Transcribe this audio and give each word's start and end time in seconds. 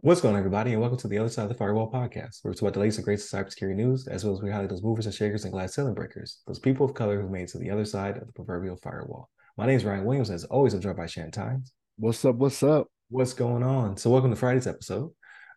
What's 0.00 0.22
going 0.22 0.34
on, 0.34 0.38
everybody, 0.38 0.72
and 0.72 0.80
welcome 0.80 0.96
to 0.96 1.08
the 1.08 1.18
Other 1.18 1.28
Side 1.28 1.42
of 1.42 1.48
the 1.50 1.54
Firewall 1.54 1.92
podcast, 1.92 2.42
where 2.42 2.50
we 2.50 2.54
talk 2.54 2.62
about 2.62 2.72
the 2.72 2.80
latest 2.80 3.00
and 3.00 3.04
greatest 3.04 3.30
cybersecurity 3.30 3.74
news, 3.74 4.06
as 4.08 4.24
well 4.24 4.32
as 4.32 4.40
we 4.40 4.50
highlight 4.50 4.70
those 4.70 4.82
movers 4.82 5.04
and 5.04 5.14
shakers 5.14 5.44
and 5.44 5.52
glass 5.52 5.74
ceiling 5.74 5.92
breakers, 5.92 6.40
those 6.46 6.58
people 6.58 6.86
of 6.86 6.94
color 6.94 7.20
who 7.20 7.28
made 7.28 7.42
it 7.42 7.48
to 7.48 7.58
the 7.58 7.70
other 7.70 7.84
side 7.84 8.16
of 8.16 8.26
the 8.26 8.32
proverbial 8.32 8.76
firewall. 8.76 9.28
My 9.58 9.66
name 9.66 9.76
is 9.76 9.84
Ryan 9.84 10.06
Williams, 10.06 10.30
as 10.30 10.44
always, 10.44 10.72
I'm 10.72 10.80
joined 10.80 10.96
by 10.96 11.04
Shannon 11.04 11.32
Tynes. 11.32 11.70
What's 11.98 12.24
up? 12.24 12.36
What's 12.36 12.62
up? 12.62 12.86
What's 13.10 13.34
going 13.34 13.62
on? 13.62 13.98
So, 13.98 14.08
welcome 14.08 14.30
to 14.30 14.36
Friday's 14.36 14.66
episode. 14.66 15.10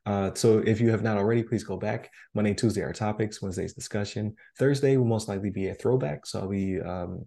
Uh, 0.06 0.32
so, 0.34 0.58
if 0.58 0.82
you 0.82 0.92
have 0.92 1.04
not 1.04 1.16
already, 1.16 1.44
please 1.44 1.64
go 1.64 1.78
back. 1.78 2.12
Monday 2.36 2.54
Tuesday 2.54 2.82
are 2.82 2.92
topics, 2.92 3.42
Wednesday's 3.42 3.74
discussion. 3.74 4.36
Thursday 4.60 4.98
will 4.98 5.06
most 5.06 5.30
likely 5.30 5.52
be 5.52 5.70
a 5.70 5.74
throwback. 5.74 6.26
So, 6.26 6.42
I'll 6.42 6.50
be 6.50 6.82
um, 6.82 7.26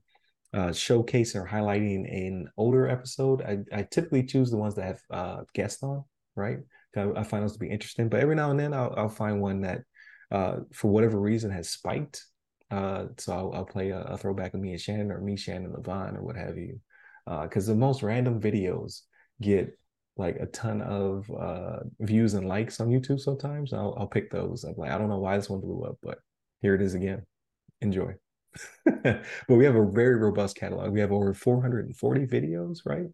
uh, 0.55 0.69
showcasing 0.69 1.37
or 1.37 1.47
highlighting 1.47 2.11
an 2.11 2.49
older 2.57 2.89
episode. 2.89 3.43
I, 3.43 3.59
I 3.77 3.83
typically 3.83 4.25
choose 4.25 4.51
the 4.51 4.57
ones 4.57 4.75
that 4.77 4.85
have 4.85 5.01
uh, 5.11 5.41
guests 5.55 5.83
on, 5.83 6.05
right? 6.35 6.59
I, 6.97 7.11
I, 7.17 7.23
find 7.23 7.43
those 7.43 7.53
to 7.55 7.59
be 7.59 7.69
interesting. 7.69 8.09
But 8.09 8.21
every 8.21 8.37
now 8.37 8.51
and 8.51 8.59
then, 8.59 8.73
I'll, 8.73 8.95
I'll 8.97 9.09
find 9.09 9.41
one 9.41 9.61
that, 9.63 9.83
uh, 10.31 10.59
for 10.73 10.91
whatever 10.91 11.21
reason, 11.21 11.51
has 11.51 11.71
spiked. 11.71 12.25
Uh, 12.71 13.07
so 13.19 13.33
I'll, 13.33 13.53
I'll 13.55 13.65
play 13.65 13.91
a, 13.91 14.01
a, 14.01 14.17
throwback 14.17 14.55
of 14.55 14.61
me 14.61 14.71
and 14.71 14.81
Shannon, 14.81 15.13
or 15.13 15.21
me, 15.21 15.37
Shannon, 15.37 15.73
Levon, 15.73 16.17
or 16.17 16.23
what 16.23 16.37
have 16.37 16.57
you. 16.57 16.81
Because 17.27 17.69
uh, 17.69 17.73
the 17.73 17.79
most 17.79 18.03
random 18.03 18.41
videos 18.41 19.03
get 19.41 19.77
like 20.17 20.37
a 20.37 20.47
ton 20.47 20.81
of 20.81 21.31
uh, 21.31 21.81
views 22.01 22.35
and 22.35 22.49
likes 22.49 22.81
on 22.81 22.89
YouTube. 22.89 23.21
Sometimes 23.21 23.73
I'll, 23.73 23.95
I'll 23.99 24.07
pick 24.07 24.31
those. 24.31 24.65
I'm 24.65 24.75
like, 24.77 24.91
I 24.91 24.99
don't 24.99 25.09
know 25.09 25.19
why 25.19 25.37
this 25.37 25.51
one 25.51 25.61
blew 25.61 25.83
up, 25.83 25.99
but 26.03 26.19
here 26.63 26.75
it 26.75 26.83
is 26.83 26.95
again. 26.95 27.23
Enjoy. 27.83 28.15
but 29.03 29.23
we 29.49 29.65
have 29.65 29.77
a 29.77 29.91
very 29.91 30.17
robust 30.17 30.57
catalog. 30.57 30.93
We 30.93 31.01
have 31.01 31.13
over 31.13 31.35
440 31.35 32.27
videos, 32.27 32.79
right, 32.85 33.07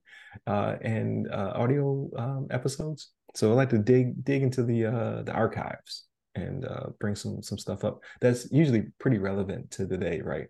uh, 0.46 0.77
and 0.83 1.28
uh, 1.30 1.53
audio 1.55 2.11
um, 2.17 2.47
episodes. 2.50 3.11
So 3.34 3.50
I 3.50 3.55
like 3.55 3.70
to 3.70 3.78
dig 3.78 4.25
dig 4.25 4.42
into 4.42 4.62
the 4.62 4.86
uh, 4.86 5.22
the 5.22 5.33
archives 5.33 6.05
and 6.34 6.64
uh, 6.64 6.86
bring 7.00 7.14
some 7.14 7.42
some 7.42 7.58
stuff 7.58 7.84
up 7.84 8.02
that's 8.20 8.50
usually 8.50 8.86
pretty 8.98 9.19
relevant 9.19 9.70
to 9.72 9.86
the 9.86 9.98
day, 9.98 10.20
right? 10.20 10.48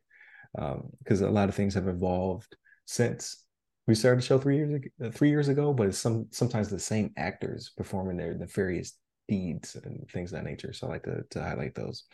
Because 0.54 1.22
um, 1.22 1.28
a 1.28 1.30
lot 1.30 1.48
of 1.48 1.54
things 1.54 1.74
have 1.74 1.88
evolved 1.88 2.56
since 2.86 3.44
we 3.86 3.94
started 3.94 4.18
the 4.18 4.26
show 4.26 4.38
three 4.38 4.56
years 4.56 4.74
ago, 4.74 4.88
uh, 5.04 5.10
three 5.10 5.30
years 5.30 5.48
ago, 5.48 5.72
but 5.72 5.88
it's 5.88 5.98
some 5.98 6.26
sometimes 6.30 6.68
the 6.68 6.78
same 6.78 7.12
actors 7.16 7.72
performing 7.76 8.16
their 8.16 8.34
nefarious 8.34 8.96
deeds 9.28 9.76
and 9.82 10.08
things 10.10 10.32
of 10.32 10.38
that 10.38 10.48
nature. 10.48 10.72
So 10.72 10.86
I 10.86 10.90
like 10.90 11.02
to, 11.04 11.24
to 11.30 11.42
highlight 11.42 11.74
those. 11.74 12.04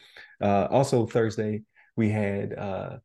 Uh, 0.40 0.68
also 0.70 1.06
Thursday 1.06 1.62
we 1.98 2.08
had 2.08 2.56
uh, 2.56 2.98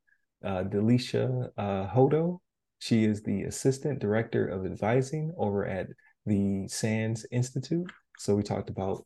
uh, 0.46 0.64
Delisha 0.66 1.50
uh, 1.58 1.88
Hodo. 1.88 2.40
She 2.78 3.04
is 3.04 3.24
the 3.24 3.44
assistant 3.44 4.00
director 4.00 4.46
of 4.48 4.66
advising 4.66 5.34
over 5.36 5.66
at 5.66 5.88
the 6.28 6.68
SANS 6.68 7.26
Institute. 7.32 7.92
So 8.20 8.36
we 8.36 8.44
talked 8.44 8.70
about 8.70 9.04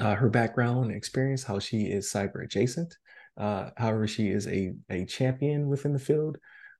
uh, 0.00 0.14
her 0.14 0.28
background 0.28 0.86
and 0.86 0.96
experience, 0.96 1.42
how 1.42 1.58
she 1.58 1.84
is 1.84 2.12
cyber 2.12 2.44
adjacent. 2.44 2.94
Uh, 3.38 3.70
however, 3.78 4.06
she 4.06 4.28
is 4.28 4.46
a, 4.48 4.74
a 4.90 5.06
champion 5.06 5.68
within 5.68 5.94
the 5.94 5.98
field. 5.98 6.36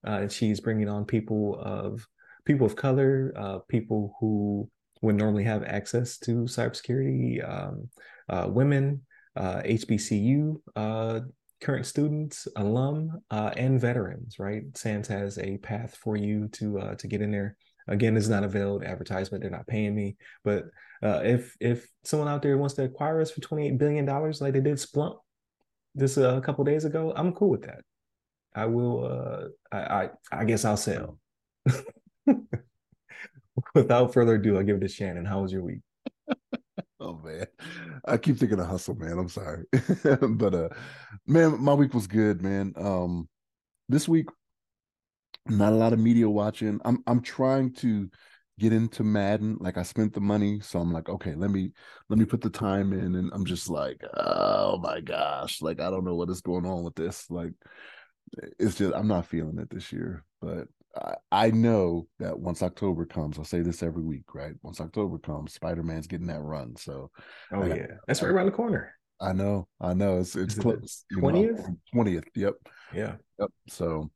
Uh, 0.07 0.29
she's 0.29 0.61
bringing 0.61 0.91
on 0.91 1.07
people 1.07 1.59
of 1.59 2.07
people 2.45 2.67
of 2.67 2.77
color, 2.77 3.33
uh, 3.35 3.59
people 3.71 4.15
who 4.21 4.69
would 5.01 5.17
normally 5.17 5.45
have 5.45 5.65
access 5.65 6.19
to 6.19 6.43
cybersecurity, 6.43 7.43
um, 7.49 7.89
uh, 8.29 8.47
women, 8.47 9.01
HBCU 9.37 10.61
uh, 10.77 11.21
current 11.65 11.87
students, 11.87 12.47
alum, 12.57 13.23
uh, 13.31 13.51
and 13.57 13.81
veterans, 13.81 14.39
right? 14.39 14.65
SANS 14.75 15.09
has 15.09 15.39
a 15.39 15.57
path 15.59 15.97
for 15.97 16.17
you 16.17 16.49
to 16.49 16.79
uh, 16.79 16.95
to 16.97 17.09
get 17.09 17.23
in 17.23 17.33
there. 17.33 17.57
Again, 17.89 18.17
it's 18.17 18.29
not 18.29 18.45
a 18.45 18.49
veiled 18.49 18.85
advertisement; 18.85 19.43
they're 19.43 19.51
not 19.51 19.67
paying 19.67 19.95
me. 19.95 20.17
But 20.45 20.65
uh, 21.03 21.23
if 21.25 21.57
if 21.61 21.89
someone 22.05 22.29
out 22.29 22.43
there 22.43 22.59
wants 22.59 22.75
to 22.75 22.85
acquire 22.85 23.21
us 23.21 23.31
for 23.31 23.41
twenty 23.41 23.67
eight 23.67 23.79
billion 23.79 24.05
dollars, 24.05 24.41
like 24.41 24.53
they 24.53 24.61
did 24.61 24.77
Splunk 24.77 25.17
this 25.95 26.19
uh, 26.19 26.37
a 26.37 26.41
couple 26.41 26.65
days 26.65 26.85
ago, 26.85 27.13
I'm 27.17 27.33
cool 27.33 27.51
with 27.51 27.63
that. 27.63 27.81
I 28.55 28.67
will. 28.67 29.05
Uh, 29.07 29.77
I, 29.77 29.79
I 29.79 30.11
I 30.33 30.45
guess 30.45 30.65
I'll 30.65 30.77
sell. 30.77 31.19
Without 33.75 34.13
further 34.13 34.35
ado, 34.35 34.57
I'll 34.57 34.63
give 34.63 34.77
it 34.77 34.81
to 34.81 34.89
Shannon. 34.89 35.25
How 35.25 35.43
was 35.43 35.53
your 35.53 35.63
week? 35.63 35.81
Man, 37.23 37.47
I 38.07 38.17
keep 38.17 38.39
thinking 38.39 38.61
of 38.61 38.67
hustle, 38.67 38.95
man. 38.95 39.19
I'm 39.19 39.29
sorry, 39.29 39.65
but 40.29 40.55
uh, 40.55 40.69
man, 41.27 41.61
my 41.63 41.75
week 41.75 41.95
was 41.95 42.07
good, 42.07 42.43
man. 42.43 42.73
Um, 42.77 43.29
this 43.89 44.09
week, 44.09 44.27
not 45.47 45.73
a 45.73 45.77
lot 45.77 45.93
of 45.93 45.99
media 45.99 46.29
watching. 46.29 46.81
I'm 46.85 47.03
I'm 47.07 47.21
trying 47.21 47.73
to 47.75 48.09
get 48.59 48.73
into 48.73 49.03
Madden. 49.03 49.57
Like 49.61 49.77
I 49.77 49.83
spent 49.83 50.15
the 50.15 50.21
money, 50.21 50.61
so 50.61 50.79
I'm 50.79 50.93
like, 50.93 51.09
okay, 51.09 51.35
let 51.35 51.51
me 51.51 51.73
let 52.09 52.19
me 52.19 52.25
put 52.25 52.41
the 52.41 52.51
time 52.51 52.93
in, 52.93 53.15
and 53.15 53.31
I'm 53.33 53.45
just 53.45 53.69
like, 53.69 54.01
oh 54.17 54.79
my 54.79 55.01
gosh, 55.01 55.61
like 55.63 55.81
I 55.81 55.91
don't 55.91 56.05
know 56.05 56.15
what 56.15 56.31
is 56.31 56.41
going 56.41 56.67
on 56.67 56.83
with 56.85 56.95
this. 56.95 57.31
Like, 57.31 57.53
it's 58.59 58.77
just 58.77 58.95
I'm 58.95 59.09
not 59.09 59.27
feeling 59.27 59.59
it 59.59 59.71
this 59.71 59.93
year, 59.93 60.25
but 60.41 60.69
I, 61.33 61.51
know 61.51 62.07
that 62.19 62.39
once 62.39 62.63
October 62.63 63.05
comes, 63.05 63.39
I'll 63.39 63.45
say 63.45 63.63
this 63.63 63.83
every 63.83 64.03
week, 64.03 64.35
right? 64.35 64.55
Once 64.63 64.81
October 64.81 65.19
comes, 65.19 65.53
Spider 65.53 65.83
Man's 65.83 66.07
getting 66.07 66.29
that 66.29 66.41
run. 66.41 66.77
So, 66.77 67.11
oh 67.53 67.65
yeah, 67.65 67.87
that's 68.07 68.23
right 68.23 68.31
around 68.31 68.47
the 68.47 68.53
corner. 68.53 68.95
I 69.21 69.33
know, 69.33 69.69
I 69.81 69.95
know. 69.95 70.19
It's 70.19 70.37
it's 70.37 70.55
close. 70.55 71.05
Twentieth, 71.13 71.67
twentieth. 71.93 72.25
Yep. 72.35 72.55
Yeah. 72.93 73.15
Yep. 73.39 73.51
So 73.69 74.11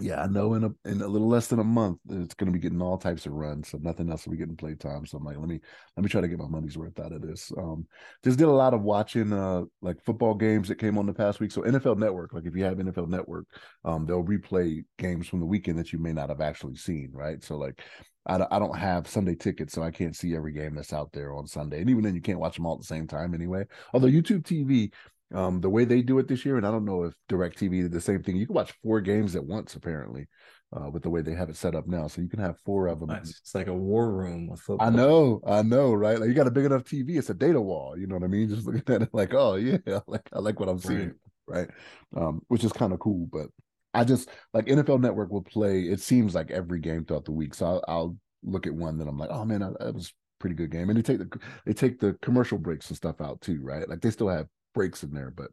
yeah, 0.00 0.22
I 0.22 0.26
know 0.26 0.54
in 0.54 0.64
a 0.64 0.70
in 0.84 1.00
a 1.00 1.06
little 1.06 1.28
less 1.28 1.46
than 1.46 1.58
a 1.58 1.64
month 1.64 1.98
it's 2.10 2.34
going 2.34 2.46
to 2.46 2.52
be 2.52 2.58
getting 2.58 2.82
all 2.82 2.98
types 2.98 3.24
of 3.24 3.32
runs, 3.32 3.68
so 3.68 3.78
nothing 3.78 4.10
else 4.10 4.26
will 4.26 4.32
be 4.32 4.38
getting 4.38 4.56
play 4.56 4.74
time. 4.74 5.06
So 5.06 5.16
I'm 5.16 5.24
like, 5.24 5.38
let 5.38 5.48
me 5.48 5.60
let 5.96 6.04
me 6.04 6.10
try 6.10 6.20
to 6.20 6.28
get 6.28 6.38
my 6.38 6.48
money's 6.48 6.76
worth 6.76 6.98
out 7.00 7.12
of 7.12 7.22
this. 7.22 7.50
Um, 7.56 7.86
just 8.22 8.38
did 8.38 8.48
a 8.48 8.52
lot 8.52 8.74
of 8.74 8.82
watching 8.82 9.32
uh 9.32 9.62
like 9.80 10.02
football 10.02 10.34
games 10.34 10.68
that 10.68 10.78
came 10.78 10.98
on 10.98 11.06
the 11.06 11.14
past 11.14 11.40
week. 11.40 11.50
So 11.50 11.62
NFL 11.62 11.98
Network, 11.98 12.32
like 12.34 12.44
if 12.44 12.54
you 12.54 12.64
have 12.64 12.76
NFL 12.76 13.08
Network, 13.08 13.46
um, 13.84 14.06
they'll 14.06 14.24
replay 14.24 14.84
games 14.98 15.28
from 15.28 15.40
the 15.40 15.46
weekend 15.46 15.78
that 15.78 15.92
you 15.92 15.98
may 15.98 16.12
not 16.12 16.28
have 16.28 16.40
actually 16.40 16.76
seen, 16.76 17.10
right? 17.12 17.42
So 17.42 17.56
like 17.56 17.80
I, 18.26 18.44
I 18.50 18.58
don't 18.58 18.76
have 18.76 19.08
Sunday 19.08 19.34
tickets, 19.34 19.72
so 19.72 19.82
I 19.82 19.90
can't 19.90 20.16
see 20.16 20.34
every 20.34 20.52
game 20.52 20.74
that's 20.74 20.92
out 20.92 21.12
there 21.12 21.32
on 21.32 21.46
Sunday. 21.46 21.80
And 21.80 21.88
even 21.88 22.02
then, 22.02 22.14
you 22.14 22.20
can't 22.20 22.40
watch 22.40 22.56
them 22.56 22.66
all 22.66 22.74
at 22.74 22.80
the 22.80 22.86
same 22.86 23.06
time 23.06 23.34
anyway. 23.34 23.64
Although 23.94 24.08
YouTube 24.08 24.42
TV 24.42 24.92
um, 25.34 25.60
the 25.60 25.70
way 25.70 25.84
they 25.84 26.02
do 26.02 26.18
it 26.18 26.28
this 26.28 26.44
year, 26.44 26.56
and 26.56 26.66
I 26.66 26.70
don't 26.70 26.84
know 26.84 27.04
if 27.04 27.14
DirecTV 27.28 27.82
did 27.82 27.92
the 27.92 28.00
same 28.00 28.22
thing. 28.22 28.36
You 28.36 28.46
can 28.46 28.54
watch 28.54 28.72
four 28.82 29.00
games 29.00 29.34
at 29.34 29.44
once, 29.44 29.74
apparently, 29.74 30.28
uh, 30.72 30.88
with 30.90 31.02
the 31.02 31.10
way 31.10 31.20
they 31.20 31.34
have 31.34 31.48
it 31.48 31.56
set 31.56 31.74
up 31.74 31.86
now. 31.86 32.06
So 32.06 32.20
you 32.20 32.28
can 32.28 32.38
have 32.38 32.58
four 32.64 32.86
of 32.86 33.00
them. 33.00 33.10
It's 33.10 33.54
like 33.54 33.66
a 33.66 33.74
war 33.74 34.12
room 34.12 34.48
with 34.48 34.60
football. 34.60 34.86
I 34.86 34.90
know, 34.90 35.40
I 35.46 35.62
know, 35.62 35.92
right? 35.92 36.18
Like 36.18 36.28
you 36.28 36.34
got 36.34 36.46
a 36.46 36.52
big 36.52 36.64
enough 36.64 36.84
TV, 36.84 37.18
it's 37.18 37.30
a 37.30 37.34
data 37.34 37.60
wall. 37.60 37.98
You 37.98 38.06
know 38.06 38.14
what 38.14 38.24
I 38.24 38.28
mean? 38.28 38.48
Just 38.54 38.66
looking 38.66 38.94
at 38.94 39.02
it 39.02 39.10
like, 39.12 39.34
oh 39.34 39.56
yeah, 39.56 39.78
I 39.88 40.00
like 40.06 40.28
I 40.32 40.38
like 40.38 40.60
what 40.60 40.68
I'm 40.68 40.78
seeing, 40.78 41.14
right? 41.46 41.68
right? 42.14 42.22
Um, 42.22 42.42
which 42.48 42.64
is 42.64 42.72
kind 42.72 42.92
of 42.92 43.00
cool. 43.00 43.28
But 43.30 43.48
I 43.94 44.04
just 44.04 44.28
like 44.52 44.66
NFL 44.66 45.00
Network 45.00 45.32
will 45.32 45.42
play. 45.42 45.82
It 45.82 46.00
seems 46.00 46.34
like 46.34 46.50
every 46.50 46.80
game 46.80 47.04
throughout 47.04 47.24
the 47.24 47.32
week. 47.32 47.54
So 47.54 47.66
I'll, 47.66 47.84
I'll 47.88 48.16
look 48.44 48.66
at 48.66 48.74
one 48.74 48.98
that 48.98 49.08
I'm 49.08 49.18
like, 49.18 49.30
oh 49.32 49.44
man, 49.44 49.60
that 49.60 49.94
was 49.94 50.12
pretty 50.38 50.54
good 50.54 50.70
game. 50.70 50.90
And 50.90 50.98
they 50.98 51.02
take 51.02 51.18
the 51.18 51.40
they 51.64 51.72
take 51.72 51.98
the 51.98 52.12
commercial 52.22 52.58
breaks 52.58 52.88
and 52.88 52.96
stuff 52.96 53.20
out 53.20 53.40
too, 53.40 53.60
right? 53.62 53.88
Like 53.88 54.02
they 54.02 54.10
still 54.10 54.28
have 54.28 54.46
breaks 54.76 55.02
in 55.02 55.12
there, 55.12 55.32
but 55.34 55.48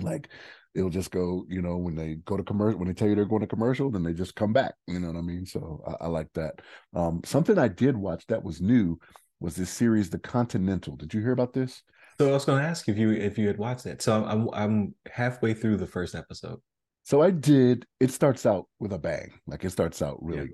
like 0.00 0.28
it'll 0.74 0.90
just 0.90 1.10
go, 1.10 1.46
you 1.48 1.62
know, 1.62 1.76
when 1.76 1.94
they 1.94 2.16
go 2.24 2.36
to 2.36 2.42
commercial, 2.42 2.78
when 2.78 2.88
they 2.88 2.94
tell 2.94 3.08
you 3.08 3.14
they're 3.14 3.24
going 3.24 3.40
to 3.40 3.46
commercial, 3.46 3.90
then 3.90 4.02
they 4.02 4.12
just 4.12 4.34
come 4.34 4.52
back. 4.52 4.74
You 4.86 4.98
know 4.98 5.06
what 5.06 5.16
I 5.16 5.22
mean? 5.22 5.46
So 5.46 5.82
I, 5.86 6.04
I 6.04 6.08
like 6.08 6.28
that. 6.34 6.60
Um, 6.94 7.22
something 7.24 7.58
I 7.58 7.68
did 7.68 7.96
watch 7.96 8.26
that 8.26 8.42
was 8.42 8.60
new 8.60 8.98
was 9.40 9.54
this 9.54 9.70
series, 9.70 10.10
The 10.10 10.18
Continental. 10.18 10.96
Did 10.96 11.14
you 11.14 11.20
hear 11.20 11.32
about 11.32 11.52
this? 11.52 11.82
So 12.20 12.28
I 12.28 12.32
was 12.32 12.44
going 12.44 12.60
to 12.60 12.68
ask 12.68 12.88
if 12.88 12.98
you 12.98 13.12
if 13.12 13.38
you 13.38 13.46
had 13.46 13.58
watched 13.58 13.86
it. 13.86 14.02
So 14.02 14.24
I'm 14.24 14.48
I'm 14.52 14.94
halfway 15.10 15.54
through 15.54 15.76
the 15.76 15.86
first 15.86 16.16
episode. 16.16 16.58
So 17.04 17.22
I 17.22 17.30
did. 17.30 17.86
It 18.00 18.10
starts 18.10 18.44
out 18.44 18.66
with 18.80 18.92
a 18.92 18.98
bang. 18.98 19.32
Like 19.46 19.64
it 19.64 19.70
starts 19.70 20.02
out 20.02 20.18
really 20.20 20.50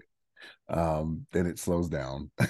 um 0.68 1.26
then 1.32 1.46
it 1.46 1.58
slows 1.58 1.88
down. 1.88 2.30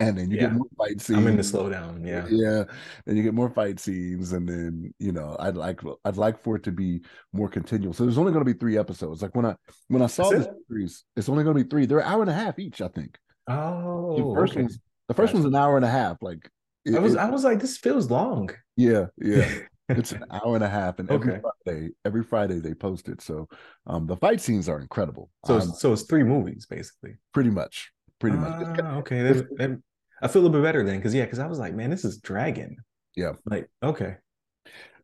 And 0.00 0.18
then 0.18 0.30
you 0.30 0.36
yeah. 0.36 0.42
get 0.42 0.52
more 0.52 0.66
fight 0.76 1.00
scenes 1.00 1.18
i'm 1.18 1.26
in 1.26 1.36
the 1.36 1.42
slowdown 1.42 2.06
yeah. 2.06 2.26
Yeah. 2.28 2.64
And 3.06 3.16
you 3.16 3.22
get 3.22 3.32
more 3.32 3.48
fight 3.48 3.80
scenes 3.80 4.32
and 4.32 4.46
then 4.46 4.92
you 4.98 5.12
know 5.12 5.36
i'd 5.40 5.56
like 5.56 5.80
i'd 6.04 6.18
like 6.18 6.42
for 6.42 6.56
it 6.56 6.62
to 6.64 6.72
be 6.72 7.00
more 7.32 7.48
continual. 7.48 7.94
So 7.94 8.04
there's 8.04 8.18
only 8.18 8.32
going 8.32 8.44
to 8.44 8.52
be 8.52 8.58
three 8.58 8.76
episodes. 8.76 9.22
Like 9.22 9.34
when 9.34 9.46
i 9.46 9.56
when 9.88 10.02
i 10.02 10.06
saw 10.06 10.28
this 10.30 10.46
series 10.68 11.04
it's 11.16 11.28
only 11.28 11.44
going 11.44 11.56
to 11.56 11.64
be 11.64 11.70
three. 11.70 11.86
They're 11.86 12.00
an 12.00 12.12
hour 12.12 12.20
and 12.20 12.30
a 12.30 12.34
half 12.34 12.58
each 12.58 12.80
i 12.80 12.88
think. 12.88 13.18
Oh 13.48 14.16
the 14.16 14.34
first 14.34 14.52
okay. 14.52 14.62
one's 14.62 14.78
the 15.08 15.14
first 15.14 15.32
one's 15.32 15.46
an 15.46 15.54
hour 15.54 15.76
and 15.76 15.84
a 15.84 15.90
half. 15.90 16.18
Like 16.20 16.48
it, 16.84 16.94
i 16.94 16.98
was 16.98 17.14
it, 17.14 17.18
i 17.18 17.30
was 17.30 17.44
like 17.44 17.60
this 17.60 17.78
feels 17.78 18.10
long. 18.10 18.50
Yeah 18.76 19.06
yeah 19.16 19.48
it's 19.88 20.12
an 20.12 20.24
hour 20.30 20.54
and 20.54 20.64
a 20.64 20.68
half, 20.68 20.98
and 20.98 21.10
every 21.10 21.34
okay. 21.34 21.42
Friday, 21.64 21.88
every 22.04 22.22
Friday 22.22 22.58
they 22.58 22.74
post 22.74 23.08
it. 23.08 23.20
So, 23.20 23.48
um, 23.86 24.06
the 24.06 24.16
fight 24.16 24.40
scenes 24.40 24.68
are 24.68 24.80
incredible. 24.80 25.30
So, 25.44 25.56
um, 25.56 25.72
so 25.72 25.92
it's 25.92 26.02
three 26.02 26.24
movies 26.24 26.66
basically. 26.68 27.16
Pretty 27.32 27.50
much, 27.50 27.90
pretty 28.18 28.36
much. 28.36 28.78
Ah, 28.82 28.96
okay, 28.96 29.22
that, 29.22 29.56
that, 29.58 29.82
I 30.22 30.28
feel 30.28 30.42
a 30.42 30.44
little 30.44 30.60
bit 30.60 30.66
better 30.66 30.84
then, 30.84 30.96
because 30.96 31.14
yeah, 31.14 31.24
because 31.24 31.38
I 31.38 31.46
was 31.46 31.58
like, 31.58 31.74
man, 31.74 31.90
this 31.90 32.04
is 32.04 32.18
Dragon. 32.18 32.76
Yeah. 33.16 33.32
Like, 33.44 33.68
okay. 33.82 34.16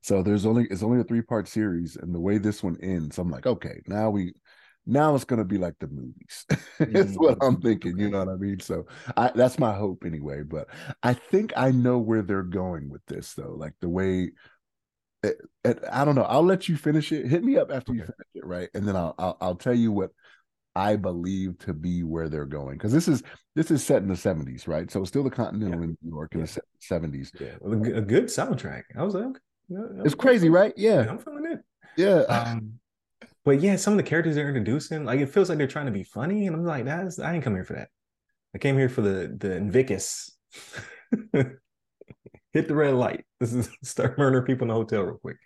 So 0.02 0.22
there's 0.22 0.46
only 0.46 0.66
it's 0.70 0.82
only 0.82 1.00
a 1.00 1.04
three 1.04 1.22
part 1.22 1.48
series, 1.48 1.96
and 1.96 2.14
the 2.14 2.20
way 2.20 2.38
this 2.38 2.62
one 2.62 2.76
ends, 2.82 3.18
I'm 3.18 3.30
like, 3.30 3.46
okay, 3.46 3.82
now 3.86 4.10
we 4.10 4.34
now 4.86 5.14
it's 5.14 5.24
going 5.24 5.38
to 5.38 5.44
be 5.44 5.58
like 5.58 5.74
the 5.78 5.86
movies. 5.86 6.44
That's 6.78 7.14
what 7.14 7.38
I'm 7.40 7.60
thinking. 7.60 7.98
You 7.98 8.10
know 8.10 8.18
what 8.18 8.28
I 8.28 8.36
mean? 8.36 8.58
So 8.58 8.86
I, 9.16 9.30
that's 9.34 9.58
my 9.58 9.72
hope 9.72 10.02
anyway. 10.04 10.42
But 10.42 10.68
I 11.02 11.14
think 11.14 11.52
I 11.56 11.70
know 11.70 11.98
where 11.98 12.22
they're 12.22 12.42
going 12.42 12.88
with 12.90 13.02
this, 13.06 13.34
though. 13.34 13.54
Like 13.56 13.74
the 13.80 13.88
way, 13.88 14.32
I 15.24 16.04
don't 16.04 16.14
know. 16.14 16.22
I'll 16.22 16.42
let 16.42 16.68
you 16.68 16.76
finish 16.76 17.12
it. 17.12 17.26
Hit 17.26 17.44
me 17.44 17.56
up 17.56 17.70
after 17.70 17.92
you 17.92 18.00
finish 18.00 18.28
it, 18.34 18.44
right? 18.44 18.68
And 18.74 18.86
then 18.86 18.96
I'll, 18.96 19.14
I'll 19.18 19.36
I'll 19.40 19.54
tell 19.54 19.74
you 19.74 19.92
what 19.92 20.10
I 20.74 20.96
believe 20.96 21.58
to 21.60 21.74
be 21.74 22.02
where 22.02 22.28
they're 22.28 22.46
going 22.46 22.76
because 22.78 22.92
this 22.92 23.08
is 23.08 23.22
this 23.54 23.70
is 23.70 23.84
set 23.84 24.02
in 24.02 24.08
the 24.08 24.14
70s, 24.14 24.66
right? 24.66 24.90
So 24.90 25.00
it's 25.00 25.10
still 25.10 25.22
the 25.22 25.30
Continental 25.30 25.78
yeah. 25.78 25.84
in 25.84 25.98
New 26.02 26.10
York 26.10 26.34
in 26.34 26.40
yeah. 26.40 26.46
the 26.46 26.62
70s. 26.80 27.40
Yeah, 27.40 27.96
a 27.96 28.00
good 28.00 28.24
soundtrack. 28.24 28.82
I 28.96 29.02
was 29.02 29.14
like, 29.14 29.24
okay. 29.24 30.00
it's 30.04 30.14
crazy, 30.14 30.48
right? 30.48 30.72
Yeah, 30.76 31.06
I'm 31.08 31.18
feeling 31.18 31.44
it. 31.46 31.60
Yeah. 31.96 32.22
Um, 32.22 32.74
but 33.44 33.60
yeah, 33.60 33.76
some 33.76 33.92
of 33.92 33.96
the 33.98 34.02
characters 34.04 34.36
they're 34.36 34.48
introducing, 34.48 35.04
like 35.04 35.20
it 35.20 35.28
feels 35.28 35.48
like 35.48 35.58
they're 35.58 35.66
trying 35.66 35.86
to 35.86 35.92
be 35.92 36.04
funny, 36.04 36.46
and 36.46 36.56
I'm 36.56 36.64
like, 36.64 36.86
that's 36.86 37.18
I 37.18 37.32
didn't 37.32 37.44
come 37.44 37.54
here 37.54 37.64
for 37.64 37.74
that. 37.74 37.88
I 38.54 38.58
came 38.58 38.78
here 38.78 38.88
for 38.88 39.02
the 39.02 39.34
the 39.38 39.56
Invictus. 39.56 40.36
Hit 42.52 42.68
the 42.68 42.74
red 42.74 42.94
light. 42.94 43.24
This 43.40 43.52
is 43.52 43.70
start 43.82 44.18
murdering 44.18 44.44
people 44.44 44.64
in 44.64 44.68
the 44.68 44.74
hotel 44.74 45.02
real 45.02 45.16
quick. 45.16 45.36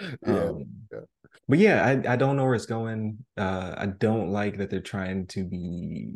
Yeah, 0.00 0.44
um, 0.44 0.64
yeah. 0.92 1.00
But 1.48 1.58
yeah, 1.58 1.84
I, 1.84 2.12
I 2.12 2.16
don't 2.16 2.36
know 2.36 2.44
where 2.44 2.54
it's 2.54 2.66
going. 2.66 3.24
Uh, 3.36 3.74
I 3.76 3.86
don't 3.86 4.30
like 4.30 4.58
that 4.58 4.70
they're 4.70 4.80
trying 4.80 5.26
to 5.28 5.44
be 5.44 6.14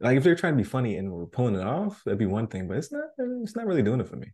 like 0.00 0.16
if 0.16 0.24
they're 0.24 0.34
trying 0.34 0.54
to 0.54 0.62
be 0.62 0.68
funny 0.68 0.96
and 0.96 1.12
we're 1.12 1.26
pulling 1.26 1.56
it 1.56 1.66
off, 1.66 2.02
that'd 2.04 2.18
be 2.18 2.26
one 2.26 2.46
thing. 2.46 2.68
But 2.68 2.78
it's 2.78 2.92
not. 2.92 3.04
It's 3.18 3.56
not 3.56 3.66
really 3.66 3.82
doing 3.82 4.00
it 4.00 4.08
for 4.08 4.16
me. 4.16 4.32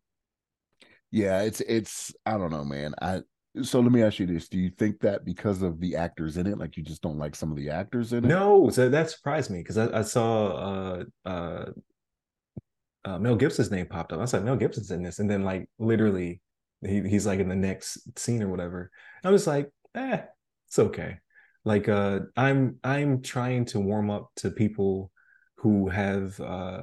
Yeah, 1.11 1.43
it's 1.43 1.61
it's. 1.61 2.15
I 2.25 2.33
don't 2.33 2.51
know, 2.51 2.65
man. 2.65 2.95
I 3.01 3.23
so 3.63 3.81
let 3.81 3.93
me 3.93 4.03
ask 4.03 4.19
you 4.19 4.27
this: 4.27 4.49
Do 4.49 4.59
you 4.59 4.71
think 4.71 5.01
that 5.01 5.25
because 5.25 5.63
of 5.63 5.81
the 5.81 5.97
actors 5.97 6.37
in 6.37 6.47
it, 6.47 6.59
like 6.59 6.77
you 6.77 6.83
just 6.83 7.03
don't 7.03 7.19
like 7.19 7.35
some 7.35 7.51
of 7.51 7.57
the 7.57 7.71
actors 7.71 8.13
in 8.13 8.25
it? 8.25 8.29
No, 8.29 8.69
so 8.71 8.89
that 8.89 9.11
surprised 9.11 9.51
me 9.51 9.59
because 9.59 9.79
I, 9.79 9.99
I, 9.99 10.03
saw 10.03 10.47
uh, 10.47 11.05
uh, 11.25 11.65
uh, 13.07 13.19
Mel 13.19 13.37
Gibson's 13.37 13.71
name 13.71 13.87
popped 13.87 14.13
up. 14.13 14.19
I 14.19 14.23
was 14.23 14.33
like, 14.33 14.43
Mel 14.43 14.57
Gibson's 14.57 14.91
in 14.91 15.03
this, 15.03 15.21
and 15.21 15.31
then 15.31 15.45
like 15.45 15.69
literally, 15.79 16.41
he, 16.85 17.03
he's 17.09 17.27
like 17.27 17.39
in 17.39 17.49
the 17.49 17.57
next 17.57 18.19
scene 18.19 18.43
or 18.43 18.49
whatever. 18.49 18.91
I 19.25 19.31
was 19.31 19.47
like, 19.47 19.71
eh, 19.95 20.23
it's 20.67 20.79
okay. 20.79 21.19
Like, 21.65 21.89
uh, 21.89 22.21
I'm 22.37 22.79
I'm 22.83 23.23
trying 23.23 23.65
to 23.67 23.81
warm 23.81 24.11
up 24.11 24.31
to 24.37 24.51
people 24.51 25.13
who 25.59 25.89
have 25.89 26.39
uh 26.41 26.83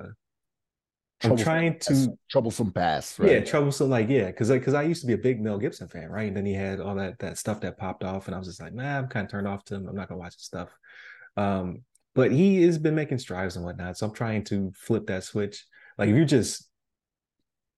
I'm 1.23 1.37
trying 1.37 1.79
to 1.79 2.17
troublesome 2.29 2.71
past, 2.71 3.19
right? 3.19 3.31
Yeah, 3.31 3.39
troublesome. 3.41 3.89
Like, 3.89 4.09
yeah, 4.09 4.27
because 4.27 4.49
because 4.49 4.73
I 4.73 4.83
used 4.83 5.01
to 5.01 5.07
be 5.07 5.13
a 5.13 5.17
big 5.17 5.41
Mel 5.41 5.57
Gibson 5.57 5.87
fan, 5.87 6.09
right? 6.09 6.27
And 6.27 6.35
then 6.35 6.45
he 6.45 6.53
had 6.53 6.79
all 6.79 6.95
that 6.95 7.19
that 7.19 7.37
stuff 7.37 7.61
that 7.61 7.77
popped 7.77 8.03
off, 8.03 8.27
and 8.27 8.35
I 8.35 8.39
was 8.39 8.47
just 8.47 8.61
like, 8.61 8.73
nah, 8.73 8.97
I'm 8.97 9.07
kind 9.07 9.25
of 9.25 9.31
turned 9.31 9.47
off 9.47 9.63
to 9.65 9.75
him. 9.75 9.87
I'm 9.87 9.95
not 9.95 10.09
gonna 10.09 10.19
watch 10.19 10.35
his 10.35 10.43
stuff. 10.43 10.69
Um, 11.37 11.83
but 12.15 12.31
he 12.31 12.61
has 12.63 12.77
been 12.77 12.95
making 12.95 13.19
strides 13.19 13.55
and 13.55 13.65
whatnot, 13.65 13.97
so 13.97 14.07
I'm 14.07 14.13
trying 14.13 14.43
to 14.45 14.71
flip 14.75 15.07
that 15.07 15.23
switch. 15.23 15.65
Like, 15.97 16.09
if 16.09 16.15
you're 16.15 16.25
just 16.25 16.69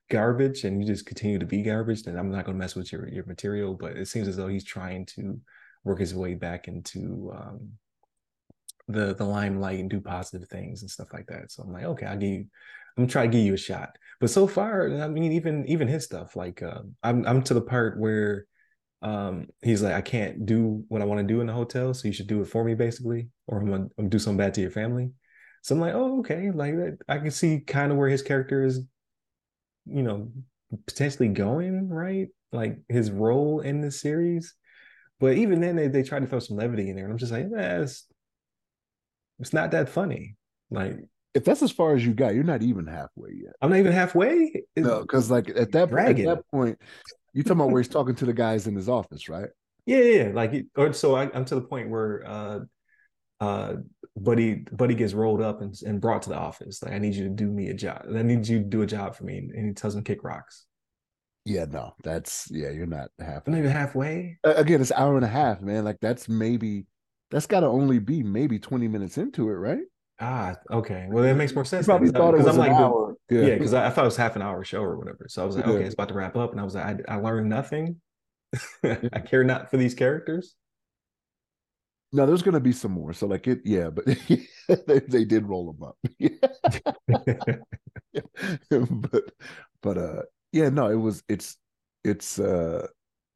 garbage 0.09 0.63
and 0.63 0.81
you 0.81 0.87
just 0.87 1.05
continue 1.05 1.39
to 1.39 1.45
be 1.45 1.61
garbage, 1.61 2.03
then 2.03 2.17
I'm 2.17 2.31
not 2.31 2.45
gonna 2.45 2.57
mess 2.57 2.75
with 2.75 2.91
your 2.91 3.07
your 3.09 3.25
material. 3.25 3.73
But 3.73 3.97
it 3.97 4.07
seems 4.07 4.27
as 4.27 4.37
though 4.37 4.47
he's 4.47 4.63
trying 4.65 5.05
to 5.17 5.39
work 5.83 5.99
his 5.99 6.15
way 6.15 6.33
back 6.35 6.67
into 6.67 7.31
um 7.35 7.71
the 8.87 9.15
the 9.15 9.25
limelight 9.25 9.79
and 9.79 9.89
do 9.89 9.99
positive 9.99 10.47
things 10.47 10.81
and 10.81 10.91
stuff 10.91 11.13
like 11.13 11.27
that. 11.27 11.51
So 11.51 11.63
I'm 11.63 11.73
like, 11.73 11.85
okay, 11.85 12.05
I'll 12.05 12.17
give 12.17 12.29
you 12.29 12.45
I'm 12.97 13.07
trying 13.07 13.31
to 13.31 13.37
give 13.37 13.45
you 13.45 13.53
a 13.53 13.57
shot. 13.57 13.97
But 14.19 14.29
so 14.29 14.47
far, 14.47 14.89
I 15.01 15.07
mean, 15.07 15.33
even 15.33 15.65
even 15.67 15.87
his 15.87 16.05
stuff, 16.05 16.35
like 16.35 16.61
uh, 16.63 16.81
I'm 17.03 17.25
I'm 17.25 17.41
to 17.43 17.53
the 17.53 17.61
part 17.61 17.99
where 17.99 18.45
um, 19.01 19.47
he's 19.61 19.83
like, 19.83 19.93
I 19.93 20.01
can't 20.01 20.45
do 20.45 20.83
what 20.87 21.01
I 21.01 21.05
want 21.05 21.19
to 21.19 21.33
do 21.33 21.41
in 21.41 21.47
the 21.47 21.53
hotel, 21.53 21.93
so 21.93 22.07
you 22.07 22.13
should 22.13 22.27
do 22.27 22.41
it 22.41 22.47
for 22.47 22.63
me, 22.63 22.73
basically, 22.73 23.29
or 23.47 23.59
I'm 23.59 23.65
gonna, 23.65 23.83
I'm 23.83 23.91
gonna 23.97 24.09
do 24.09 24.19
something 24.19 24.37
bad 24.37 24.53
to 24.55 24.61
your 24.61 24.71
family. 24.71 25.11
So 25.65 25.73
I'm 25.73 25.81
like, 25.81 25.95
oh, 25.95 26.19
okay, 26.19 26.51
like 26.51 26.75
I 27.09 27.17
can 27.17 27.31
see 27.31 27.59
kind 27.59 27.91
of 27.91 27.97
where 27.97 28.07
his 28.07 28.21
character 28.21 28.63
is, 28.63 28.81
you 29.87 30.03
know, 30.03 30.29
potentially 30.85 31.27
going, 31.27 31.89
right? 31.89 32.27
Like 32.51 32.77
his 32.87 33.09
role 33.09 33.61
in 33.61 33.81
the 33.81 33.89
series. 33.89 34.53
But 35.19 35.37
even 35.37 35.61
then, 35.61 35.75
they, 35.75 35.87
they 35.87 36.03
try 36.03 36.19
to 36.19 36.27
throw 36.27 36.37
some 36.37 36.57
levity 36.57 36.87
in 36.91 36.95
there, 36.95 37.05
and 37.05 37.11
I'm 37.11 37.17
just 37.17 37.31
like, 37.31 37.45
eh, 37.45 37.81
it's, 37.81 38.05
it's 39.39 39.53
not 39.53 39.71
that 39.71 39.89
funny. 39.89 40.35
Like 40.69 40.99
if 41.33 41.45
that's 41.45 41.63
as 41.63 41.71
far 41.71 41.95
as 41.95 42.05
you 42.05 42.13
got, 42.13 42.35
you're 42.35 42.43
not 42.43 42.61
even 42.61 42.85
halfway 42.85 43.31
yet. 43.31 43.53
I'm 43.59 43.71
not 43.71 43.79
even 43.79 43.91
halfway. 43.91 44.65
It's 44.75 44.85
no, 44.85 45.01
because 45.01 45.31
like 45.31 45.49
at 45.49 45.71
that 45.71 45.91
at 45.91 46.15
that 46.17 46.43
point, 46.51 46.77
you 47.33 47.41
talking 47.41 47.53
about 47.53 47.71
where 47.71 47.81
he's 47.81 47.89
talking 47.89 48.13
to 48.13 48.25
the 48.25 48.33
guys 48.33 48.67
in 48.67 48.75
his 48.75 48.87
office, 48.87 49.27
right? 49.29 49.49
Yeah, 49.87 49.97
yeah. 49.97 50.31
Like, 50.31 50.67
or 50.77 50.93
so 50.93 51.15
I, 51.15 51.35
am 51.35 51.43
to 51.45 51.55
the 51.55 51.61
point 51.61 51.89
where 51.89 52.23
uh, 52.23 52.59
uh, 53.39 53.73
Buddy 54.17 54.65
Buddy 54.71 54.95
gets 54.95 55.13
rolled 55.13 55.41
up 55.41 55.61
and, 55.61 55.75
and 55.85 55.99
brought 55.99 56.21
to 56.23 56.29
the 56.29 56.37
office. 56.37 56.81
Like, 56.81 56.93
I 56.93 56.99
need 56.99 57.15
you 57.15 57.23
to 57.25 57.29
do 57.29 57.47
me 57.47 57.69
a 57.69 57.73
job. 57.73 58.05
I 58.13 58.21
need 58.21 58.47
you 58.47 58.59
to 58.59 58.65
do 58.65 58.81
a 58.81 58.87
job 58.87 59.15
for 59.15 59.25
me, 59.25 59.37
and 59.37 59.67
he 59.67 59.73
tells 59.73 59.95
him 59.95 60.03
kick 60.03 60.23
rocks. 60.23 60.65
Yeah, 61.45 61.65
no, 61.65 61.93
that's 62.03 62.47
yeah, 62.49 62.71
you're 62.71 62.87
not 62.87 63.09
halfway. 63.19 63.51
Not 63.51 63.59
even 63.59 63.71
halfway. 63.71 64.37
Again, 64.43 64.81
it's 64.81 64.91
hour 64.91 65.15
and 65.15 65.25
a 65.25 65.29
half, 65.29 65.61
man. 65.61 65.83
Like 65.83 65.97
that's 66.01 66.27
maybe 66.27 66.85
that's 67.29 67.45
got 67.45 67.59
to 67.61 67.67
only 67.67 67.99
be 67.99 68.23
maybe 68.23 68.57
20 68.57 68.87
minutes 68.87 69.17
into 69.17 69.49
it, 69.49 69.53
right? 69.53 69.83
Ah, 70.19 70.55
okay. 70.71 71.07
Well, 71.09 71.23
that 71.23 71.35
makes 71.35 71.53
more 71.53 71.65
sense. 71.65 71.85
You 71.85 71.91
probably 71.91 72.09
thought 72.09 72.33
it 72.33 72.37
was 72.37 72.47
I'm 72.47 72.57
like, 72.57 72.71
hour. 72.71 73.15
Yeah, 73.29 73.55
because 73.55 73.73
I, 73.73 73.87
I, 73.87 73.89
thought 73.89 74.03
it 74.03 74.05
was 74.05 74.15
half 74.15 74.35
an 74.35 74.41
hour 74.41 74.63
show 74.63 74.81
or 74.81 74.97
whatever. 74.97 75.25
So 75.27 75.43
I 75.43 75.45
was 75.45 75.57
like, 75.57 75.65
yeah. 75.65 75.73
okay, 75.73 75.83
it's 75.83 75.93
about 75.93 76.07
to 76.09 76.13
wrap 76.13 76.35
up, 76.35 76.51
and 76.51 76.61
I 76.61 76.63
was 76.63 76.75
like, 76.75 77.01
I, 77.09 77.15
I 77.15 77.17
learned 77.17 77.49
nothing. 77.49 77.97
I 78.83 79.19
care 79.19 79.43
not 79.43 79.69
for 79.69 79.77
these 79.77 79.93
characters. 79.93 80.55
No, 82.13 82.25
there's 82.25 82.43
going 82.43 82.53
to 82.53 82.59
be 82.59 82.71
some 82.71 82.91
more. 82.91 83.13
So 83.13 83.27
like 83.27 83.47
it, 83.47 83.61
yeah, 83.65 83.89
but 83.89 84.05
they, 84.87 84.99
they 84.99 85.25
did 85.25 85.47
roll 85.47 85.73
them 85.73 85.83
up. 85.83 85.97
but 89.11 89.23
but 89.81 89.97
uh, 89.97 90.21
yeah, 90.51 90.69
no, 90.69 90.89
it 90.89 90.95
was 90.95 91.23
it's 91.27 91.57
it's 92.03 92.39
uh, 92.39 92.87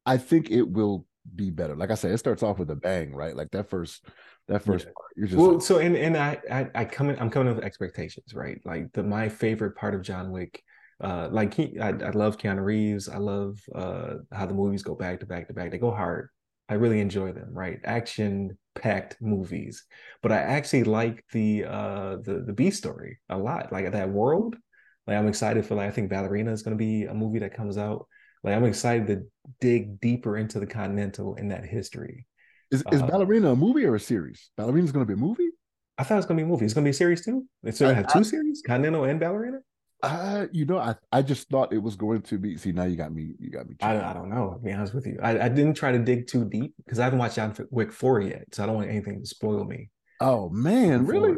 I 0.06 0.16
think 0.16 0.50
it 0.50 0.62
will 0.62 1.06
be 1.34 1.50
better. 1.50 1.76
Like 1.76 1.90
I 1.90 1.94
said, 1.94 2.12
it 2.12 2.18
starts 2.18 2.42
off 2.42 2.58
with 2.58 2.70
a 2.70 2.76
bang, 2.76 3.14
right? 3.14 3.36
Like 3.36 3.50
that 3.50 3.68
first 3.68 4.04
that 4.48 4.64
first 4.64 4.86
yeah. 4.86 4.92
part. 4.96 5.10
You're 5.16 5.26
just 5.26 5.38
well, 5.38 5.52
like, 5.54 5.62
so 5.62 5.78
and 5.78 5.96
and 5.96 6.16
I, 6.16 6.38
I 6.50 6.68
I 6.74 6.84
come 6.84 7.10
in, 7.10 7.18
I'm 7.18 7.30
coming 7.30 7.54
with 7.54 7.64
expectations, 7.64 8.34
right? 8.34 8.60
Like 8.64 8.92
the 8.92 9.02
my 9.02 9.28
favorite 9.28 9.76
part 9.76 9.94
of 9.94 10.02
John 10.02 10.30
Wick, 10.30 10.62
uh, 11.02 11.28
like 11.30 11.54
he, 11.54 11.78
I, 11.78 11.88
I 11.88 12.10
love 12.10 12.38
Keanu 12.38 12.64
Reeves. 12.64 13.08
I 13.08 13.18
love 13.18 13.58
uh 13.74 14.14
how 14.32 14.46
the 14.46 14.54
movies 14.54 14.82
go 14.82 14.94
back 14.94 15.20
to 15.20 15.26
back 15.26 15.48
to 15.48 15.54
back. 15.54 15.70
They 15.70 15.78
go 15.78 15.90
hard. 15.90 16.30
I 16.70 16.74
really 16.74 17.00
enjoy 17.00 17.32
them, 17.32 17.50
right? 17.52 17.80
Action 17.84 18.56
packed 18.76 19.16
movies. 19.20 19.84
But 20.22 20.32
I 20.32 20.38
actually 20.38 20.84
like 20.84 21.24
the 21.32 21.64
uh 21.64 22.16
the 22.22 22.44
the 22.46 22.52
B 22.52 22.70
story 22.70 23.18
a 23.28 23.36
lot. 23.36 23.72
Like 23.72 23.90
that 23.90 24.08
world. 24.08 24.56
Like 25.06 25.16
I'm 25.16 25.26
excited 25.26 25.66
for 25.66 25.74
like 25.74 25.88
I 25.88 25.90
think 25.90 26.08
Ballerina 26.08 26.52
is 26.52 26.62
gonna 26.62 26.76
be 26.76 27.04
a 27.04 27.14
movie 27.14 27.40
that 27.40 27.54
comes 27.54 27.76
out. 27.76 28.06
Like 28.44 28.54
I'm 28.54 28.64
excited 28.64 29.06
to 29.08 29.22
dig 29.60 30.00
deeper 30.00 30.36
into 30.36 30.60
the 30.60 30.66
Continental 30.66 31.34
in 31.34 31.48
that 31.48 31.64
history. 31.64 32.26
Is 32.70 32.84
is 32.92 33.02
uh, 33.02 33.06
Ballerina 33.06 33.50
a 33.50 33.56
movie 33.56 33.84
or 33.84 33.96
a 33.96 34.00
series? 34.00 34.50
Ballerina's 34.56 34.92
going 34.92 35.04
to 35.04 35.08
be 35.08 35.18
a 35.18 35.22
movie. 35.22 35.50
I 35.98 36.04
thought 36.04 36.14
it 36.14 36.18
was 36.18 36.26
going 36.26 36.38
to 36.38 36.44
be 36.44 36.46
a 36.46 36.50
movie. 36.50 36.64
It's 36.64 36.72
going 36.72 36.84
to 36.84 36.86
be 36.86 36.92
a 36.92 36.94
series 36.94 37.24
too. 37.24 37.44
It's 37.64 37.80
going 37.80 37.90
to 37.90 37.96
have 37.96 38.12
two 38.12 38.20
I, 38.20 38.22
series, 38.22 38.62
Continental 38.64 39.04
and 39.04 39.18
Ballerina. 39.18 39.58
Uh, 40.02 40.46
you 40.52 40.64
know, 40.64 40.78
I, 40.78 40.94
I 41.12 41.22
just 41.22 41.48
thought 41.48 41.72
it 41.72 41.82
was 41.82 41.96
going 41.96 42.22
to 42.22 42.38
be. 42.38 42.56
See, 42.56 42.72
now 42.72 42.84
you 42.84 42.96
got 42.96 43.12
me. 43.12 43.34
You 43.38 43.50
got 43.50 43.68
me. 43.68 43.76
I, 43.82 44.00
I 44.00 44.12
don't 44.12 44.30
know. 44.30 44.54
To 44.54 44.58
be 44.58 44.72
honest 44.72 44.94
with 44.94 45.06
you, 45.06 45.18
I, 45.22 45.44
I 45.44 45.48
didn't 45.48 45.74
try 45.74 45.92
to 45.92 45.98
dig 45.98 46.26
too 46.26 46.44
deep 46.44 46.74
because 46.84 46.98
I 46.98 47.04
haven't 47.04 47.18
watched 47.18 47.36
John 47.36 47.54
Wick 47.70 47.92
four 47.92 48.20
yet, 48.20 48.46
so 48.52 48.62
I 48.62 48.66
don't 48.66 48.76
want 48.76 48.88
anything 48.88 49.20
to 49.20 49.26
spoil 49.26 49.64
me. 49.64 49.90
Oh 50.20 50.48
man, 50.50 51.06
really? 51.06 51.36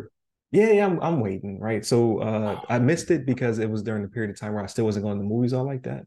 Yeah, 0.52 0.70
yeah, 0.70 0.86
I'm, 0.86 1.00
I'm 1.00 1.20
waiting. 1.20 1.58
Right, 1.58 1.84
so 1.84 2.18
uh, 2.18 2.60
I 2.68 2.78
missed 2.78 3.10
it 3.10 3.26
because 3.26 3.58
it 3.58 3.70
was 3.70 3.82
during 3.82 4.02
the 4.02 4.08
period 4.08 4.30
of 4.30 4.38
time 4.38 4.54
where 4.54 4.62
I 4.62 4.66
still 4.66 4.84
wasn't 4.84 5.04
going 5.04 5.18
to 5.18 5.24
movies 5.24 5.52
all 5.52 5.64
like 5.64 5.82
that. 5.84 6.04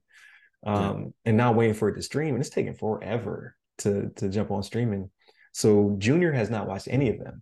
Um, 0.66 1.00
yeah. 1.00 1.08
and 1.26 1.38
now 1.38 1.52
waiting 1.52 1.76
for 1.76 1.90
it 1.90 1.96
to 1.96 2.02
stream, 2.02 2.36
and 2.36 2.40
it's 2.42 2.50
taking 2.50 2.76
forever 2.76 3.56
to 3.80 4.12
to 4.16 4.30
jump 4.30 4.52
on 4.52 4.64
streaming. 4.64 5.10
So 5.52 5.96
Junior 6.00 6.32
has 6.32 6.50
not 6.50 6.68
watched 6.68 6.88
any 6.90 7.10
of 7.10 7.20
them. 7.20 7.42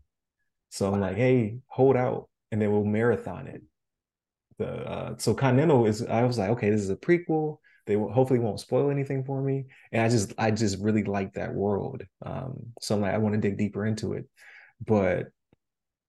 So 0.69 0.91
I'm 0.91 0.99
like, 0.99 1.17
hey, 1.17 1.57
hold 1.67 1.95
out, 1.95 2.29
and 2.51 2.61
then 2.61 2.71
we'll 2.71 2.83
marathon 2.83 3.47
it. 3.47 3.61
The 4.57 4.67
uh, 4.67 5.15
so 5.17 5.33
Continental 5.33 5.85
is. 5.85 6.05
I 6.05 6.23
was 6.23 6.37
like, 6.37 6.49
okay, 6.51 6.69
this 6.69 6.81
is 6.81 6.89
a 6.89 6.95
prequel. 6.95 7.57
They 7.85 7.97
will, 7.97 8.11
hopefully 8.11 8.39
won't 8.39 8.59
spoil 8.59 8.89
anything 8.89 9.23
for 9.23 9.41
me, 9.41 9.65
and 9.91 10.01
I 10.01 10.09
just 10.09 10.33
I 10.37 10.51
just 10.51 10.79
really 10.79 11.03
like 11.03 11.33
that 11.33 11.53
world. 11.53 12.03
Um, 12.25 12.73
so 12.81 12.95
I'm 12.95 13.01
like, 13.01 13.13
I 13.13 13.17
want 13.17 13.35
to 13.35 13.41
dig 13.41 13.57
deeper 13.57 13.85
into 13.85 14.13
it, 14.13 14.25
but 14.85 15.27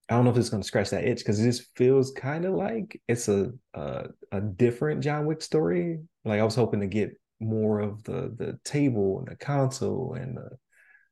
I 0.08 0.14
don't 0.14 0.24
know 0.24 0.30
if 0.30 0.36
it's 0.36 0.50
going 0.50 0.62
to 0.62 0.66
scratch 0.66 0.90
that 0.90 1.04
itch 1.04 1.18
because 1.18 1.40
it 1.40 1.44
just 1.44 1.68
feels 1.76 2.12
kind 2.12 2.44
of 2.44 2.54
like 2.54 3.00
it's 3.08 3.28
a, 3.28 3.52
a 3.74 4.06
a 4.32 4.40
different 4.40 5.02
John 5.02 5.26
Wick 5.26 5.42
story. 5.42 6.00
Like 6.24 6.40
I 6.40 6.44
was 6.44 6.54
hoping 6.54 6.80
to 6.80 6.86
get 6.86 7.18
more 7.40 7.80
of 7.80 8.02
the 8.04 8.34
the 8.36 8.58
table 8.64 9.18
and 9.18 9.28
the 9.28 9.36
console 9.36 10.14
and 10.14 10.36
the 10.36 10.50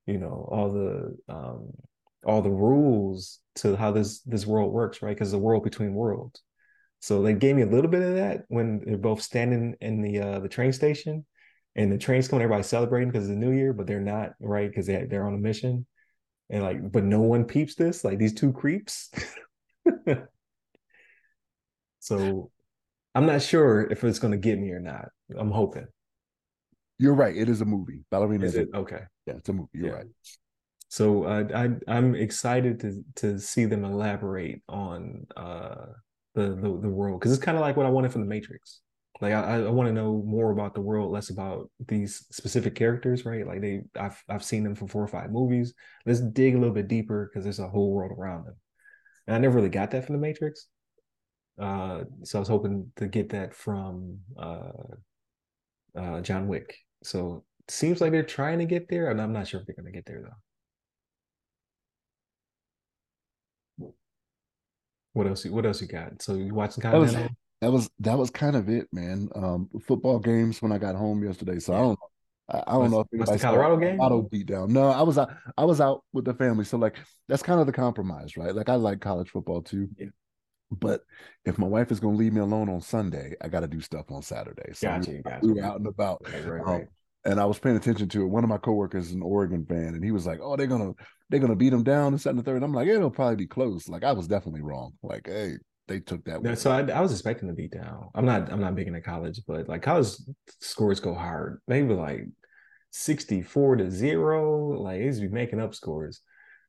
you 0.06 0.18
know 0.18 0.48
all 0.50 0.70
the 0.70 1.16
um 1.28 1.70
all 2.24 2.42
the 2.42 2.50
rules 2.50 3.40
to 3.56 3.76
how 3.76 3.90
this 3.90 4.20
this 4.20 4.46
world 4.46 4.72
works 4.72 5.02
right 5.02 5.14
because 5.14 5.32
the 5.32 5.38
world 5.38 5.64
between 5.64 5.94
worlds 5.94 6.42
so 7.02 7.22
they 7.22 7.34
gave 7.34 7.56
me 7.56 7.62
a 7.62 7.66
little 7.66 7.90
bit 7.90 8.02
of 8.02 8.14
that 8.14 8.44
when 8.48 8.80
they're 8.86 8.96
both 8.96 9.20
standing 9.20 9.74
in 9.80 10.00
the 10.00 10.18
uh 10.18 10.38
the 10.38 10.48
train 10.48 10.72
station 10.72 11.26
and 11.76 11.92
the 11.92 11.98
train's 11.98 12.28
coming 12.28 12.42
everybody's 12.42 12.66
celebrating 12.66 13.08
because 13.10 13.24
it's 13.24 13.34
the 13.34 13.36
new 13.36 13.52
year 13.52 13.72
but 13.72 13.86
they're 13.86 14.00
not 14.00 14.30
right 14.40 14.70
because 14.70 14.86
they, 14.86 15.04
they're 15.04 15.26
on 15.26 15.34
a 15.34 15.38
mission 15.38 15.86
and 16.52 16.62
like, 16.62 16.92
but 16.92 17.02
no 17.02 17.20
one 17.20 17.44
peeps 17.44 17.74
this. 17.74 18.04
Like 18.04 18.18
these 18.18 18.34
two 18.34 18.52
creeps. 18.52 19.10
so 22.00 22.50
I'm 23.14 23.26
not 23.26 23.40
sure 23.42 23.90
if 23.90 24.04
it's 24.04 24.18
going 24.18 24.32
to 24.32 24.38
get 24.38 24.58
me 24.58 24.70
or 24.70 24.78
not. 24.78 25.08
I'm 25.36 25.50
hoping. 25.50 25.86
You're 26.98 27.14
right. 27.14 27.34
It 27.34 27.48
is 27.48 27.62
a 27.62 27.64
movie. 27.64 28.04
Ballerina 28.10 28.44
is, 28.44 28.54
is 28.54 28.60
it 28.60 28.68
okay? 28.74 29.00
Yeah, 29.26 29.34
it's 29.34 29.48
a 29.48 29.54
movie. 29.54 29.70
You're 29.72 29.88
yeah. 29.88 29.94
right. 29.94 30.06
So 30.88 31.24
uh, 31.24 31.44
I 31.54 31.70
I'm 31.90 32.14
excited 32.14 32.80
to 32.80 33.02
to 33.16 33.38
see 33.40 33.64
them 33.64 33.84
elaborate 33.84 34.60
on 34.68 35.26
uh, 35.34 35.86
the 36.34 36.50
the, 36.50 36.80
the 36.82 36.88
world 36.88 37.20
because 37.20 37.32
it's 37.32 37.44
kind 37.44 37.56
of 37.56 37.62
like 37.62 37.76
what 37.76 37.86
I 37.86 37.90
wanted 37.90 38.12
from 38.12 38.22
the 38.22 38.28
Matrix. 38.28 38.80
Like 39.20 39.34
I, 39.34 39.58
I 39.58 39.70
want 39.70 39.88
to 39.88 39.92
know 39.92 40.22
more 40.26 40.50
about 40.50 40.74
the 40.74 40.80
world, 40.80 41.12
less 41.12 41.30
about 41.30 41.70
these 41.86 42.26
specific 42.32 42.74
characters, 42.74 43.24
right? 43.24 43.46
Like 43.46 43.60
they 43.60 43.82
I've 43.98 44.20
I've 44.28 44.42
seen 44.42 44.64
them 44.64 44.74
for 44.74 44.88
four 44.88 45.02
or 45.02 45.08
five 45.08 45.30
movies. 45.30 45.74
Let's 46.06 46.20
dig 46.20 46.54
a 46.54 46.58
little 46.58 46.74
bit 46.74 46.88
deeper 46.88 47.30
because 47.30 47.44
there's 47.44 47.60
a 47.60 47.68
whole 47.68 47.92
world 47.92 48.12
around 48.18 48.46
them. 48.46 48.56
And 49.26 49.36
I 49.36 49.38
never 49.38 49.56
really 49.56 49.68
got 49.68 49.92
that 49.92 50.06
from 50.06 50.14
the 50.14 50.20
Matrix. 50.20 50.66
Uh, 51.58 52.04
so 52.24 52.38
I 52.38 52.40
was 52.40 52.48
hoping 52.48 52.90
to 52.96 53.06
get 53.06 53.28
that 53.30 53.54
from 53.54 54.18
uh, 54.36 54.72
uh, 55.96 56.20
John 56.22 56.48
Wick. 56.48 56.74
So 57.04 57.44
seems 57.68 58.00
like 58.00 58.12
they're 58.12 58.22
trying 58.22 58.58
to 58.58 58.64
get 58.64 58.88
there, 58.88 59.10
and 59.10 59.20
I'm 59.20 59.32
not 59.32 59.46
sure 59.46 59.60
if 59.60 59.66
they're 59.66 59.76
going 59.76 59.92
to 59.92 59.96
get 59.96 60.06
there 60.06 60.22
though. 60.22 60.51
What 65.12 65.26
else? 65.26 65.44
What 65.44 65.66
else 65.66 65.80
you 65.80 65.88
got? 65.88 66.22
So 66.22 66.34
you 66.34 66.54
watching 66.54 66.82
kind 66.82 66.96
of 66.96 67.30
that 67.60 67.70
was 67.70 67.88
that 68.00 68.18
was 68.18 68.30
kind 68.30 68.56
of 68.56 68.68
it, 68.68 68.88
man. 68.92 69.28
Um, 69.34 69.68
football 69.86 70.18
games 70.18 70.60
when 70.60 70.72
I 70.72 70.78
got 70.78 70.94
home 70.94 71.24
yesterday. 71.24 71.58
So. 71.58 71.74
I 71.74 71.78
don't 71.78 71.98
I, 72.48 72.62
I 72.66 72.72
don't 72.72 72.90
know 72.90 73.00
if 73.00 73.06
anybody 73.12 73.38
the 73.38 73.38
Colorado 73.38 73.76
game 73.76 74.00
auto 74.00 74.22
beat 74.22 74.46
down. 74.46 74.72
No, 74.72 74.88
I 74.88 75.02
was 75.02 75.16
out. 75.16 75.30
I 75.56 75.64
was 75.64 75.80
out 75.80 76.02
with 76.12 76.24
the 76.24 76.34
family. 76.34 76.64
So 76.64 76.76
like 76.76 76.96
that's 77.28 77.42
kind 77.42 77.60
of 77.60 77.66
the 77.66 77.72
compromise, 77.72 78.36
right? 78.36 78.54
Like 78.54 78.68
I 78.68 78.74
like 78.74 79.00
college 79.00 79.30
football 79.30 79.62
too. 79.62 79.88
Yeah. 79.96 80.08
But 80.70 81.02
if 81.44 81.58
my 81.58 81.66
wife 81.66 81.92
is 81.92 82.00
going 82.00 82.14
to 82.14 82.18
leave 82.18 82.32
me 82.32 82.40
alone 82.40 82.68
on 82.68 82.80
Sunday, 82.80 83.34
I 83.42 83.48
got 83.48 83.60
to 83.60 83.68
do 83.68 83.80
stuff 83.80 84.10
on 84.10 84.22
Saturday. 84.22 84.72
So 84.72 84.88
gotcha, 84.88 85.10
we, 85.10 85.18
gotcha. 85.18 85.46
we 85.46 85.52
were 85.52 85.62
out 85.62 85.76
and 85.76 85.86
about. 85.86 86.22
Right, 86.24 86.44
right, 86.46 86.64
right. 86.64 86.82
Um, 86.82 86.88
and 87.24 87.38
I 87.38 87.44
was 87.44 87.58
paying 87.58 87.76
attention 87.76 88.08
to 88.08 88.22
it. 88.22 88.26
One 88.26 88.42
of 88.42 88.50
my 88.50 88.58
coworkers 88.58 89.08
is 89.08 89.12
an 89.12 89.22
Oregon 89.22 89.64
fan, 89.66 89.94
and 89.94 90.02
he 90.02 90.10
was 90.10 90.26
like, 90.26 90.40
"Oh, 90.42 90.56
they're 90.56 90.66
gonna 90.66 90.92
they're 91.32 91.40
gonna 91.40 91.56
beat 91.56 91.70
them 91.70 91.82
down 91.82 92.12
and 92.12 92.20
second 92.20 92.38
and 92.38 92.46
third. 92.46 92.62
I'm 92.62 92.74
like, 92.74 92.86
yeah, 92.86 92.96
"It'll 92.96 93.10
probably 93.10 93.36
be 93.36 93.46
close." 93.46 93.88
Like 93.88 94.04
I 94.04 94.12
was 94.12 94.28
definitely 94.28 94.60
wrong. 94.60 94.92
Like, 95.02 95.26
hey, 95.26 95.54
they 95.88 95.98
took 95.98 96.22
that. 96.24 96.58
So 96.58 96.70
I, 96.70 96.82
I, 96.82 97.00
was 97.00 97.10
expecting 97.10 97.48
to 97.48 97.54
beat 97.54 97.72
down. 97.72 98.10
I'm 98.14 98.26
not. 98.26 98.52
I'm 98.52 98.60
not 98.60 98.76
big 98.76 98.86
into 98.86 99.00
college, 99.00 99.40
but 99.48 99.66
like 99.66 99.80
college 99.80 100.08
scores 100.60 101.00
go 101.00 101.14
hard. 101.14 101.60
Maybe 101.66 101.94
like 101.94 102.26
64 102.90 103.76
to 103.76 103.90
zero. 103.90 104.78
Like 104.78 105.00
he's 105.00 105.20
be 105.20 105.28
making 105.28 105.60
up 105.60 105.74
scores. 105.74 106.20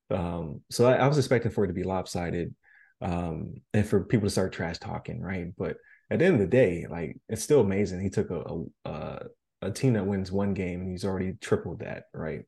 Um, 0.10 0.62
so 0.72 0.86
I, 0.86 0.96
I, 0.96 1.08
was 1.08 1.18
expecting 1.18 1.52
for 1.52 1.66
it 1.66 1.68
to 1.68 1.74
be 1.74 1.84
lopsided, 1.84 2.56
um, 3.02 3.56
and 3.74 3.86
for 3.86 4.06
people 4.06 4.28
to 4.28 4.32
start 4.32 4.54
trash 4.54 4.78
talking, 4.78 5.22
right? 5.22 5.48
But 5.58 5.76
at 6.10 6.20
the 6.20 6.26
end 6.26 6.36
of 6.36 6.40
the 6.40 6.48
day, 6.48 6.86
like 6.90 7.18
it's 7.28 7.44
still 7.44 7.60
amazing. 7.60 8.00
He 8.00 8.10
took 8.10 8.30
a 8.32 8.64
a, 8.86 9.20
a 9.62 9.72
team 9.72 9.94
that 9.94 10.06
wins 10.06 10.32
one 10.32 10.54
game 10.54 10.80
and 10.80 10.90
he's 10.90 11.04
already 11.04 11.34
tripled 11.42 11.80
that, 11.80 12.06
right? 12.14 12.46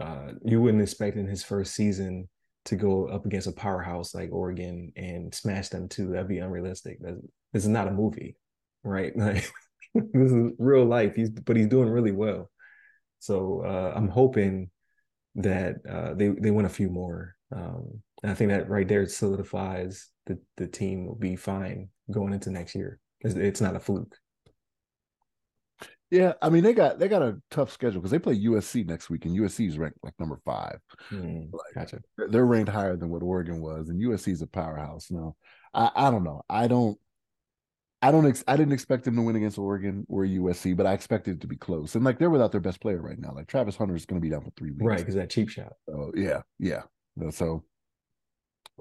Uh, 0.00 0.32
you 0.44 0.60
wouldn't 0.60 0.82
expect 0.82 1.16
in 1.16 1.26
his 1.26 1.44
first 1.44 1.74
season 1.74 2.28
to 2.64 2.76
go 2.76 3.06
up 3.06 3.26
against 3.26 3.48
a 3.48 3.52
powerhouse 3.52 4.14
like 4.14 4.30
Oregon 4.32 4.92
and 4.96 5.34
smash 5.34 5.68
them 5.68 5.88
too. 5.88 6.10
That'd 6.10 6.28
be 6.28 6.38
unrealistic. 6.38 6.98
That's, 7.00 7.20
this 7.52 7.64
is 7.64 7.68
not 7.68 7.88
a 7.88 7.92
movie, 7.92 8.36
right? 8.84 9.12
Like 9.94 10.14
this 10.14 10.32
is 10.32 10.52
real 10.58 10.86
life. 10.86 11.14
He's 11.14 11.28
but 11.28 11.54
he's 11.54 11.66
doing 11.66 11.90
really 11.90 12.12
well. 12.12 12.50
So 13.18 13.62
uh, 13.62 13.92
I'm 13.94 14.08
hoping 14.08 14.70
that 15.34 15.76
uh, 15.86 16.14
they 16.14 16.28
they 16.28 16.50
win 16.50 16.64
a 16.64 16.70
few 16.70 16.88
more. 16.88 17.34
Um, 17.54 18.02
and 18.22 18.32
I 18.32 18.34
think 18.34 18.50
that 18.50 18.70
right 18.70 18.88
there 18.88 19.06
solidifies 19.06 20.08
the 20.26 20.38
the 20.56 20.66
team 20.66 21.06
will 21.06 21.16
be 21.16 21.36
fine 21.36 21.90
going 22.10 22.32
into 22.32 22.50
next 22.50 22.74
year. 22.74 23.00
It's, 23.20 23.34
it's 23.34 23.60
not 23.60 23.76
a 23.76 23.80
fluke. 23.80 24.16
Yeah, 26.12 26.34
I 26.42 26.50
mean 26.50 26.62
they 26.62 26.74
got 26.74 26.98
they 26.98 27.08
got 27.08 27.22
a 27.22 27.40
tough 27.50 27.72
schedule 27.72 28.02
because 28.02 28.10
they 28.10 28.18
play 28.18 28.38
USC 28.38 28.86
next 28.86 29.08
week, 29.08 29.24
and 29.24 29.34
USC 29.34 29.66
is 29.66 29.78
ranked 29.78 29.96
like 30.02 30.12
number 30.20 30.38
five. 30.44 30.78
Mm, 31.10 31.50
like, 31.50 31.74
gotcha. 31.74 32.02
They're 32.28 32.44
ranked 32.44 32.70
higher 32.70 32.96
than 32.96 33.08
what 33.08 33.22
Oregon 33.22 33.62
was, 33.62 33.88
and 33.88 33.98
USC 33.98 34.30
is 34.30 34.42
a 34.42 34.46
powerhouse. 34.46 35.10
Now, 35.10 35.36
I, 35.72 35.90
I 35.96 36.10
don't 36.10 36.22
know. 36.22 36.42
I 36.50 36.68
don't. 36.68 36.98
I 38.02 38.10
don't. 38.10 38.26
Ex- 38.26 38.44
I 38.46 38.58
didn't 38.58 38.74
expect 38.74 39.04
them 39.04 39.16
to 39.16 39.22
win 39.22 39.36
against 39.36 39.56
Oregon 39.56 40.04
or 40.10 40.26
USC, 40.26 40.76
but 40.76 40.84
I 40.84 40.92
expected 40.92 41.36
it 41.36 41.40
to 41.40 41.46
be 41.46 41.56
close. 41.56 41.94
And 41.94 42.04
like 42.04 42.18
they're 42.18 42.28
without 42.28 42.52
their 42.52 42.60
best 42.60 42.82
player 42.82 43.00
right 43.00 43.18
now. 43.18 43.32
Like 43.34 43.46
Travis 43.46 43.76
Hunter 43.76 43.96
is 43.96 44.04
going 44.04 44.20
to 44.20 44.22
be 44.22 44.28
down 44.28 44.44
for 44.44 44.50
three 44.50 44.72
weeks, 44.72 44.84
right? 44.84 44.98
Because 44.98 45.14
that 45.14 45.30
cheap 45.30 45.48
shot. 45.48 45.72
So 45.88 46.12
yeah, 46.14 46.42
yeah. 46.58 46.82
So 47.30 47.64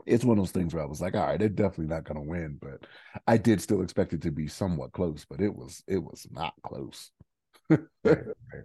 it's 0.06 0.24
one 0.24 0.38
of 0.38 0.44
those 0.44 0.52
things 0.52 0.74
where 0.74 0.84
I 0.84 0.88
was 0.88 1.02
like, 1.02 1.16
all 1.16 1.26
right, 1.26 1.40
they're 1.40 1.50
definitely 1.50 1.94
not 1.94 2.06
going 2.06 2.16
to 2.16 2.30
win, 2.30 2.58
but 2.62 2.86
I 3.28 3.38
did 3.38 3.62
still 3.62 3.82
expect 3.82 4.14
it 4.14 4.22
to 4.24 4.32
be 4.32 4.48
somewhat 4.48 4.94
close, 4.94 5.26
but 5.30 5.42
it 5.42 5.54
was 5.54 5.84
it 5.88 6.00
was 6.04 6.28
not 6.32 6.54
close 6.64 7.12
right, 7.70 7.88
right. 8.04 8.64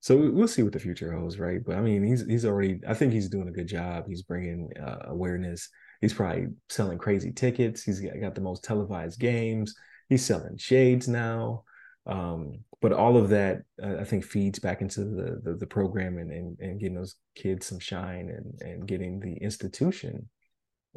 So 0.00 0.30
we'll 0.30 0.46
see 0.46 0.62
what 0.62 0.72
the 0.72 0.78
future 0.78 1.12
holds, 1.12 1.38
right? 1.38 1.60
But 1.64 1.76
I 1.76 1.80
mean, 1.80 2.04
he's 2.04 2.24
he's 2.24 2.44
already. 2.44 2.80
I 2.86 2.94
think 2.94 3.12
he's 3.12 3.28
doing 3.28 3.48
a 3.48 3.52
good 3.52 3.66
job. 3.66 4.04
He's 4.06 4.22
bringing 4.22 4.70
uh, 4.80 5.06
awareness. 5.06 5.68
He's 6.00 6.14
probably 6.14 6.48
selling 6.68 6.98
crazy 6.98 7.32
tickets. 7.32 7.82
He's 7.82 8.00
got, 8.00 8.20
got 8.20 8.34
the 8.34 8.40
most 8.40 8.62
televised 8.62 9.18
games. 9.18 9.74
He's 10.08 10.24
selling 10.24 10.58
shades 10.58 11.08
now. 11.08 11.64
Um, 12.06 12.60
but 12.80 12.92
all 12.92 13.16
of 13.16 13.30
that, 13.30 13.62
uh, 13.82 13.96
I 13.98 14.04
think, 14.04 14.24
feeds 14.24 14.60
back 14.60 14.80
into 14.80 15.00
the 15.00 15.40
the, 15.42 15.56
the 15.56 15.66
program 15.66 16.18
and, 16.18 16.30
and, 16.30 16.56
and 16.60 16.78
getting 16.78 16.96
those 16.96 17.16
kids 17.34 17.66
some 17.66 17.80
shine 17.80 18.28
and 18.30 18.60
and 18.60 18.86
getting 18.86 19.18
the 19.18 19.34
institution 19.34 20.28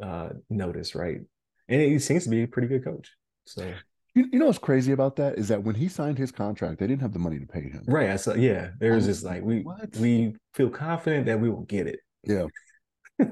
uh, 0.02 0.30
notice, 0.48 0.94
right? 0.94 1.18
And 1.68 1.80
he 1.80 1.98
seems 1.98 2.24
to 2.24 2.30
be 2.30 2.42
a 2.42 2.48
pretty 2.48 2.68
good 2.68 2.84
coach. 2.84 3.10
So 3.44 3.72
you, 4.14 4.26
you 4.32 4.38
know 4.38 4.46
what's 4.46 4.58
crazy 4.58 4.92
about 4.92 5.16
that 5.16 5.38
is 5.38 5.48
that 5.48 5.62
when 5.62 5.74
he 5.74 5.88
signed 5.88 6.18
his 6.18 6.32
contract, 6.32 6.80
they 6.80 6.86
didn't 6.86 7.02
have 7.02 7.12
the 7.12 7.18
money 7.18 7.38
to 7.38 7.46
pay 7.46 7.62
him. 7.62 7.84
Right. 7.86 8.18
So 8.18 8.34
yeah, 8.34 8.70
there's 8.78 9.06
just 9.06 9.24
like 9.24 9.42
we 9.42 9.60
what? 9.60 9.96
we 9.96 10.34
feel 10.54 10.70
confident 10.70 11.26
that 11.26 11.40
we 11.40 11.48
will 11.48 11.62
get 11.62 11.86
it. 11.86 12.00
Yeah. 12.24 12.46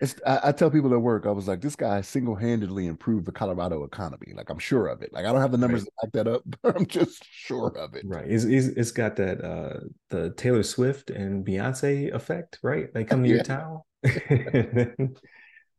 it's 0.00 0.14
I, 0.24 0.40
I, 0.44 0.52
tell 0.52 0.70
people 0.70 0.92
at 0.94 1.00
work, 1.00 1.26
I 1.26 1.32
was 1.32 1.48
like, 1.48 1.60
this 1.60 1.74
guy 1.74 2.00
single 2.00 2.36
handedly 2.36 2.86
improved 2.86 3.26
the 3.26 3.32
Colorado 3.32 3.82
economy. 3.82 4.32
Like 4.34 4.50
I'm 4.50 4.58
sure 4.60 4.86
of 4.86 5.02
it. 5.02 5.12
Like 5.12 5.26
I 5.26 5.32
don't 5.32 5.40
have 5.40 5.52
the 5.52 5.58
numbers 5.58 5.82
right. 5.82 5.88
to 6.02 6.06
back 6.06 6.12
that 6.12 6.32
up, 6.32 6.42
but 6.62 6.76
I'm 6.76 6.86
just 6.86 7.24
sure 7.28 7.76
of 7.76 7.94
it. 7.94 8.04
Right. 8.06 8.26
It's, 8.28 8.44
it's, 8.44 8.68
it's 8.68 8.92
got 8.92 9.16
that 9.16 9.42
uh 9.44 9.80
the 10.10 10.30
Taylor 10.34 10.62
Swift 10.62 11.10
and 11.10 11.44
Beyonce 11.44 12.14
effect, 12.14 12.60
right? 12.62 12.92
They 12.94 13.02
come 13.02 13.24
to 13.24 13.28
yeah. 13.28 13.34
your 13.34 13.44
town. 13.44 13.80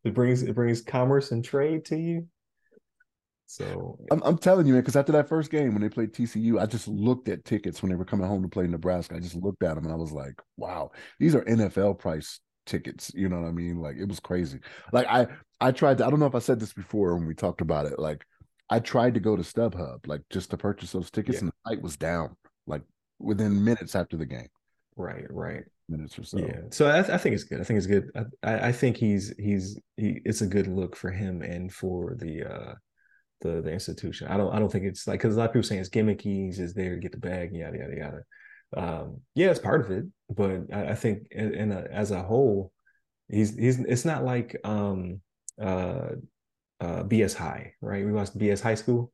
It 0.03 0.13
brings 0.13 0.43
it 0.43 0.55
brings 0.55 0.81
commerce 0.81 1.31
and 1.31 1.43
trade 1.43 1.85
to 1.85 1.97
you. 1.97 2.27
So 3.45 3.99
I'm, 4.09 4.21
I'm 4.23 4.37
telling 4.37 4.65
you, 4.65 4.73
man, 4.73 4.81
because 4.81 4.95
after 4.95 5.11
that 5.11 5.27
first 5.27 5.51
game 5.51 5.73
when 5.73 5.81
they 5.81 5.89
played 5.89 6.13
TCU, 6.13 6.57
I 6.59 6.65
just 6.65 6.87
looked 6.87 7.27
at 7.27 7.43
tickets 7.43 7.81
when 7.81 7.89
they 7.89 7.97
were 7.97 8.05
coming 8.05 8.25
home 8.25 8.41
to 8.43 8.47
play 8.47 8.65
Nebraska. 8.65 9.15
I 9.15 9.19
just 9.19 9.35
looked 9.35 9.61
at 9.63 9.75
them 9.75 9.83
and 9.83 9.93
I 9.93 9.97
was 9.97 10.13
like, 10.13 10.41
wow, 10.55 10.91
these 11.19 11.35
are 11.35 11.43
NFL 11.43 11.99
price 11.99 12.39
tickets. 12.65 13.11
You 13.13 13.27
know 13.27 13.41
what 13.41 13.49
I 13.49 13.51
mean? 13.51 13.81
Like 13.81 13.97
it 13.97 14.07
was 14.07 14.21
crazy. 14.21 14.59
Like 14.93 15.07
I 15.07 15.27
I 15.59 15.71
tried 15.71 15.97
to, 15.97 16.05
I 16.05 16.09
don't 16.09 16.19
know 16.19 16.27
if 16.27 16.35
I 16.35 16.39
said 16.39 16.59
this 16.59 16.73
before 16.73 17.15
when 17.15 17.27
we 17.27 17.35
talked 17.35 17.59
about 17.59 17.87
it. 17.87 17.99
Like 17.99 18.25
I 18.69 18.79
tried 18.79 19.15
to 19.15 19.19
go 19.19 19.35
to 19.35 19.43
StubHub, 19.43 20.07
like 20.07 20.21
just 20.29 20.51
to 20.51 20.57
purchase 20.57 20.93
those 20.93 21.11
tickets, 21.11 21.35
yeah. 21.35 21.41
and 21.41 21.49
the 21.49 21.69
site 21.69 21.81
was 21.81 21.97
down 21.97 22.37
like 22.67 22.83
within 23.19 23.65
minutes 23.65 23.95
after 23.95 24.15
the 24.15 24.25
game. 24.25 24.47
Right, 24.95 25.25
right. 25.29 25.63
Minutes 25.91 26.17
or 26.17 26.23
so. 26.23 26.39
Yeah. 26.39 26.61
So 26.71 26.87
I, 26.87 26.99
I 26.99 27.17
think 27.17 27.35
it's 27.35 27.43
good. 27.43 27.59
I 27.59 27.63
think 27.65 27.77
it's 27.77 27.85
good. 27.85 28.09
I, 28.43 28.69
I 28.69 28.71
think 28.71 28.95
he's 28.95 29.33
he's 29.37 29.77
he. 29.97 30.21
It's 30.23 30.39
a 30.39 30.47
good 30.47 30.67
look 30.67 30.95
for 30.95 31.11
him 31.11 31.41
and 31.41 31.71
for 31.71 32.15
the 32.17 32.45
uh 32.45 32.73
the 33.41 33.61
the 33.61 33.73
institution. 33.73 34.27
I 34.29 34.37
don't 34.37 34.53
I 34.55 34.59
don't 34.59 34.71
think 34.71 34.85
it's 34.85 35.05
like 35.05 35.19
because 35.19 35.35
a 35.35 35.39
lot 35.39 35.49
of 35.49 35.53
people 35.53 35.67
saying 35.67 35.81
it's 35.81 35.89
gimmicky. 35.89 36.45
He's 36.45 36.57
just 36.57 36.77
there 36.77 36.95
to 36.95 37.01
get 37.01 37.11
the 37.11 37.17
bag, 37.17 37.53
yada 37.53 37.77
yada 37.77 37.95
yada. 37.97 38.21
Um, 38.77 39.19
yeah, 39.35 39.49
it's 39.51 39.59
part 39.59 39.81
of 39.81 39.91
it, 39.91 40.05
but 40.29 40.61
I, 40.71 40.91
I 40.91 40.95
think 40.95 41.27
in, 41.31 41.53
in 41.53 41.71
a, 41.73 41.85
as 41.91 42.11
a 42.11 42.23
whole, 42.23 42.71
he's 43.27 43.57
he's 43.57 43.79
it's 43.79 44.05
not 44.05 44.23
like 44.23 44.55
um 44.63 45.19
uh 45.61 46.11
uh 46.79 47.03
BS 47.03 47.35
High, 47.35 47.73
right? 47.81 48.05
We 48.05 48.13
watched 48.13 48.37
BS 48.37 48.61
High 48.61 48.75
School 48.75 49.11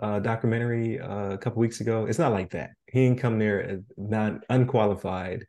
uh 0.00 0.20
documentary 0.20 1.00
uh, 1.00 1.32
a 1.32 1.38
couple 1.38 1.58
weeks 1.58 1.80
ago. 1.80 2.06
It's 2.06 2.20
not 2.20 2.32
like 2.32 2.50
that. 2.50 2.70
He 2.86 3.04
didn't 3.04 3.18
come 3.18 3.40
there 3.40 3.80
not 3.96 4.44
unqualified 4.48 5.44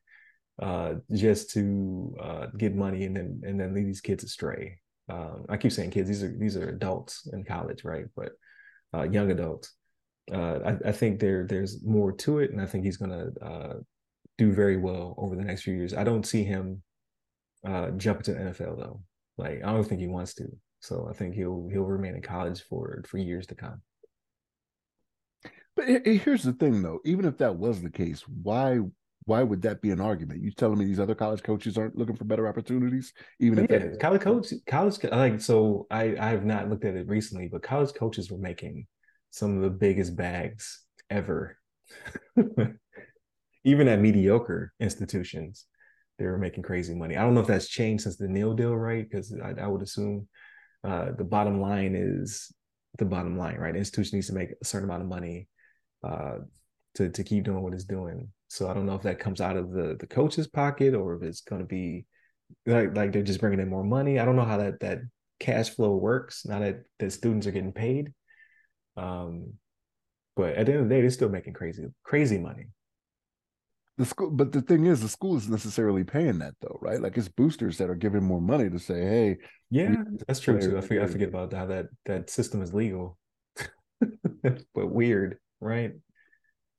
uh 0.62 0.94
just 1.14 1.50
to 1.52 2.16
uh 2.22 2.46
get 2.58 2.76
money 2.76 3.06
and 3.06 3.16
then 3.16 3.42
and 3.44 3.60
then 3.60 3.74
lead 3.74 3.88
these 3.88 4.02
kids 4.02 4.24
astray 4.24 4.78
um, 5.12 5.46
I 5.50 5.58
keep 5.58 5.72
saying 5.72 5.92
kids; 5.92 6.08
these 6.08 6.24
are 6.24 6.36
these 6.38 6.56
are 6.56 6.70
adults 6.70 7.28
in 7.34 7.44
college, 7.44 7.84
right? 7.84 8.06
But 8.16 8.32
uh, 8.94 9.04
young 9.04 9.32
adults. 9.32 9.74
Uh, 10.32 10.60
I, 10.66 10.90
I, 10.90 10.92
think 10.92 11.20
there 11.20 11.46
there's 11.46 11.84
more 11.84 12.12
to 12.14 12.40
it, 12.40 12.52
and 12.52 12.62
I 12.62 12.66
think 12.66 12.86
he's 12.86 12.98
going 12.98 13.12
to 13.12 13.46
uh, 13.46 13.74
do 14.38 14.54
very 14.54 14.78
well 14.78 15.16
over 15.18 15.36
the 15.36 15.44
next 15.44 15.64
few 15.64 15.74
years. 15.74 15.94
I 15.94 16.04
don't 16.04 16.26
see 16.26 16.44
him 16.44 16.82
jumping 17.98 18.24
to 18.24 18.34
NFL 18.34 18.78
though. 18.78 19.02
Like 19.38 19.62
I 19.64 19.74
don't 19.74 19.84
think 19.84 20.00
he 20.00 20.08
wants 20.08 20.34
to. 20.36 20.46
So 20.80 21.08
I 21.10 21.14
think 21.14 21.36
he'll 21.36 21.68
he'll 21.72 21.84
remain 21.84 22.16
in 22.16 22.22
college 22.22 22.64
for 22.70 23.04
for 23.08 23.18
years 23.18 23.48
to 23.48 23.56
come. 23.56 23.82
But 25.76 26.06
here's 26.06 26.44
the 26.44 26.54
thing, 26.54 26.82
though. 26.82 27.00
Even 27.06 27.26
if 27.26 27.38
that 27.38 27.56
was 27.56 27.82
the 27.82 27.90
case, 27.90 28.24
why 28.28 28.80
why 29.26 29.44
would 29.44 29.62
that 29.62 29.82
be 29.82 29.92
an 29.92 30.02
argument? 30.02 30.42
You 30.42 30.52
telling 30.52 30.80
me 30.80 30.86
these 30.86 31.00
other 31.00 31.16
college 31.16 31.44
coaches 31.44 31.78
aren't 31.78 31.96
looking 31.96 32.16
for 32.16 32.26
better 32.26 32.48
opportunities, 32.48 33.14
even 33.40 33.60
if 33.60 33.70
yeah, 33.70 33.96
college 34.00 34.22
coach, 34.22 34.54
college 34.68 34.98
like 35.04 35.42
so. 35.42 35.88
I 35.92 36.16
I 36.20 36.30
have 36.30 36.46
not 36.46 36.70
looked 36.70 36.86
at 36.86 36.96
it 36.96 37.08
recently, 37.08 37.48
but 37.48 37.62
college 37.62 37.94
coaches 37.94 38.32
were 38.32 38.40
making 38.40 38.88
some 39.30 39.58
of 39.58 39.64
the 39.64 39.70
biggest 39.70 40.16
bags 40.16 40.84
ever. 41.10 41.58
even 43.64 43.88
at 43.88 44.00
mediocre 44.00 44.74
institutions, 44.80 45.66
they 46.18 46.26
were 46.26 46.38
making 46.38 46.64
crazy 46.64 46.96
money. 46.96 47.16
I 47.16 47.22
don't 47.22 47.34
know 47.34 47.42
if 47.42 47.48
that's 47.48 47.68
changed 47.68 48.04
since 48.04 48.18
the 48.18 48.28
NIL 48.28 48.54
deal, 48.54 48.76
right? 48.76 49.08
Because 49.08 49.34
I, 49.34 49.54
I, 49.62 49.68
would 49.68 49.82
assume 49.82 50.28
uh, 50.84 51.12
the 51.18 51.24
bottom 51.24 51.62
line 51.62 51.96
is 51.96 52.52
the 52.98 53.06
bottom 53.06 53.38
line, 53.38 53.58
right? 53.58 53.74
The 53.74 53.80
institution 53.80 54.18
needs 54.18 54.28
to 54.28 54.34
make 54.34 54.50
a 54.52 54.66
certain 54.66 54.90
amount 54.90 55.04
of 55.04 55.10
money 55.10 55.48
uh, 56.04 56.38
to 56.96 57.10
to 57.10 57.24
keep 57.24 57.44
doing 57.44 57.62
what 57.62 57.74
it's 57.74 57.84
doing. 57.84 58.30
So 58.52 58.70
I 58.70 58.74
don't 58.74 58.86
know 58.86 58.96
if 58.96 59.04
that 59.04 59.18
comes 59.18 59.40
out 59.40 59.56
of 59.56 59.72
the 59.72 59.96
the 59.98 60.08
coach's 60.08 60.46
pocket 60.46 60.94
or 60.94 61.16
if 61.16 61.24
it's 61.24 61.40
going 61.40 61.62
to 61.62 61.66
be 61.66 62.06
like 62.66 62.94
like 62.98 63.14
they're 63.14 63.22
just 63.22 63.40
bringing 63.40 63.62
in 63.62 63.70
more 63.70 63.86
money. 63.86 64.20
I 64.20 64.26
don't 64.26 64.36
know 64.36 64.44
how 64.44 64.58
that 64.58 64.82
that 64.82 65.00
cash 65.40 65.70
flow 65.70 65.96
works 65.96 66.46
now 66.46 66.60
that 66.60 66.84
the 67.00 67.10
students 67.10 67.48
are 67.48 67.52
getting 67.52 67.72
paid. 67.72 68.12
Um, 68.98 69.54
but 70.36 70.56
at 70.56 70.66
the 70.66 70.74
end 70.74 70.82
of 70.82 70.90
the 70.90 70.96
day, 70.96 71.00
they're 71.00 71.12
still 71.12 71.30
making 71.30 71.54
crazy 71.54 71.86
crazy 72.04 72.38
money. 72.38 72.66
The 73.98 74.04
school 74.04 74.30
but 74.30 74.52
the 74.52 74.62
thing 74.62 74.86
is 74.86 75.00
the 75.00 75.08
school 75.08 75.38
is 75.38 75.48
necessarily 75.48 76.04
paying 76.04 76.40
that 76.40 76.56
though 76.60 76.78
right? 76.82 77.00
Like 77.00 77.18
it's 77.18 77.30
boosters 77.30 77.78
that 77.78 77.90
are 77.90 77.96
giving 77.96 78.24
more 78.24 78.42
money 78.42 78.70
to 78.70 78.80
say 78.80 79.00
hey 79.00 79.38
yeah 79.70 79.96
that's 80.28 80.42
true 80.42 80.60
too. 80.60 80.78
I 80.78 80.82
forget, 80.82 81.04
I 81.04 81.08
forget 81.08 81.30
about 81.30 81.54
how 81.54 81.68
that 81.68 81.86
that 82.06 82.30
system 82.30 82.62
is 82.62 82.74
legal. 82.74 83.18
But 84.44 84.92
weird 84.92 85.38
right 85.62 85.94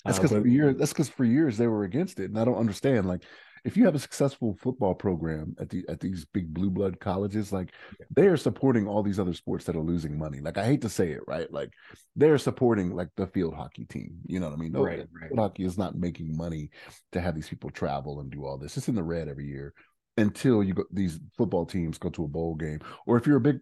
that's 0.05 0.19
because 0.19 0.33
uh, 0.33 0.41
for 0.41 0.47
years 0.47 0.77
that's 0.77 0.93
because 0.93 1.09
for 1.09 1.25
years 1.25 1.57
they 1.57 1.67
were 1.67 1.85
against 1.85 2.21
it 2.21 2.31
and 2.31 2.39
i 2.39 2.45
don't 2.45 2.59
understand 2.59 3.07
like 3.07 3.23
if 3.65 3.77
you 3.77 3.85
have 3.85 3.95
a 3.95 4.01
successful 4.01 4.57
football 4.61 4.95
program 4.95 5.55
at 5.61 5.71
the 5.71 5.85
at 5.89 6.01
these 6.01 6.25
big 6.25 6.53
blue 6.53 6.71
blood 6.71 6.99
colleges, 6.99 7.53
like 7.53 7.73
yeah. 7.99 8.07
they 8.15 8.27
are 8.27 8.37
supporting 8.37 8.89
all 8.89 9.03
these 9.03 9.21
other 9.21 9.35
sports 9.35 9.65
that 9.67 9.77
are 9.77 9.83
losing 9.83 10.19
money. 10.19 10.41
Like 10.41 10.59
I 10.59 10.65
hate 10.65 10.83
to 10.83 10.89
say 10.89 11.11
it, 11.11 11.23
right? 11.29 11.51
Like 11.53 11.71
they're 12.17 12.39
supporting 12.39 12.95
like 12.95 13.09
the 13.17 13.29
field 13.29 13.55
hockey 13.55 13.85
team. 13.85 14.19
You 14.27 14.41
know 14.41 14.49
what 14.49 14.59
I 14.59 14.61
mean? 14.61 14.73
No, 14.73 14.83
right, 14.83 15.07
right. 15.21 15.31
hockey 15.37 15.65
is 15.65 15.79
not 15.79 15.97
making 15.97 16.37
money 16.37 16.71
to 17.13 17.21
have 17.21 17.35
these 17.35 17.49
people 17.49 17.71
travel 17.71 18.21
and 18.21 18.31
do 18.31 18.45
all 18.45 18.59
this. 18.59 18.77
It's 18.77 18.89
in 18.89 18.97
the 18.97 19.03
red 19.03 19.29
every 19.29 19.47
year 19.47 19.75
until 20.17 20.63
you 20.63 20.75
go 20.75 20.85
these 20.91 21.21
football 21.39 21.65
teams 21.65 21.99
go 21.99 22.09
to 22.11 22.25
a 22.25 22.29
bowl 22.29 22.57
game. 22.57 22.81
Or 23.07 23.17
if 23.17 23.27
you're 23.27 23.37
a 23.37 23.41
big 23.41 23.61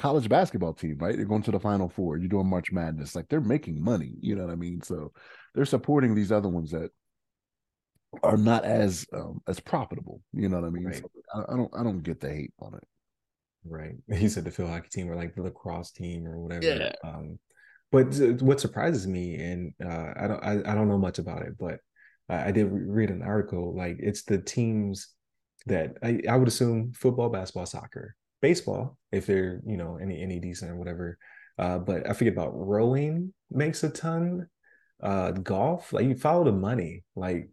college 0.00 0.30
basketball 0.30 0.72
team, 0.72 0.96
right? 0.98 1.14
They're 1.14 1.26
going 1.26 1.42
to 1.42 1.50
the 1.50 1.60
final 1.60 1.88
four, 1.88 2.16
you're 2.16 2.28
doing 2.28 2.48
March 2.48 2.72
Madness. 2.72 3.14
Like 3.14 3.28
they're 3.28 3.40
making 3.40 3.84
money, 3.84 4.14
you 4.20 4.34
know 4.34 4.46
what 4.46 4.52
I 4.52 4.56
mean? 4.56 4.80
So 4.82 5.12
they're 5.54 5.66
supporting 5.66 6.14
these 6.14 6.32
other 6.32 6.48
ones 6.48 6.70
that 6.70 6.90
are 8.22 8.38
not 8.38 8.64
as 8.64 9.06
um, 9.12 9.42
as 9.46 9.60
profitable. 9.60 10.22
You 10.32 10.48
know 10.48 10.58
what 10.58 10.66
I 10.66 10.70
mean? 10.70 10.86
Right. 10.86 10.96
So 10.96 11.10
I, 11.34 11.52
I, 11.52 11.56
don't 11.56 11.70
I 11.78 11.82
don't 11.82 12.02
get 12.02 12.18
the 12.18 12.30
hate 12.30 12.54
on 12.60 12.74
it. 12.74 12.84
Right. 13.64 13.94
He 14.16 14.30
said 14.30 14.44
the 14.44 14.50
field 14.50 14.70
hockey 14.70 14.88
team 14.90 15.10
or 15.10 15.16
like 15.16 15.34
the 15.34 15.42
lacrosse 15.42 15.90
team 15.92 16.26
or 16.26 16.38
whatever. 16.38 16.64
Yeah. 16.64 16.92
Um, 17.04 17.38
but 17.92 18.06
what 18.40 18.60
surprises 18.60 19.06
me, 19.06 19.34
and 19.34 19.74
uh, 19.84 20.14
I 20.16 20.26
don't 20.28 20.42
I, 20.42 20.72
I 20.72 20.74
don't 20.74 20.88
know 20.88 20.98
much 20.98 21.18
about 21.18 21.42
it, 21.42 21.58
but 21.58 21.78
I, 22.30 22.48
I 22.48 22.50
did 22.52 22.68
read 22.70 23.10
an 23.10 23.22
article. 23.22 23.76
Like 23.76 23.96
it's 23.98 24.22
the 24.22 24.38
teams 24.38 25.08
that 25.66 25.98
I, 26.02 26.20
I 26.26 26.36
would 26.36 26.48
assume 26.48 26.92
football, 26.94 27.28
basketball, 27.28 27.66
soccer, 27.66 28.16
baseball, 28.40 28.98
if 29.12 29.26
they're 29.26 29.60
you 29.66 29.76
know 29.76 29.98
any 30.00 30.22
any 30.22 30.38
decent 30.38 30.70
or 30.70 30.76
whatever. 30.76 31.18
Uh, 31.58 31.78
but 31.78 32.08
I 32.08 32.14
forget 32.14 32.32
about 32.32 32.52
rowing 32.54 33.34
makes 33.50 33.82
a 33.84 33.90
ton. 33.90 34.48
Uh, 35.02 35.30
golf, 35.30 35.92
like 35.92 36.04
you 36.04 36.14
follow 36.14 36.44
the 36.44 36.52
money. 36.52 37.04
Like 37.16 37.48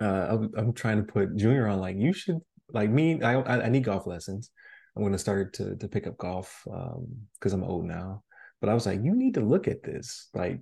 uh, 0.00 0.26
I'm, 0.30 0.50
I'm 0.56 0.72
trying 0.72 0.98
to 0.98 1.12
put 1.12 1.36
Junior 1.36 1.68
on 1.68 1.78
like 1.80 1.96
you 1.96 2.12
should 2.12 2.38
like 2.72 2.90
me. 2.90 3.22
I 3.22 3.34
I, 3.40 3.68
need 3.68 3.84
golf 3.84 4.06
lessons. 4.06 4.50
I'm 4.96 5.02
going 5.02 5.12
to 5.12 5.18
start 5.18 5.54
to 5.54 5.76
to 5.76 5.88
pick 5.88 6.06
up 6.06 6.18
golf 6.18 6.62
because 6.64 7.52
um, 7.52 7.62
I'm 7.62 7.64
old 7.64 7.84
now. 7.84 8.22
But 8.60 8.68
I 8.68 8.74
was 8.74 8.86
like, 8.86 9.02
you 9.02 9.14
need 9.14 9.34
to 9.34 9.40
look 9.40 9.66
at 9.68 9.82
this. 9.82 10.28
Like, 10.34 10.60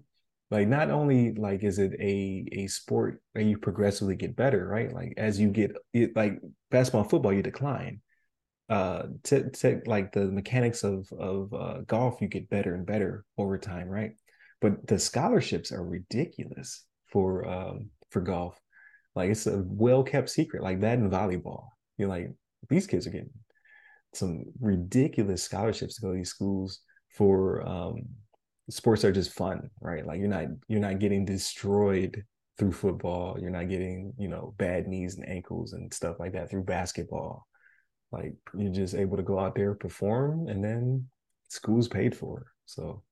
like 0.50 0.68
not 0.68 0.90
only 0.90 1.32
like 1.34 1.62
is 1.64 1.78
it 1.78 1.92
a 2.00 2.46
a 2.52 2.66
sport 2.66 3.22
where 3.32 3.44
you 3.44 3.58
progressively 3.58 4.16
get 4.16 4.36
better, 4.36 4.66
right? 4.66 4.92
Like 4.92 5.14
as 5.16 5.40
you 5.40 5.50
get 5.50 5.72
it, 5.92 6.14
like 6.16 6.38
basketball 6.70 7.02
and 7.02 7.10
football, 7.10 7.32
you 7.32 7.42
decline. 7.42 8.00
Uh, 8.70 9.08
to, 9.24 9.50
to 9.50 9.82
like 9.86 10.12
the 10.12 10.26
mechanics 10.26 10.84
of 10.84 11.12
of 11.18 11.52
uh, 11.52 11.80
golf, 11.88 12.20
you 12.20 12.28
get 12.28 12.48
better 12.48 12.74
and 12.74 12.86
better 12.86 13.24
over 13.36 13.58
time, 13.58 13.88
right? 13.88 14.12
But 14.60 14.86
the 14.86 14.98
scholarships 14.98 15.72
are 15.72 15.84
ridiculous 15.84 16.84
for 17.08 17.46
um, 17.48 17.90
for 18.10 18.20
golf. 18.20 18.56
Like 19.16 19.30
it's 19.30 19.46
a 19.48 19.64
well 19.66 20.04
kept 20.04 20.30
secret, 20.30 20.62
like 20.62 20.80
that 20.80 20.98
in 20.98 21.10
volleyball. 21.10 21.64
You're 21.98 22.08
like, 22.08 22.30
these 22.68 22.86
kids 22.86 23.06
are 23.06 23.10
getting 23.10 23.30
some 24.14 24.44
ridiculous 24.60 25.42
scholarships 25.42 25.96
to 25.96 26.02
go 26.02 26.12
to 26.12 26.16
these 26.18 26.30
schools 26.30 26.80
for 27.08 27.66
um, 27.66 28.04
sports 28.68 29.04
are 29.04 29.12
just 29.12 29.32
fun, 29.32 29.68
right? 29.80 30.06
Like 30.06 30.20
you're 30.20 30.28
not 30.28 30.46
you're 30.68 30.80
not 30.80 30.98
getting 30.98 31.24
destroyed 31.24 32.24
through 32.58 32.72
football. 32.72 33.38
You're 33.40 33.50
not 33.50 33.68
getting, 33.68 34.12
you 34.18 34.28
know, 34.28 34.54
bad 34.58 34.86
knees 34.86 35.16
and 35.16 35.28
ankles 35.28 35.72
and 35.72 35.92
stuff 35.92 36.20
like 36.20 36.32
that 36.34 36.50
through 36.50 36.64
basketball. 36.64 37.46
Like 38.12 38.34
you're 38.56 38.72
just 38.72 38.94
able 38.94 39.16
to 39.16 39.22
go 39.22 39.38
out 39.38 39.54
there, 39.54 39.74
perform, 39.74 40.48
and 40.48 40.62
then 40.62 41.06
school's 41.48 41.88
paid 41.88 42.16
for. 42.16 42.46
So 42.66 43.02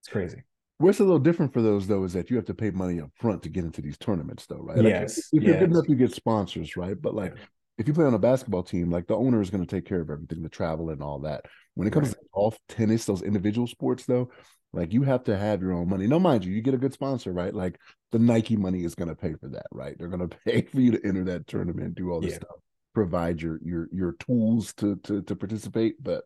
it's 0.00 0.08
crazy. 0.08 0.42
What's 0.78 0.98
a 0.98 1.04
little 1.04 1.20
different 1.20 1.52
for 1.52 1.62
those 1.62 1.86
though 1.86 2.02
is 2.02 2.12
that 2.14 2.28
you 2.28 2.36
have 2.36 2.44
to 2.46 2.54
pay 2.54 2.70
money 2.70 3.00
up 3.00 3.10
front 3.14 3.42
to 3.44 3.48
get 3.48 3.64
into 3.64 3.80
these 3.80 3.98
tournaments, 3.98 4.46
though, 4.46 4.62
right? 4.62 4.82
Yes. 4.82 5.28
If 5.32 5.42
you're 5.42 5.58
good 5.58 5.70
enough, 5.70 5.88
you 5.88 5.94
get 5.94 6.12
sponsors, 6.12 6.76
right? 6.76 7.00
But 7.00 7.14
like, 7.14 7.36
if 7.78 7.86
you 7.86 7.94
play 7.94 8.04
on 8.04 8.14
a 8.14 8.18
basketball 8.18 8.64
team, 8.64 8.90
like 8.90 9.06
the 9.06 9.16
owner 9.16 9.40
is 9.40 9.50
going 9.50 9.64
to 9.64 9.76
take 9.76 9.86
care 9.86 10.00
of 10.00 10.10
everything, 10.10 10.42
the 10.42 10.48
travel 10.48 10.90
and 10.90 11.02
all 11.02 11.20
that. 11.20 11.44
When 11.74 11.86
it 11.86 11.92
comes 11.92 12.08
right. 12.08 12.14
to 12.14 12.26
golf, 12.34 12.58
tennis, 12.68 13.04
those 13.04 13.22
individual 13.22 13.66
sports, 13.66 14.04
though, 14.04 14.30
like 14.72 14.92
you 14.92 15.02
have 15.02 15.24
to 15.24 15.36
have 15.36 15.62
your 15.62 15.72
own 15.72 15.88
money. 15.88 16.06
No, 16.06 16.18
mind 16.18 16.44
you, 16.44 16.52
you 16.52 16.62
get 16.62 16.74
a 16.74 16.78
good 16.78 16.92
sponsor, 16.92 17.32
right? 17.32 17.54
Like 17.54 17.78
the 18.10 18.18
Nike 18.18 18.56
money 18.56 18.84
is 18.84 18.94
going 18.94 19.08
to 19.08 19.14
pay 19.14 19.34
for 19.34 19.48
that, 19.48 19.66
right? 19.70 19.96
They're 19.98 20.08
going 20.08 20.28
to 20.28 20.36
pay 20.44 20.62
for 20.62 20.80
you 20.80 20.92
to 20.92 21.06
enter 21.06 21.24
that 21.24 21.46
tournament, 21.46 21.94
do 21.94 22.10
all 22.10 22.20
this 22.20 22.32
yeah. 22.32 22.36
stuff, 22.38 22.56
provide 22.94 23.40
your 23.40 23.58
your 23.62 23.88
your 23.92 24.12
tools 24.12 24.72
to 24.74 24.96
to 25.04 25.22
to 25.22 25.36
participate. 25.36 26.02
But 26.02 26.24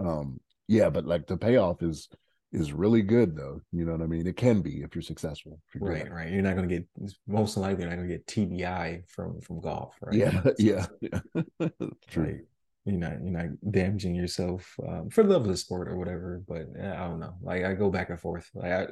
um, 0.00 0.40
yeah, 0.68 0.90
but 0.90 1.06
like 1.06 1.26
the 1.26 1.36
payoff 1.36 1.82
is 1.82 2.08
is 2.52 2.72
really 2.72 3.02
good 3.02 3.36
though. 3.36 3.60
You 3.72 3.84
know 3.84 3.92
what 3.92 4.02
I 4.02 4.06
mean? 4.06 4.26
It 4.26 4.36
can 4.36 4.62
be 4.62 4.82
if 4.82 4.94
you're 4.94 5.02
successful. 5.02 5.60
If 5.68 5.80
you're 5.80 5.90
right, 5.90 6.10
right. 6.10 6.32
You're 6.32 6.42
not 6.42 6.56
going 6.56 6.68
to 6.68 6.74
get 6.74 6.86
most 7.26 7.56
likely 7.56 7.82
you're 7.82 7.90
not 7.90 7.96
going 7.96 8.08
to 8.08 8.14
get 8.14 8.26
TBI 8.26 9.08
from 9.08 9.40
from 9.40 9.60
golf, 9.60 9.96
right? 10.00 10.14
Yeah, 10.14 10.42
yeah, 10.58 10.86
yeah. 11.00 11.20
True. 12.08 12.22
Right. 12.24 12.36
You're 12.84 12.96
not 12.96 13.12
you're 13.22 13.32
not 13.32 13.46
damaging 13.70 14.14
yourself 14.14 14.74
um, 14.86 15.10
for 15.10 15.24
the 15.24 15.30
love 15.30 15.42
of 15.42 15.48
the 15.48 15.56
sport 15.56 15.88
or 15.88 15.96
whatever. 15.96 16.42
But 16.46 16.68
I 16.80 17.08
don't 17.08 17.20
know. 17.20 17.34
Like 17.42 17.64
I 17.64 17.74
go 17.74 17.90
back 17.90 18.10
and 18.10 18.20
forth. 18.20 18.48
Like 18.54 18.72
I, 18.72 18.86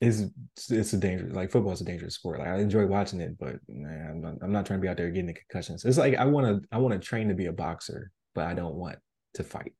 it's 0.00 0.22
it's 0.70 0.92
a 0.92 0.96
dangerous 0.96 1.34
like 1.34 1.50
football 1.50 1.72
is 1.72 1.80
a 1.80 1.84
dangerous 1.84 2.14
sport. 2.14 2.38
Like 2.38 2.48
I 2.48 2.58
enjoy 2.58 2.86
watching 2.86 3.20
it, 3.20 3.36
but 3.38 3.56
man, 3.68 4.08
I'm 4.10 4.20
not, 4.20 4.34
I'm 4.42 4.52
not 4.52 4.64
trying 4.66 4.78
to 4.78 4.82
be 4.82 4.88
out 4.88 4.96
there 4.96 5.10
getting 5.10 5.26
the 5.26 5.34
concussions. 5.34 5.84
It's 5.84 5.98
like 5.98 6.14
I 6.14 6.24
want 6.24 6.46
to 6.46 6.68
I 6.70 6.78
want 6.78 6.94
to 6.94 7.00
train 7.00 7.28
to 7.28 7.34
be 7.34 7.46
a 7.46 7.52
boxer, 7.52 8.12
but 8.34 8.46
I 8.46 8.54
don't 8.54 8.76
want 8.76 8.98
to 9.34 9.44
fight. 9.44 9.72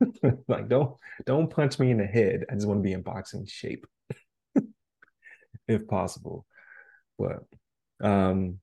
like 0.48 0.68
don't 0.68 0.94
don't 1.26 1.50
punch 1.50 1.80
me 1.80 1.90
in 1.90 1.98
the 1.98 2.06
head. 2.06 2.44
I 2.48 2.54
just 2.54 2.66
want 2.68 2.78
to 2.78 2.82
be 2.82 2.92
in 2.92 3.02
boxing 3.02 3.44
shape, 3.46 3.84
if 5.68 5.86
possible. 5.88 6.46
But 7.18 7.38
um, 8.00 8.58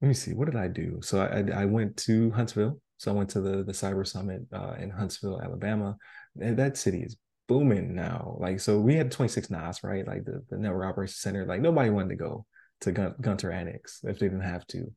let 0.00 0.08
me 0.08 0.14
see. 0.14 0.32
What 0.32 0.46
did 0.46 0.56
I 0.56 0.68
do? 0.68 1.00
So 1.02 1.20
I 1.20 1.62
I 1.62 1.64
went 1.66 1.98
to 1.98 2.30
Huntsville. 2.30 2.80
So 2.96 3.10
I 3.10 3.14
went 3.14 3.28
to 3.30 3.42
the 3.42 3.62
the 3.62 3.72
Cyber 3.72 4.06
Summit 4.06 4.42
uh, 4.54 4.76
in 4.78 4.88
Huntsville, 4.88 5.42
Alabama. 5.42 5.96
And 6.40 6.56
that 6.58 6.78
city 6.78 7.02
is 7.02 7.16
booming 7.50 7.94
now. 7.94 8.36
Like 8.40 8.60
so, 8.60 8.80
we 8.80 8.94
had 8.94 9.12
26 9.12 9.50
NOS, 9.50 9.84
right? 9.84 10.06
Like 10.06 10.24
the 10.24 10.42
the 10.48 10.56
Network 10.56 10.86
Operations 10.86 11.20
Center. 11.20 11.44
Like 11.44 11.60
nobody 11.60 11.90
wanted 11.90 12.10
to 12.10 12.16
go 12.16 12.46
to 12.82 12.92
Gun- 12.92 13.16
Gunter 13.20 13.52
Annex 13.52 14.00
if 14.04 14.18
they 14.18 14.26
didn't 14.26 14.40
have 14.42 14.66
to. 14.68 14.92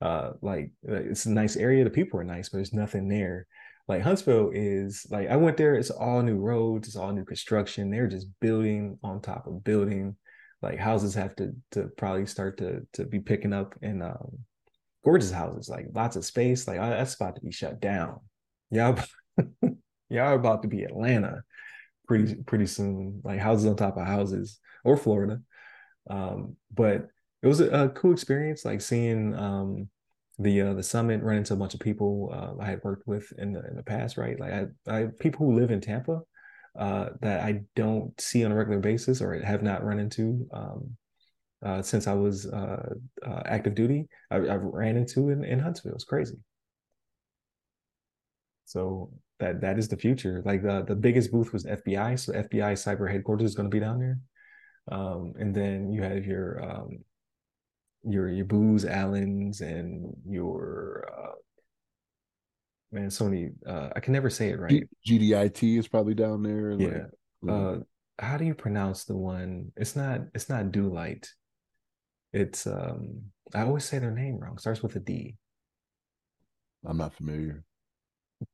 Uh, 0.00 0.30
like 0.40 0.70
it's 0.84 1.26
a 1.26 1.30
nice 1.30 1.56
area. 1.56 1.84
The 1.84 1.90
people 1.90 2.20
are 2.20 2.24
nice, 2.24 2.48
but 2.48 2.58
there's 2.58 2.72
nothing 2.72 3.08
there 3.08 3.46
like 3.88 4.02
Huntsville 4.02 4.50
is 4.52 5.06
like 5.10 5.28
I 5.28 5.36
went 5.36 5.56
there, 5.56 5.74
it's 5.74 5.90
all 5.90 6.22
new 6.22 6.38
roads, 6.38 6.88
it's 6.88 6.96
all 6.96 7.12
new 7.12 7.24
construction. 7.24 7.90
They're 7.90 8.08
just 8.08 8.26
building 8.40 8.98
on 9.02 9.20
top 9.20 9.46
of 9.46 9.62
building. 9.62 10.16
Like 10.60 10.78
houses 10.78 11.14
have 11.14 11.36
to 11.36 11.52
to 11.72 11.88
probably 11.96 12.26
start 12.26 12.58
to 12.58 12.86
to 12.94 13.04
be 13.04 13.20
picking 13.20 13.52
up 13.52 13.74
in 13.82 14.02
um 14.02 14.38
gorgeous 15.04 15.30
houses, 15.30 15.68
like 15.68 15.86
lots 15.94 16.16
of 16.16 16.24
space. 16.24 16.66
Like 16.66 16.80
that's 16.80 17.14
about 17.14 17.36
to 17.36 17.42
be 17.42 17.52
shut 17.52 17.80
down. 17.80 18.20
Y'all 18.70 18.98
are 20.18 20.34
about 20.34 20.62
to 20.62 20.68
be 20.68 20.82
Atlanta 20.82 21.42
pretty 22.06 22.34
pretty 22.44 22.66
soon. 22.66 23.20
Like 23.24 23.40
houses 23.40 23.66
on 23.66 23.76
top 23.76 23.96
of 23.96 24.06
houses 24.06 24.60
or 24.84 24.96
Florida. 24.96 25.40
Um, 26.08 26.56
but 26.72 27.08
it 27.42 27.46
was 27.46 27.60
a, 27.60 27.84
a 27.84 27.88
cool 27.90 28.12
experience, 28.12 28.64
like 28.64 28.80
seeing 28.80 29.34
um 29.34 29.88
the 30.38 30.60
uh, 30.62 30.74
the 30.74 30.82
summit, 30.82 31.22
run 31.22 31.36
into 31.36 31.54
a 31.54 31.56
bunch 31.56 31.74
of 31.74 31.80
people 31.80 32.30
uh, 32.32 32.62
I 32.62 32.66
had 32.66 32.84
worked 32.84 33.06
with 33.06 33.32
in 33.38 33.52
the 33.52 33.66
in 33.66 33.76
the 33.76 33.82
past, 33.82 34.16
right? 34.16 34.38
Like 34.38 34.52
I, 34.52 34.66
I 34.86 35.06
people 35.18 35.46
who 35.46 35.58
live 35.58 35.70
in 35.70 35.80
Tampa 35.80 36.20
uh, 36.78 37.10
that 37.22 37.40
I 37.40 37.62
don't 37.74 38.18
see 38.20 38.44
on 38.44 38.52
a 38.52 38.56
regular 38.56 38.80
basis 38.80 39.22
or 39.22 39.34
have 39.42 39.62
not 39.62 39.84
run 39.84 39.98
into. 39.98 40.46
Um, 40.52 40.96
uh, 41.64 41.82
since 41.82 42.06
I 42.06 42.12
was 42.12 42.46
uh, 42.46 42.94
uh, 43.26 43.42
active 43.46 43.74
duty. 43.74 44.08
I, 44.30 44.36
I, 44.36 44.54
ran 44.56 44.96
into 44.96 45.30
in, 45.30 45.42
in 45.42 45.58
Huntsville. 45.58 45.94
It's 45.94 46.04
crazy. 46.04 46.36
So 48.66 49.10
that 49.38 49.60
that 49.60 49.78
is 49.78 49.88
the 49.88 49.96
future. 49.96 50.42
Like 50.44 50.62
the 50.62 50.84
the 50.86 50.96
biggest 50.96 51.30
booth 51.30 51.52
was 51.52 51.64
FBI, 51.64 52.18
so 52.18 52.32
FBI 52.32 52.72
cyber 52.72 53.10
headquarters 53.10 53.50
is 53.50 53.54
going 53.54 53.70
to 53.70 53.74
be 53.74 53.80
down 53.80 53.98
there. 53.98 54.18
Um, 54.90 55.34
and 55.38 55.54
then 55.54 55.92
you 55.92 56.02
have 56.02 56.24
your 56.24 56.62
um, 56.62 56.98
your 58.04 58.28
your 58.28 58.44
Booz 58.44 58.84
Allens 58.84 59.60
and 59.60 60.14
your 60.26 61.08
uh, 61.12 61.34
man, 62.92 63.08
Sony. 63.08 63.52
Uh, 63.66 63.90
I 63.94 64.00
can 64.00 64.12
never 64.12 64.30
say 64.30 64.50
it 64.50 64.60
right. 64.60 64.84
GDIT 65.06 65.78
is 65.78 65.88
probably 65.88 66.14
down 66.14 66.42
there. 66.42 66.72
Yeah. 66.72 67.04
Like, 67.42 67.52
uh, 67.52 67.76
how 68.18 68.36
do 68.36 68.44
you 68.44 68.54
pronounce 68.54 69.04
the 69.04 69.16
one? 69.16 69.72
It's 69.76 69.96
not. 69.96 70.20
It's 70.34 70.48
not 70.48 70.72
do 70.72 70.88
Light. 70.88 71.28
It's. 72.32 72.66
um 72.66 73.22
I 73.54 73.62
always 73.62 73.84
say 73.84 73.98
their 73.98 74.10
name 74.10 74.38
wrong. 74.38 74.58
starts 74.58 74.82
with 74.82 74.96
a 74.96 75.00
D. 75.00 75.36
I'm 76.84 76.96
not 76.96 77.14
familiar. 77.14 77.64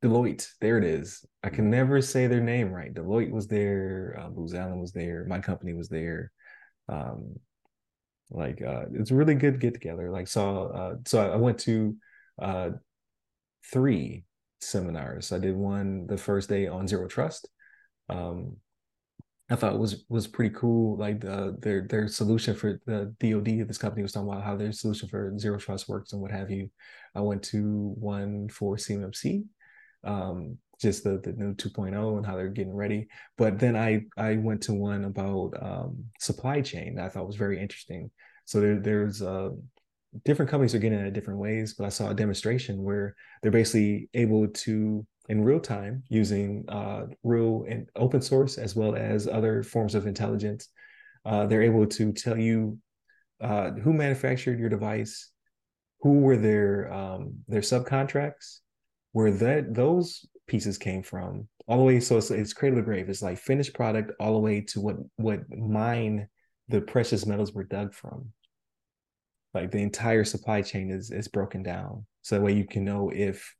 Deloitte. 0.01 0.47
There 0.61 0.77
it 0.77 0.83
is. 0.83 1.25
I 1.43 1.49
can 1.49 1.69
never 1.69 2.01
say 2.01 2.27
their 2.27 2.41
name 2.41 2.71
right. 2.71 2.93
Deloitte 2.93 3.31
was 3.31 3.47
there. 3.47 4.17
Uh, 4.19 4.29
Booz 4.29 4.53
Allen 4.53 4.79
was 4.79 4.91
there. 4.91 5.25
My 5.27 5.39
company 5.39 5.73
was 5.73 5.89
there. 5.89 6.31
Um, 6.87 7.35
like 8.31 8.61
uh, 8.61 8.85
it's 8.93 9.11
a 9.11 9.15
really 9.15 9.35
good 9.35 9.59
get 9.59 9.73
together. 9.73 10.09
Like 10.09 10.27
saw. 10.27 10.67
Uh, 10.67 10.95
so 11.05 11.31
I 11.31 11.35
went 11.35 11.59
to 11.59 11.95
uh, 12.41 12.69
three 13.71 14.25
seminars. 14.61 15.31
I 15.31 15.39
did 15.39 15.55
one 15.55 16.07
the 16.07 16.17
first 16.17 16.49
day 16.49 16.67
on 16.67 16.87
zero 16.87 17.07
trust. 17.07 17.49
Um, 18.09 18.57
I 19.49 19.55
thought 19.55 19.77
was 19.77 20.05
was 20.09 20.25
pretty 20.25 20.55
cool. 20.55 20.97
Like 20.97 21.19
the, 21.21 21.55
their 21.59 21.85
their 21.87 22.07
solution 22.07 22.55
for 22.55 22.79
the 22.85 23.13
DoD, 23.19 23.67
this 23.67 23.77
company 23.77 24.01
was 24.01 24.13
talking 24.13 24.29
about 24.29 24.43
how 24.43 24.55
their 24.55 24.71
solution 24.71 25.09
for 25.09 25.37
zero 25.37 25.59
trust 25.59 25.89
works 25.89 26.13
and 26.13 26.21
what 26.21 26.31
have 26.31 26.49
you. 26.49 26.69
I 27.13 27.21
went 27.21 27.43
to 27.45 27.93
one 27.97 28.49
for 28.49 28.77
CMMC, 28.77 29.43
um, 30.03 30.57
just 30.81 31.03
the 31.03 31.19
the 31.23 31.33
new 31.33 31.53
2.0 31.55 32.17
and 32.17 32.25
how 32.25 32.35
they're 32.35 32.49
getting 32.49 32.75
ready. 32.75 33.07
But 33.37 33.59
then 33.59 33.75
I 33.75 34.03
I 34.17 34.35
went 34.35 34.63
to 34.63 34.73
one 34.73 35.05
about 35.05 35.53
um, 35.61 36.05
supply 36.19 36.61
chain 36.61 36.95
that 36.95 37.05
I 37.05 37.09
thought 37.09 37.27
was 37.27 37.35
very 37.35 37.59
interesting. 37.59 38.11
So 38.45 38.59
there, 38.59 38.79
there's 38.79 39.21
uh, 39.21 39.51
different 40.25 40.51
companies 40.51 40.75
are 40.75 40.79
getting 40.79 40.99
it 40.99 41.07
in 41.07 41.13
different 41.13 41.39
ways, 41.39 41.73
but 41.73 41.85
I 41.85 41.89
saw 41.89 42.09
a 42.09 42.13
demonstration 42.13 42.83
where 42.83 43.15
they're 43.41 43.51
basically 43.51 44.09
able 44.13 44.47
to, 44.47 45.05
in 45.29 45.43
real 45.43 45.59
time, 45.59 46.03
using 46.09 46.65
uh, 46.67 47.05
real 47.23 47.65
and 47.69 47.89
open 47.95 48.21
source 48.21 48.57
as 48.57 48.75
well 48.75 48.95
as 48.95 49.27
other 49.27 49.63
forms 49.63 49.95
of 49.95 50.05
intelligence, 50.05 50.69
uh, 51.25 51.45
they're 51.45 51.63
able 51.63 51.87
to 51.87 52.11
tell 52.11 52.37
you 52.37 52.77
uh, 53.41 53.71
who 53.71 53.93
manufactured 53.93 54.59
your 54.59 54.69
device, 54.69 55.31
who 56.01 56.19
were 56.19 56.37
their 56.37 56.91
um, 56.93 57.35
their 57.47 57.61
subcontracts, 57.61 58.59
where 59.13 59.31
that 59.31 59.73
those 59.73 60.25
pieces 60.47 60.77
came 60.77 61.01
from, 61.01 61.47
all 61.67 61.77
the 61.77 61.83
way. 61.83 61.99
So 61.99 62.17
it's, 62.17 62.29
it's 62.29 62.53
cradle 62.53 62.79
to 62.79 62.83
grave. 62.83 63.09
It's 63.09 63.21
like 63.21 63.37
finished 63.37 63.73
product 63.73 64.11
all 64.19 64.33
the 64.33 64.39
way 64.39 64.61
to 64.61 64.81
what 64.81 64.97
what 65.15 65.39
mine 65.49 66.27
the 66.67 66.81
precious 66.81 67.25
metals 67.25 67.53
were 67.53 67.63
dug 67.63 67.93
from 67.93 68.29
like 69.53 69.69
the 69.71 69.81
entire 69.81 70.23
supply 70.23 70.61
chain 70.61 70.89
is 70.89 71.11
is 71.11 71.27
broken 71.27 71.61
down 71.61 72.05
so 72.21 72.35
that 72.35 72.41
way 72.41 72.53
you 72.53 72.65
can 72.65 72.85
know 72.85 73.11
if 73.13 73.53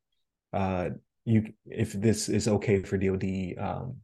uh 0.54 0.90
you 1.26 1.54
if 1.66 1.94
this 1.94 2.30
is 2.30 2.48
okay 2.48 2.82
for 2.82 2.98
DoD 2.98 3.56
um, 3.58 3.98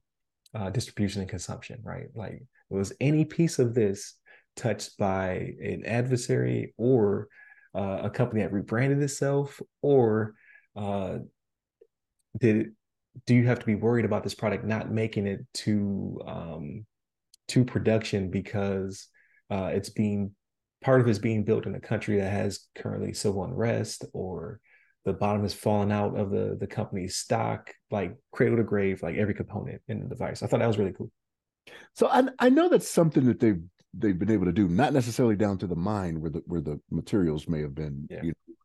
uh, 0.54 0.70
distribution 0.70 1.22
and 1.22 1.30
consumption, 1.30 1.80
right? 1.84 2.08
Like, 2.16 2.44
was 2.70 2.94
any 3.00 3.26
piece 3.26 3.60
of 3.60 3.74
this 3.74 4.16
touched 4.56 4.98
by 4.98 5.54
an 5.62 5.84
adversary 5.86 6.74
or 6.78 7.28
uh, 7.76 8.02
a 8.04 8.10
company 8.10 8.42
that 8.42 8.54
rebranded 8.54 9.02
itself, 9.02 9.60
or 9.82 10.34
uh, 10.76 11.18
did 12.38 12.72
do 13.26 13.36
you 13.36 13.48
have 13.48 13.60
to 13.60 13.66
be 13.66 13.76
worried 13.76 14.06
about 14.06 14.24
this 14.24 14.36
product 14.36 14.66
not 14.66 14.92
making 14.92 15.28
it 15.28 15.46
to 15.54 16.20
um, 16.26 16.86
to 17.48 17.66
production 17.66 18.30
because 18.30 19.08
uh, 19.50 19.72
it's 19.74 19.90
being 19.90 20.32
part 20.84 21.02
of 21.02 21.08
it's 21.08 21.20
being 21.20 21.44
built 21.44 21.66
in 21.66 21.76
a 21.76 21.80
country 21.80 22.18
that 22.18 22.32
has 22.32 22.68
currently 22.76 23.14
civil 23.14 23.44
unrest 23.44 24.06
or 24.14 24.60
the 25.06 25.14
bottom 25.14 25.44
is 25.44 25.54
falling 25.54 25.92
out 25.92 26.18
of 26.18 26.30
the 26.30 26.58
the 26.60 26.68
company's 26.68 27.16
stock 27.16 27.74
like 27.92 28.16
cradle 28.32 28.58
to 28.58 28.64
grave 28.64 29.02
like 29.02 29.16
every 29.16 29.34
component 29.34 29.82
in 29.88 30.00
the 30.00 30.08
device 30.08 30.44
i 30.44 30.48
thought 30.48 30.60
that 30.60 30.68
was 30.68 30.78
really 30.78 30.94
cool 30.94 31.12
so 31.94 32.08
i, 32.08 32.24
I 32.38 32.50
know 32.50 32.70
that's 32.70 32.90
something 32.90 33.26
that 33.26 33.40
they've 33.40 33.62
they've 33.94 34.18
been 34.18 34.32
able 34.32 34.46
to 34.46 34.52
do 34.52 34.68
not 34.68 34.94
necessarily 34.94 35.36
down 35.36 35.58
to 35.58 35.68
the 35.68 35.76
mine 35.76 36.22
where 36.22 36.30
the 36.30 36.42
where 36.46 36.62
the 36.62 36.80
materials 36.92 37.48
may 37.48 37.62
have 37.62 37.74
been 37.74 38.08
yeah. 38.10 38.22
you 38.22 38.30
know, 38.30 38.56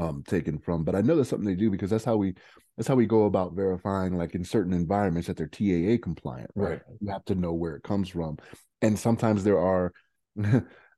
um, 0.00 0.22
taken 0.26 0.58
from 0.58 0.84
but 0.84 0.94
i 0.94 1.00
know 1.00 1.16
that's 1.16 1.28
something 1.28 1.46
they 1.46 1.54
do 1.54 1.70
because 1.70 1.90
that's 1.90 2.04
how 2.04 2.16
we 2.16 2.34
that's 2.76 2.88
how 2.88 2.94
we 2.94 3.06
go 3.06 3.24
about 3.24 3.52
verifying 3.52 4.16
like 4.16 4.34
in 4.34 4.44
certain 4.44 4.72
environments 4.72 5.28
that 5.28 5.36
they're 5.36 5.46
taa 5.46 5.98
compliant 6.02 6.50
right, 6.54 6.70
right. 6.70 6.82
you 7.00 7.10
have 7.10 7.24
to 7.24 7.34
know 7.34 7.52
where 7.52 7.76
it 7.76 7.82
comes 7.82 8.08
from 8.08 8.36
and 8.82 8.98
sometimes 8.98 9.44
there 9.44 9.58
are 9.58 9.92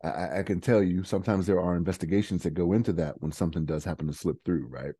I, 0.04 0.38
I, 0.38 0.42
can 0.42 0.60
tell 0.60 0.82
you 0.82 1.04
sometimes 1.04 1.46
there 1.46 1.60
are 1.60 1.76
investigations 1.76 2.42
that 2.42 2.54
go 2.54 2.72
into 2.72 2.92
that 2.94 3.20
when 3.20 3.32
something 3.32 3.64
does 3.64 3.84
happen 3.84 4.08
to 4.08 4.12
slip 4.12 4.36
through, 4.44 4.66
right? 4.66 4.94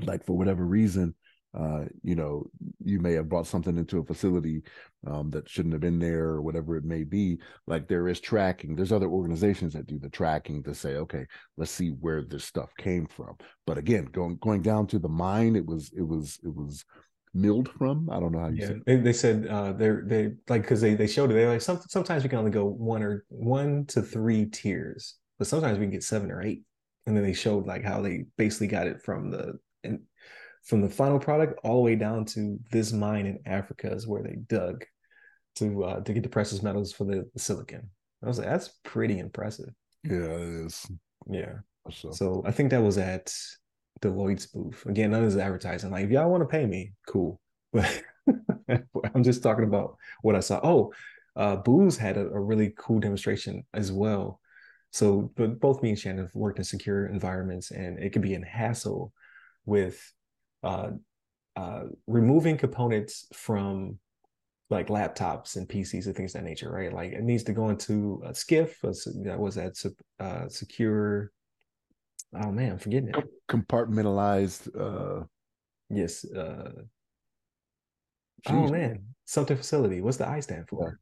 Like 0.00 0.24
for 0.24 0.36
whatever 0.36 0.64
reason, 0.64 1.14
uh, 1.58 1.84
you 2.02 2.14
know, 2.14 2.46
you 2.82 2.98
may 2.98 3.12
have 3.12 3.28
brought 3.28 3.46
something 3.46 3.76
into 3.76 3.98
a 3.98 4.04
facility 4.04 4.62
um, 5.06 5.30
that 5.30 5.48
shouldn't 5.48 5.74
have 5.74 5.82
been 5.82 5.98
there 5.98 6.24
or 6.24 6.42
whatever 6.42 6.76
it 6.76 6.84
may 6.84 7.04
be. 7.04 7.38
Like 7.66 7.88
there 7.88 8.08
is 8.08 8.20
tracking. 8.20 8.74
There's 8.74 8.92
other 8.92 9.08
organizations 9.08 9.74
that 9.74 9.86
do 9.86 9.98
the 9.98 10.08
tracking 10.08 10.62
to 10.62 10.74
say, 10.74 10.96
okay, 10.96 11.26
let's 11.58 11.70
see 11.70 11.88
where 11.88 12.22
this 12.22 12.44
stuff 12.44 12.70
came 12.78 13.06
from. 13.06 13.36
But 13.66 13.76
again, 13.76 14.06
going 14.06 14.38
going 14.40 14.62
down 14.62 14.86
to 14.88 14.98
the 14.98 15.08
mine, 15.08 15.56
it 15.56 15.66
was 15.66 15.90
it 15.94 16.02
was 16.02 16.38
it 16.42 16.54
was 16.54 16.84
milled 17.34 17.68
from. 17.68 18.08
I 18.10 18.18
don't 18.18 18.32
know 18.32 18.40
how 18.40 18.48
you 18.48 18.56
yeah. 18.58 18.68
say. 18.68 18.80
They, 18.86 18.96
they 18.96 19.12
said 19.12 19.46
uh, 19.46 19.72
they're 19.72 20.04
they 20.06 20.32
like 20.48 20.62
because 20.62 20.80
they 20.80 20.94
they 20.94 21.06
showed 21.06 21.30
it. 21.30 21.34
They're 21.34 21.50
like 21.50 21.60
some, 21.60 21.80
sometimes 21.88 22.22
we 22.22 22.30
can 22.30 22.38
only 22.38 22.50
go 22.50 22.64
one 22.64 23.02
or 23.02 23.24
one 23.28 23.84
to 23.86 24.00
three 24.00 24.46
tiers, 24.46 25.16
but 25.38 25.48
sometimes 25.48 25.78
we 25.78 25.84
can 25.84 25.92
get 25.92 26.04
seven 26.04 26.30
or 26.30 26.42
eight. 26.42 26.62
And 27.04 27.16
then 27.16 27.24
they 27.24 27.32
showed 27.34 27.66
like 27.66 27.84
how 27.84 28.00
they 28.00 28.26
basically 28.38 28.68
got 28.68 28.86
it 28.86 29.02
from 29.02 29.30
the 29.30 29.58
and 29.84 30.00
from 30.64 30.80
the 30.80 30.88
final 30.88 31.18
product 31.18 31.58
all 31.64 31.76
the 31.76 31.82
way 31.82 31.96
down 31.96 32.24
to 32.24 32.58
this 32.70 32.92
mine 32.92 33.26
in 33.26 33.38
Africa 33.46 33.92
is 33.92 34.06
where 34.06 34.22
they 34.22 34.36
dug 34.46 34.84
to 35.56 35.84
uh, 35.84 36.00
to 36.00 36.12
get 36.12 36.22
the 36.22 36.28
precious 36.28 36.62
metals 36.62 36.92
for 36.92 37.04
the, 37.04 37.28
the 37.34 37.40
silicon. 37.40 37.90
I 38.22 38.28
was 38.28 38.38
like, 38.38 38.48
that's 38.48 38.78
pretty 38.84 39.18
impressive. 39.18 39.70
Yeah, 40.04 40.16
it 40.16 40.66
is. 40.66 40.90
Yeah. 41.28 41.54
So. 41.90 42.12
so 42.12 42.42
I 42.46 42.52
think 42.52 42.70
that 42.70 42.82
was 42.82 42.98
at 42.98 43.34
Deloitte's 44.00 44.46
booth. 44.46 44.84
Again, 44.86 45.10
none 45.10 45.24
of 45.24 45.32
this 45.32 45.40
advertising. 45.40 45.90
Like, 45.90 46.04
if 46.04 46.10
y'all 46.10 46.30
want 46.30 46.42
to 46.42 46.48
pay 46.48 46.66
me, 46.66 46.92
cool. 47.06 47.40
But 47.72 48.02
I'm 48.68 49.22
just 49.22 49.42
talking 49.42 49.64
about 49.64 49.96
what 50.22 50.36
I 50.36 50.40
saw. 50.40 50.60
Oh, 50.62 50.92
uh, 51.34 51.56
Booz 51.56 51.96
had 51.96 52.16
a, 52.16 52.26
a, 52.28 52.40
really 52.40 52.74
cool 52.76 53.00
demonstration 53.00 53.64
as 53.72 53.90
well. 53.90 54.38
So, 54.90 55.32
but 55.34 55.58
both 55.58 55.82
me 55.82 55.88
and 55.88 55.98
Shannon 55.98 56.26
have 56.26 56.34
worked 56.34 56.58
in 56.58 56.64
secure 56.64 57.06
environments, 57.06 57.70
and 57.70 57.98
it 57.98 58.10
could 58.10 58.22
be 58.22 58.34
a 58.34 58.44
hassle 58.44 59.12
with 59.64 60.12
removing 62.06 62.56
components 62.56 63.26
from 63.34 63.98
like 64.70 64.88
laptops 64.88 65.56
and 65.56 65.68
PCs 65.68 66.06
and 66.06 66.16
things 66.16 66.34
of 66.34 66.40
that 66.40 66.48
nature, 66.48 66.70
right? 66.70 66.92
Like 66.92 67.12
it 67.12 67.22
needs 67.22 67.42
to 67.44 67.52
go 67.52 67.68
into 67.68 68.22
a 68.24 68.30
SCIF, 68.30 68.80
that 69.24 69.38
was 69.38 69.56
that 69.56 69.74
uh, 70.18 70.48
secure 70.48 71.30
oh 72.34 72.50
man, 72.50 72.72
I'm 72.72 72.78
forgetting 72.78 73.10
it. 73.10 73.24
Compartmentalized. 73.48 74.68
uh 74.78 75.24
Yes. 75.90 76.24
uh 76.24 76.70
Oh 78.46 78.68
man, 78.68 79.04
something 79.24 79.56
facility. 79.56 80.00
What's 80.00 80.16
the 80.16 80.28
I 80.28 80.40
stand 80.40 80.68
for? 80.68 80.98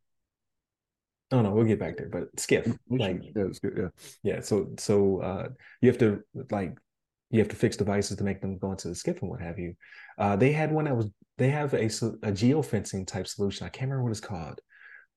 Yeah. 1.33 1.38
Oh 1.38 1.42
no, 1.42 1.53
we'll 1.53 1.64
get 1.64 1.79
back 1.79 1.96
there. 1.96 2.09
But 2.09 2.35
SCIF, 2.37 2.77
like 2.88 3.20
yeah, 3.23 3.31
good. 3.62 3.75
Yeah, 3.77 3.88
yeah. 4.23 4.40
So 4.40 4.70
so 4.79 5.20
uh 5.20 5.49
you 5.81 5.88
have 5.88 5.99
to 5.99 6.23
like 6.51 6.77
you 7.31 7.38
have 7.38 7.49
to 7.49 7.57
fix 7.57 7.77
devices 7.77 8.16
to 8.16 8.25
make 8.25 8.40
them 8.40 8.59
go 8.59 8.73
into 8.73 8.88
the 8.88 8.95
SCIF 8.95 9.21
and 9.21 9.31
what 9.31 9.40
have 9.40 9.59
you. 9.59 9.75
Uh, 10.19 10.37
they 10.37 10.53
had 10.53 10.73
one 10.73 10.85
that 10.85 10.97
was 10.97 11.11
they 11.38 11.49
have 11.51 11.73
a 11.75 11.87
a 11.87 12.33
geofencing 12.33 13.07
type 13.07 13.27
solution. 13.27 13.66
I 13.66 13.71
can't 13.71 13.90
remember 13.90 14.05
what 14.05 14.12
it's 14.12 14.21
called, 14.21 14.61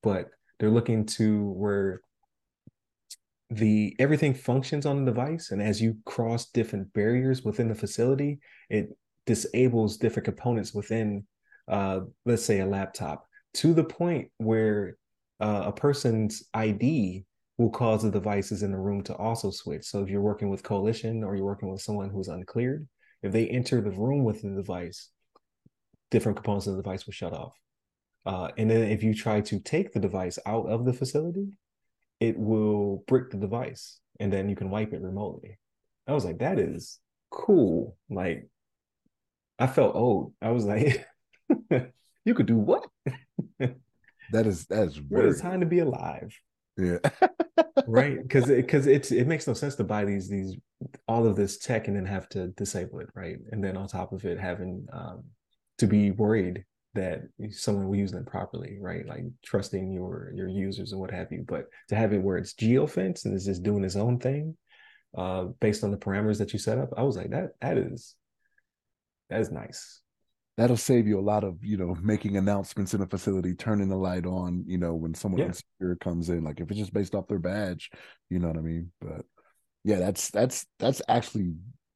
but 0.02 0.30
they're 0.60 0.69
looking 0.69 1.06
to 1.06 1.52
where 1.52 2.02
the 3.49 3.95
everything 3.99 4.34
functions 4.34 4.86
on 4.86 5.04
the 5.04 5.12
device 5.12 5.52
and 5.52 5.62
as 5.62 5.82
you 5.82 5.97
cross 6.06 6.49
different 6.52 6.91
barriers 6.93 7.43
within 7.43 7.67
the 7.67 7.76
facility 7.76 8.39
it 8.69 8.89
disables 9.26 9.97
different 9.97 10.26
components 10.26 10.73
within 10.73 11.26
uh, 11.67 11.99
let's 12.26 12.43
say 12.43 12.62
a 12.62 12.65
laptop 12.65 13.26
to 13.54 13.73
the 13.73 13.84
point 13.84 14.30
where 14.38 14.97
uh, 15.39 15.63
a 15.67 15.71
person's 15.71 16.43
id 16.54 17.26
will 17.58 17.70
cause 17.70 18.04
the 18.04 18.12
devices 18.12 18.63
in 18.63 18.72
the 18.72 18.78
room 18.78 19.04
to 19.04 19.16
also 19.16 19.52
switch 19.52 19.86
so 19.86 20.02
if 20.02 20.10
you're 20.10 20.22
working 20.22 20.50
with 20.50 20.63
coalition 20.63 21.24
or 21.24 21.36
you're 21.36 21.46
working 21.46 21.72
with 21.72 21.82
someone 21.82 22.10
who's 22.10 22.28
uncleared 22.28 22.88
if 23.22 23.32
they 23.32 23.48
enter 23.48 23.82
the 23.82 23.92
room 23.92 24.24
with 24.24 24.42
the 24.42 24.50
device 24.50 25.10
different 26.12 26.36
components 26.36 26.68
of 26.68 26.76
the 26.76 26.82
device 26.82 27.06
will 27.06 27.13
shut 27.13 27.34
off 27.34 27.56
uh, 28.26 28.50
and 28.58 28.70
then 28.70 28.84
if 28.84 29.04
you 29.04 29.13
try 29.13 29.42
to 29.42 29.60
take 29.60 29.92
the 29.92 30.00
device 30.00 30.39
out 30.46 30.68
of 30.68 30.86
the 30.86 30.94
facility 30.94 31.58
it 32.20 32.38
will 32.38 33.04
brick 33.08 33.30
the 33.30 33.38
device 33.38 34.00
and 34.20 34.32
then 34.32 34.50
you 34.50 34.56
can 34.56 34.70
wipe 34.70 34.94
it 34.94 35.02
remotely. 35.02 35.60
I 36.08 36.13
was 36.13 36.24
like, 36.24 36.39
that 36.39 36.58
is 36.60 37.00
cool. 37.30 37.98
Like, 38.10 38.48
I 39.60 39.68
felt 39.68 39.96
old. 39.96 40.34
I 40.42 40.52
was 40.52 40.66
like, 40.66 41.06
you 42.26 42.34
could 42.34 42.46
do 42.46 42.58
what? 42.58 42.88
that 43.60 44.48
is 44.48 44.66
that's 44.66 44.96
very... 44.96 45.28
what 45.28 45.36
a 45.36 45.42
time 45.42 45.60
to 45.60 45.66
be 45.66 45.80
alive. 45.80 46.34
Yeah. 46.78 47.00
right. 47.88 48.21
Because 48.21 48.47
because 48.47 48.88
it, 48.88 48.95
it's 48.95 49.12
it 49.12 49.27
makes 49.27 49.47
no 49.47 49.53
sense 49.53 49.75
to 49.75 49.83
buy 49.83 50.05
these 50.05 50.29
these 50.29 50.55
all 51.07 51.25
of 51.25 51.36
this 51.36 51.57
tech 51.57 51.88
and 51.88 51.95
then 51.95 52.05
have 52.05 52.29
to 52.29 52.47
disable 52.49 52.99
it, 52.99 53.09
right? 53.15 53.38
And 53.51 53.63
then 53.63 53.77
on 53.77 53.88
top 53.88 54.12
of 54.12 54.25
it, 54.25 54.39
having 54.39 54.86
um, 54.91 55.23
to 55.79 55.88
be 55.88 56.12
worried 56.12 56.65
that 56.95 57.21
someone 57.49 57.88
will 57.88 57.95
use 57.95 58.12
them 58.12 58.25
properly, 58.25 58.77
right? 58.79 59.05
Like 59.07 59.23
trusting 59.43 59.91
your 59.91 60.31
your 60.36 60.47
users 60.47 60.91
and 60.91 61.01
what 61.01 61.12
have 61.12 61.31
you. 61.31 61.43
But 61.47 61.65
to 61.89 61.95
have 61.95 62.13
it 62.13 62.21
where 62.21 62.38
it's 62.38 62.53
geo 62.53 62.86
geofence 62.86 63.25
and 63.25 63.33
it's 63.33 63.45
just 63.45 63.63
doing 63.63 63.83
its 63.83 63.95
own 63.95 64.19
thing, 64.19 64.55
uh, 65.17 65.45
based 65.59 65.83
on 65.83 65.91
the 65.91 65.97
parameters 65.97 66.38
that 66.38 66.53
you 66.53 66.59
set 66.59 66.77
up, 66.77 66.89
I 66.95 67.03
was 67.03 67.17
like, 67.17 67.31
that 67.31 67.51
that 67.62 67.77
is 67.77 68.15
that 69.29 69.41
is 69.41 69.51
nice. 69.51 70.03
That'll 70.58 70.78
save 70.78 71.08
you 71.08 71.20
a 71.20 71.22
lot 71.22 71.44
of, 71.44 71.63
you 71.63 71.78
know, 71.78 71.98
making 72.02 72.38
announcements 72.38 72.94
in 72.94 73.02
a 73.02 73.08
facility, 73.08 73.56
turning 73.56 73.89
the 73.89 73.96
light 73.96 74.26
on, 74.26 74.63
you 74.68 74.78
know, 74.78 74.94
when 74.94 75.13
someone 75.13 75.54
yeah. 75.82 75.94
comes 76.00 76.30
in. 76.30 76.44
Like 76.44 76.60
if 76.60 76.70
it's 76.70 76.80
just 76.80 76.94
based 76.94 77.16
off 77.16 77.28
their 77.28 77.39
badge, 77.39 77.89
you 78.30 78.39
know 78.39 78.50
what 78.50 78.58
I 78.58 78.62
mean? 78.62 78.92
But 79.02 79.26
yeah, 79.84 79.98
that's 79.98 80.30
that's 80.30 80.66
that's 80.80 81.02
actually 81.10 81.54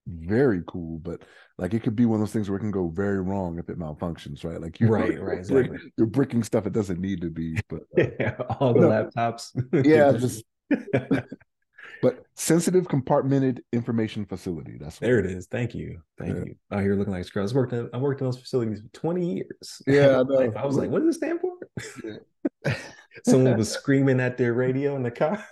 very 0.08 0.64
cool, 0.68 1.00
but 1.00 1.22
like 1.58 1.74
it 1.74 1.84
could 1.84 1.96
be 1.96 2.06
one 2.06 2.16
of 2.16 2.22
those 2.22 2.34
things 2.34 2.50
where 2.50 2.58
it 2.58 2.62
can 2.62 2.72
go 2.72 2.90
very 2.90 3.22
wrong 3.22 3.60
if 3.60 3.70
it 3.70 3.80
malfunctions, 3.80 4.44
right? 4.44 4.62
Like 4.62 4.80
you're 4.80 4.90
right, 4.90 5.22
right, 5.22 5.40
exactly. 5.40 5.78
you're 5.98 6.08
bricking 6.08 6.44
stuff 6.44 6.66
it 6.66 6.74
doesn't 6.74 7.00
need 7.00 7.22
to 7.22 7.30
be, 7.30 7.60
but 7.70 7.82
uh, 7.98 8.04
yeah, 8.20 8.36
all 8.60 8.74
the 8.74 8.82
laptops. 8.82 9.52
yeah, 9.86 10.12
just 10.14 10.44
but 12.02 12.24
sensitive 12.36 12.88
compartmented 12.88 13.60
information 13.74 14.26
facility. 14.26 14.78
That's 14.80 15.00
there 15.00 15.20
it 15.20 15.26
is. 15.26 15.48
Thank 15.48 15.74
you, 15.76 16.02
thank 16.18 16.36
yeah. 16.36 16.44
you. 16.46 16.56
Out 16.72 16.82
here 16.82 16.96
looking 16.96 17.14
like 17.14 17.22
a 17.22 17.26
scrubs. 17.26 17.54
Worked 17.54 17.74
in 17.74 17.90
I 17.94 17.98
worked 17.98 18.22
in 18.22 18.28
those 18.28 18.40
facilities 18.40 18.82
for 18.82 19.00
twenty 19.00 19.36
years. 19.36 19.82
Yeah, 19.88 20.22
I, 20.22 20.60
I 20.60 20.66
was 20.66 20.78
like, 20.78 20.90
what 20.90 21.04
does 21.04 21.16
it 21.16 21.18
stand 21.18 21.40
for? 21.42 21.54
Yeah. 22.04 22.76
Someone 23.26 23.58
was 23.58 23.72
screaming 23.74 24.20
at 24.20 24.38
their 24.38 24.54
radio 24.54 24.96
in 24.96 25.04
the 25.04 25.12
car. 25.12 25.44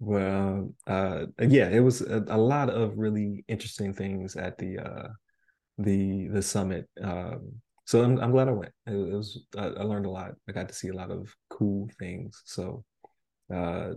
Well, 0.00 0.74
uh, 0.86 1.26
yeah, 1.38 1.68
it 1.68 1.80
was 1.80 2.00
a, 2.00 2.24
a, 2.28 2.38
lot 2.38 2.70
of 2.70 2.96
really 2.96 3.44
interesting 3.48 3.92
things 3.92 4.34
at 4.34 4.56
the 4.56 4.78
uh, 4.78 5.08
the 5.76 6.28
the 6.28 6.40
summit. 6.40 6.88
Um, 7.02 7.60
so 7.84 8.02
I'm 8.02 8.18
I'm 8.18 8.30
glad 8.30 8.48
I 8.48 8.52
went. 8.52 8.72
It, 8.86 8.94
it 8.94 9.14
was 9.14 9.44
I, 9.58 9.66
I, 9.66 9.82
learned 9.82 10.06
a 10.06 10.10
lot. 10.10 10.32
I 10.48 10.52
got 10.52 10.68
to 10.68 10.74
see 10.74 10.88
a 10.88 10.94
lot 10.94 11.10
of 11.10 11.34
cool 11.50 11.90
things. 11.98 12.40
So 12.46 12.82
uh, 13.54 13.90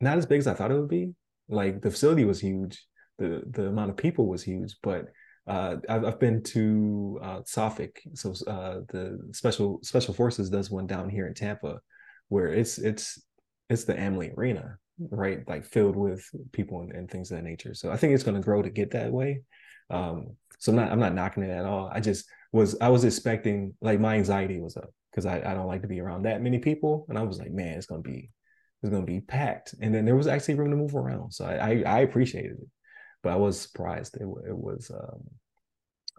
not 0.00 0.18
as 0.18 0.26
big 0.26 0.38
as 0.38 0.46
I 0.46 0.54
thought 0.54 0.70
it 0.70 0.78
would 0.78 0.88
be. 0.88 1.14
Like 1.48 1.80
the 1.80 1.90
facility 1.90 2.24
was 2.24 2.40
huge. 2.40 2.84
The 3.18 3.42
the 3.50 3.66
amount 3.66 3.90
of 3.90 3.96
people 3.96 4.26
was 4.26 4.42
huge, 4.42 4.76
but 4.82 5.06
uh, 5.46 5.76
I've, 5.88 6.04
I've 6.04 6.20
been 6.20 6.42
to 6.42 7.20
uh, 7.22 7.40
so 7.44 7.62
uh, 7.62 8.80
the 8.88 9.30
special 9.32 9.78
special 9.82 10.12
forces 10.12 10.50
does 10.50 10.70
one 10.70 10.86
down 10.86 11.08
here 11.08 11.26
in 11.26 11.34
Tampa, 11.34 11.80
where 12.28 12.48
it's 12.48 12.78
it's 12.78 13.22
it's 13.70 13.84
the 13.84 13.96
Amalie 13.96 14.32
Arena, 14.36 14.76
right? 14.98 15.46
Like 15.46 15.64
filled 15.64 15.96
with 15.96 16.28
people 16.52 16.80
and, 16.80 16.92
and 16.92 17.10
things 17.10 17.30
of 17.30 17.38
that 17.38 17.44
nature. 17.44 17.74
So 17.74 17.90
I 17.90 17.96
think 17.96 18.12
it's 18.12 18.24
going 18.24 18.36
to 18.36 18.44
grow 18.44 18.60
to 18.62 18.70
get 18.70 18.90
that 18.92 19.12
way. 19.12 19.42
Um, 19.88 20.36
so 20.58 20.72
I'm 20.72 20.76
not 20.76 20.92
I'm 20.92 21.00
not 21.00 21.14
knocking 21.14 21.44
it 21.44 21.50
at 21.50 21.64
all. 21.64 21.90
I 21.92 22.00
just 22.00 22.26
was 22.52 22.76
I 22.80 22.88
was 22.88 23.04
expecting 23.04 23.74
like 23.80 24.00
my 24.00 24.16
anxiety 24.16 24.60
was 24.60 24.76
up 24.76 24.90
because 25.10 25.26
I, 25.26 25.36
I 25.38 25.54
don't 25.54 25.68
like 25.68 25.82
to 25.82 25.88
be 25.88 26.00
around 26.00 26.24
that 26.24 26.42
many 26.42 26.58
people, 26.58 27.06
and 27.08 27.16
I 27.16 27.22
was 27.22 27.38
like, 27.38 27.52
man, 27.52 27.76
it's 27.76 27.86
gonna 27.86 28.02
be 28.02 28.30
it's 28.82 28.90
gonna 28.90 29.04
be 29.04 29.20
packed. 29.20 29.74
And 29.80 29.94
then 29.94 30.04
there 30.04 30.16
was 30.16 30.26
actually 30.26 30.54
room 30.54 30.70
to 30.70 30.76
move 30.76 30.94
around, 30.94 31.32
so 31.32 31.44
I 31.44 31.54
I, 31.54 31.82
I 31.86 31.98
appreciated 32.00 32.52
it, 32.52 32.68
but 33.22 33.32
I 33.32 33.36
was 33.36 33.60
surprised 33.60 34.16
it, 34.16 34.28
it 34.48 34.56
was 34.56 34.90
um, 34.90 35.22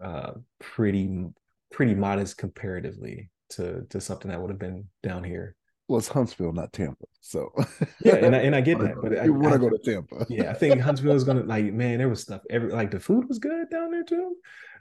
uh, 0.02 0.32
pretty 0.60 1.26
pretty 1.70 1.94
modest 1.94 2.38
comparatively 2.38 3.30
to 3.50 3.86
to 3.90 4.00
something 4.00 4.30
that 4.30 4.40
would 4.40 4.50
have 4.50 4.58
been 4.58 4.86
down 5.02 5.24
here 5.24 5.56
well, 5.88 5.98
it's 5.98 6.08
Huntsville, 6.08 6.52
not 6.52 6.72
Tampa. 6.74 7.06
So 7.22 7.50
yeah, 8.04 8.16
and 8.16 8.36
I, 8.36 8.40
and 8.40 8.54
I 8.54 8.60
get 8.60 8.78
that, 8.78 8.96
but 9.02 9.24
you 9.24 9.32
want 9.32 9.54
to 9.54 9.58
go 9.58 9.70
to 9.70 9.78
Tampa. 9.78 10.26
yeah, 10.28 10.50
I 10.50 10.54
think 10.54 10.80
Huntsville 10.80 11.16
is 11.16 11.24
gonna 11.24 11.42
like 11.44 11.72
man, 11.72 11.98
there 11.98 12.10
was 12.10 12.20
stuff 12.20 12.42
every 12.50 12.70
like 12.70 12.90
the 12.90 13.00
food 13.00 13.26
was 13.26 13.38
good 13.38 13.70
down 13.70 13.90
there 13.90 14.04
too, 14.04 14.36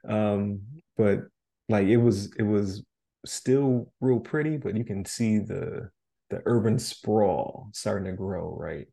um, 0.08 0.62
but 0.98 1.22
like 1.70 1.88
it 1.88 1.98
was 1.98 2.34
it 2.38 2.44
was 2.44 2.84
still 3.26 3.92
real 4.02 4.20
pretty, 4.20 4.58
but 4.58 4.76
you 4.76 4.84
can 4.84 5.06
see 5.06 5.40
the 5.40 5.90
the 6.30 6.42
urban 6.46 6.80
sprawl 6.80 7.70
starting 7.74 8.06
to 8.06 8.18
grow. 8.18 8.56
Right, 8.60 8.88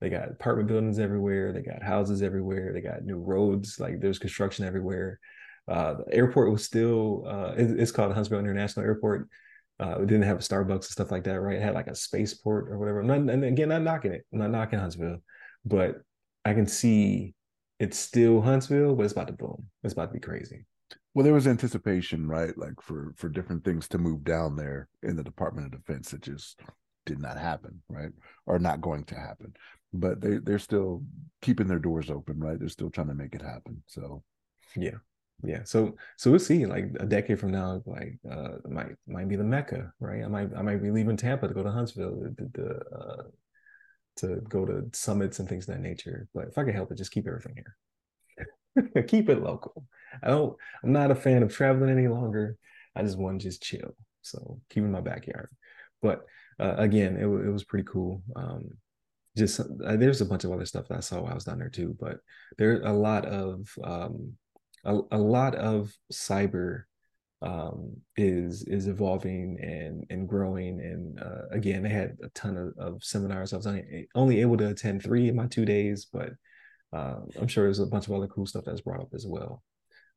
they 0.00 0.10
got 0.10 0.30
apartment 0.30 0.68
buildings 0.68 0.98
everywhere, 0.98 1.52
they 1.52 1.62
got 1.62 1.82
houses 1.82 2.22
everywhere, 2.22 2.72
they 2.72 2.80
got 2.80 3.04
new 3.04 3.18
roads. 3.18 3.78
Like 3.80 4.00
there's 4.00 4.18
construction 4.18 4.64
everywhere. 4.64 5.18
Uh, 5.68 5.94
the 5.94 6.14
airport 6.14 6.50
was 6.50 6.64
still 6.64 7.24
uh, 7.26 7.54
it, 7.56 7.78
it's 7.78 7.92
called 7.92 8.12
Huntsville 8.12 8.40
International 8.40 8.84
Airport 8.84 9.28
uh, 9.80 9.98
it 10.02 10.06
didn't 10.06 10.24
have 10.24 10.36
a 10.36 10.42
Starbucks 10.42 10.70
and 10.70 10.84
stuff 10.84 11.10
like 11.10 11.24
that, 11.24 11.40
right? 11.40 11.56
It 11.56 11.62
had 11.62 11.74
like 11.74 11.86
a 11.86 11.94
spaceport 11.94 12.70
or 12.70 12.78
whatever. 12.78 13.02
Not, 13.02 13.16
and 13.16 13.44
again, 13.44 13.70
not 13.70 13.82
knocking 13.82 14.12
it. 14.12 14.26
I'm 14.32 14.38
not 14.38 14.50
knocking 14.50 14.78
Huntsville, 14.78 15.22
but 15.64 16.02
I 16.44 16.52
can 16.52 16.66
see 16.66 17.34
it's 17.78 17.98
still 17.98 18.42
Huntsville, 18.42 18.94
but 18.94 19.04
it's 19.04 19.12
about 19.12 19.28
to 19.28 19.32
boom. 19.32 19.66
It's 19.82 19.94
about 19.94 20.06
to 20.06 20.12
be 20.12 20.20
crazy. 20.20 20.66
Well, 21.14 21.24
there 21.24 21.32
was 21.32 21.46
anticipation, 21.46 22.28
right? 22.28 22.56
Like 22.58 22.80
for 22.82 23.14
for 23.16 23.30
different 23.30 23.64
things 23.64 23.88
to 23.88 23.98
move 23.98 24.22
down 24.22 24.54
there 24.54 24.88
in 25.02 25.16
the 25.16 25.24
Department 25.24 25.66
of 25.66 25.80
Defense 25.80 26.10
that 26.10 26.22
just 26.22 26.60
did 27.06 27.18
not 27.18 27.38
happen, 27.38 27.82
right? 27.88 28.12
Or 28.46 28.58
not 28.58 28.80
going 28.80 29.04
to 29.04 29.14
happen. 29.14 29.54
But 29.92 30.20
they 30.20 30.38
they're 30.38 30.58
still 30.58 31.02
keeping 31.42 31.66
their 31.66 31.78
doors 31.78 32.10
open, 32.10 32.38
right? 32.38 32.58
They're 32.58 32.68
still 32.68 32.90
trying 32.90 33.08
to 33.08 33.14
make 33.14 33.34
it 33.34 33.42
happen. 33.42 33.82
So 33.86 34.22
yeah 34.76 34.98
yeah 35.42 35.62
so 35.64 35.94
so 36.16 36.30
we'll 36.30 36.40
see 36.40 36.66
like 36.66 36.90
a 37.00 37.06
decade 37.06 37.38
from 37.38 37.50
now 37.50 37.82
like 37.86 38.18
uh 38.30 38.56
might 38.68 38.94
might 39.06 39.28
be 39.28 39.36
the 39.36 39.44
mecca 39.44 39.92
right 40.00 40.22
i 40.24 40.28
might 40.28 40.50
i 40.56 40.62
might 40.62 40.82
be 40.82 40.90
leaving 40.90 41.16
tampa 41.16 41.48
to 41.48 41.54
go 41.54 41.62
to 41.62 41.70
huntsville 41.70 42.26
to, 42.36 42.80
uh, 42.94 43.22
to 44.16 44.36
go 44.48 44.66
to 44.66 44.88
summits 44.92 45.38
and 45.38 45.48
things 45.48 45.68
of 45.68 45.74
that 45.74 45.80
nature 45.80 46.28
but 46.34 46.48
if 46.48 46.58
i 46.58 46.64
can 46.64 46.74
help 46.74 46.90
it 46.92 46.98
just 46.98 47.12
keep 47.12 47.26
everything 47.26 47.54
here 48.74 49.02
keep 49.08 49.28
it 49.28 49.42
local 49.42 49.84
i 50.22 50.28
don't 50.28 50.56
i'm 50.82 50.92
not 50.92 51.10
a 51.10 51.14
fan 51.14 51.42
of 51.42 51.54
traveling 51.54 51.90
any 51.90 52.08
longer 52.08 52.56
i 52.94 53.02
just 53.02 53.18
want 53.18 53.40
to 53.40 53.48
just 53.48 53.62
chill 53.62 53.94
so 54.22 54.60
keep 54.68 54.82
in 54.82 54.92
my 54.92 55.00
backyard 55.00 55.48
but 56.02 56.24
uh, 56.60 56.74
again 56.76 57.16
it, 57.16 57.24
it 57.24 57.50
was 57.50 57.64
pretty 57.64 57.86
cool 57.90 58.22
um 58.36 58.64
just 59.36 59.60
uh, 59.60 59.96
there's 59.96 60.20
a 60.20 60.26
bunch 60.26 60.44
of 60.44 60.52
other 60.52 60.66
stuff 60.66 60.86
that 60.88 60.98
i 60.98 61.00
saw 61.00 61.20
while 61.20 61.32
i 61.32 61.34
was 61.34 61.44
down 61.44 61.58
there 61.58 61.68
too 61.68 61.96
but 61.98 62.18
there 62.58 62.82
a 62.82 62.92
lot 62.92 63.24
of 63.26 63.68
um 63.84 64.32
a, 64.84 64.98
a 65.12 65.18
lot 65.18 65.54
of 65.54 65.92
cyber 66.12 66.84
um, 67.42 67.96
is 68.16 68.64
is 68.64 68.86
evolving 68.86 69.58
and 69.60 70.04
and 70.10 70.28
growing. 70.28 70.80
And 70.80 71.20
uh, 71.20 71.48
again, 71.50 71.82
they 71.82 71.88
had 71.88 72.16
a 72.22 72.28
ton 72.30 72.56
of, 72.56 72.74
of, 72.78 73.04
seminars. 73.04 73.52
I 73.52 73.56
was 73.56 73.66
only, 73.66 74.08
only 74.14 74.40
able 74.40 74.56
to 74.58 74.68
attend 74.68 75.02
three 75.02 75.28
in 75.28 75.36
my 75.36 75.46
two 75.46 75.64
days, 75.64 76.06
but 76.12 76.30
uh, 76.92 77.20
I'm 77.40 77.48
sure 77.48 77.64
there's 77.64 77.78
a 77.78 77.86
bunch 77.86 78.08
of 78.08 78.14
other 78.14 78.26
cool 78.26 78.46
stuff 78.46 78.64
that's 78.66 78.82
brought 78.82 79.00
up 79.00 79.14
as 79.14 79.26
well. 79.26 79.62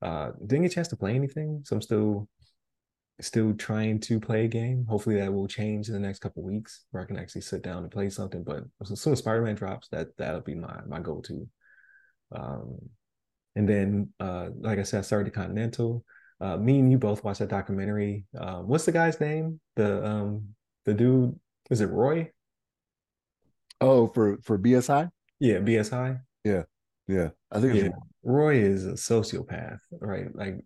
Uh, 0.01 0.31
didn't 0.45 0.63
get 0.63 0.71
a 0.71 0.75
chance 0.75 0.87
to 0.89 0.97
play 0.97 1.15
anything, 1.15 1.61
so 1.63 1.75
I'm 1.75 1.81
still 1.81 2.27
still 3.21 3.53
trying 3.53 3.99
to 3.99 4.19
play 4.19 4.45
a 4.45 4.47
game. 4.47 4.85
Hopefully 4.89 5.17
that 5.17 5.33
will 5.33 5.47
change 5.47 5.87
in 5.87 5.93
the 5.93 5.99
next 5.99 6.19
couple 6.19 6.43
weeks 6.43 6.85
where 6.91 7.03
I 7.03 7.05
can 7.05 7.17
actually 7.17 7.41
sit 7.41 7.61
down 7.61 7.83
and 7.83 7.91
play 7.91 8.09
something. 8.09 8.43
But 8.43 8.63
as 8.81 8.99
soon 8.99 9.13
as 9.13 9.19
Spider-Man 9.19 9.55
drops, 9.55 9.87
that 9.89 10.15
that'll 10.17 10.41
be 10.41 10.55
my 10.55 10.79
my 10.87 10.99
go-to. 10.99 11.47
Um, 12.31 12.77
and 13.55 13.69
then, 13.69 14.09
uh, 14.19 14.49
like 14.59 14.79
I 14.79 14.83
said, 14.83 14.99
I 14.99 15.01
started 15.01 15.27
the 15.27 15.35
Continental. 15.35 16.03
Uh, 16.41 16.57
me 16.57 16.79
and 16.79 16.91
you 16.91 16.97
both 16.97 17.23
watched 17.23 17.39
that 17.39 17.49
documentary. 17.49 18.25
Uh, 18.37 18.57
what's 18.57 18.85
the 18.85 18.91
guy's 18.91 19.21
name? 19.21 19.59
The 19.75 20.05
um, 20.05 20.49
the 20.85 20.93
dude 20.93 21.39
is 21.69 21.81
it 21.81 21.89
Roy? 21.89 22.31
Oh, 23.79 24.07
for 24.07 24.37
for 24.43 24.57
BSI. 24.57 25.09
Yeah, 25.39 25.57
BSI. 25.57 26.19
Yeah, 26.43 26.63
yeah. 27.07 27.29
I 27.51 27.61
think 27.61 27.75
yeah. 27.75 27.89
Roy 28.23 28.57
is 28.57 28.85
a 28.85 28.93
sociopath, 28.93 29.79
right? 29.91 30.33
Like 30.35 30.63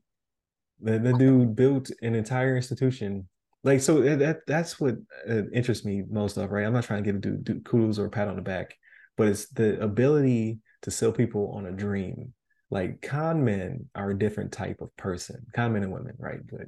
the, 0.81 0.99
the 0.99 1.13
dude 1.13 1.55
built 1.55 1.89
an 2.01 2.15
entire 2.15 2.55
institution. 2.55 3.27
Like 3.63 3.81
so 3.81 4.01
that 4.01 4.45
that's 4.47 4.79
what 4.79 4.95
uh, 5.29 5.49
interests 5.53 5.85
me 5.85 6.03
most 6.09 6.37
of, 6.37 6.51
right? 6.51 6.65
I'm 6.65 6.73
not 6.73 6.83
trying 6.83 7.03
to 7.03 7.11
give 7.11 7.15
a 7.15 7.19
dude, 7.19 7.65
kudos 7.65 7.99
or 7.99 8.05
a 8.05 8.09
pat 8.09 8.27
on 8.27 8.35
the 8.35 8.41
back, 8.41 8.75
but 9.17 9.27
it's 9.27 9.49
the 9.49 9.81
ability 9.81 10.59
to 10.83 10.91
sell 10.91 11.11
people 11.11 11.51
on 11.55 11.65
a 11.65 11.71
dream 11.71 12.33
like 12.69 13.01
con 13.01 13.43
men 13.43 13.85
are 13.95 14.11
a 14.11 14.17
different 14.17 14.51
type 14.51 14.81
of 14.81 14.95
person 14.97 15.45
con 15.55 15.73
men 15.73 15.83
and 15.83 15.91
women 15.91 16.13
right 16.19 16.39
but 16.49 16.67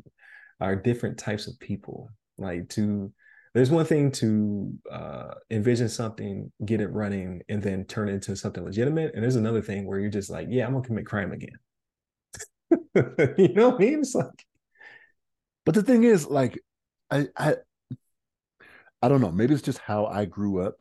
are 0.60 0.76
different 0.76 1.18
types 1.18 1.48
of 1.48 1.60
people 1.60 2.10
like 2.38 2.68
to 2.70 3.12
there's 3.54 3.72
one 3.72 3.86
thing 3.86 4.12
to 4.12 4.72
uh, 4.92 5.34
envision 5.50 5.90
something 5.90 6.52
get 6.66 6.82
it 6.82 6.92
running 6.94 7.42
and 7.50 7.64
then 7.64 7.84
turn 7.86 8.08
it 8.08 8.14
into 8.14 8.36
something 8.36 8.64
legitimate 8.64 9.14
and 9.14 9.24
there's 9.24 9.36
another 9.36 9.62
thing 9.62 9.86
where 9.86 10.00
you're 10.00 10.10
just 10.10 10.30
like 10.30 10.48
yeah 10.50 10.66
i'm 10.66 10.74
gonna 10.74 10.86
commit 10.86 11.06
crime 11.06 11.32
again 11.32 11.58
you 13.38 13.54
know 13.54 13.70
what 13.70 13.82
i 13.82 13.86
mean 13.86 14.00
it's 14.00 14.16
like 14.16 14.46
but 15.66 15.76
the 15.76 15.84
thing 15.84 16.04
is 16.04 16.28
like 16.28 16.60
i 17.12 17.28
i 17.38 17.56
I 19.02 19.08
don't 19.08 19.22
know. 19.22 19.32
Maybe 19.32 19.54
it's 19.54 19.64
just 19.64 19.80
how 19.80 20.06
I 20.06 20.26
grew 20.26 20.62
up. 20.62 20.76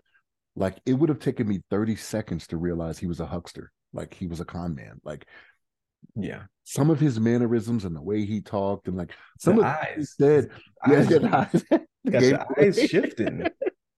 Like 0.57 0.79
it 0.87 0.95
would 0.95 1.09
have 1.09 1.21
taken 1.21 1.47
me 1.47 1.63
30 1.71 1.97
seconds 1.97 2.47
to 2.49 2.57
realize 2.57 2.99
he 2.99 3.07
was 3.07 3.21
a 3.21 3.27
huckster. 3.27 3.71
Like 3.93 4.13
he 4.13 4.27
was 4.27 4.41
a 4.41 4.45
con 4.45 4.75
man. 4.75 5.01
Like 5.05 5.27
yeah, 6.15 6.43
some 6.65 6.91
of 6.91 6.99
his 6.99 7.21
mannerisms 7.21 7.85
and 7.85 7.95
the 7.95 8.03
way 8.03 8.25
he 8.25 8.41
talked 8.41 8.89
and 8.89 8.97
like 8.97 9.13
some 9.39 9.57
the 9.57 9.63
of 9.63 9.67
eyes. 9.67 9.95
he 9.97 10.05
said, 10.05 10.51
eyes, 10.87 11.11
yeah, 11.11 11.19
the 11.19 11.37
eyes, 11.37 11.65
got 12.33 12.59
eyes 12.59 12.89
shifting. 12.89 13.47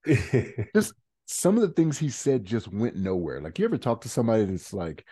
just 0.75 0.93
some 1.27 1.57
of 1.57 1.63
the 1.63 1.75
things 1.75 1.99
he 1.99 2.11
said 2.11 2.45
just 2.45 2.69
went 2.69 2.97
nowhere. 2.97 3.41
Like 3.41 3.59
you 3.59 3.65
ever 3.65 3.79
talk 3.79 4.03
to 4.03 4.09
somebody 4.09 4.45
that's 4.45 4.73
like, 4.73 5.07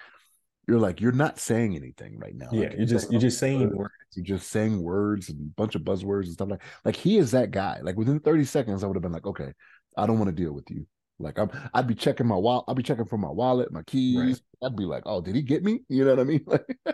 you're 0.69 0.79
like, 0.79 1.01
you're 1.01 1.13
not 1.13 1.39
saying 1.39 1.75
anything 1.75 2.19
right 2.19 2.35
now. 2.37 2.49
Yeah, 2.53 2.69
like, 2.69 2.77
you're 2.77 2.87
just 2.87 3.11
you're 3.11 3.21
just 3.21 3.39
saying 3.39 3.75
words. 3.75 3.95
You're 4.15 4.37
just 4.37 4.51
saying 4.51 4.83
words 4.83 5.31
and 5.31 5.41
a 5.41 5.55
bunch 5.55 5.75
of 5.75 5.83
buzzwords 5.83 6.25
and 6.25 6.35
stuff 6.35 6.51
like. 6.51 6.63
Like 6.85 6.95
he 6.95 7.17
is 7.17 7.31
that 7.31 7.51
guy. 7.51 7.81
Like 7.83 7.97
within 7.97 8.21
30 8.21 8.45
seconds, 8.45 8.85
I 8.85 8.87
would 8.87 8.95
have 8.95 9.03
been 9.03 9.13
like, 9.13 9.27
okay, 9.27 9.55
I 9.97 10.07
don't 10.07 10.19
want 10.19 10.29
to 10.29 10.43
deal 10.43 10.53
with 10.53 10.71
you. 10.71 10.87
Like 11.19 11.39
I'm, 11.39 11.51
I'd 11.73 11.87
be 11.87 11.95
checking 11.95 12.27
my 12.27 12.37
wallet. 12.37 12.67
I'd 12.69 12.77
be 12.77 12.83
checking 12.83 13.07
for 13.07 13.17
my 13.17 13.31
wallet, 13.31 13.73
my 13.73 13.83
keys. 13.85 14.43
Right. 14.63 14.67
I'd 14.71 14.77
be 14.77 14.85
like, 14.85 15.05
oh, 15.07 15.23
did 15.23 15.35
he 15.35 15.43
get 15.43 15.65
me? 15.65 15.81
You 15.89 16.05
know 16.05 16.15
what 16.15 16.21
I 16.21 16.25
mean? 16.25 16.45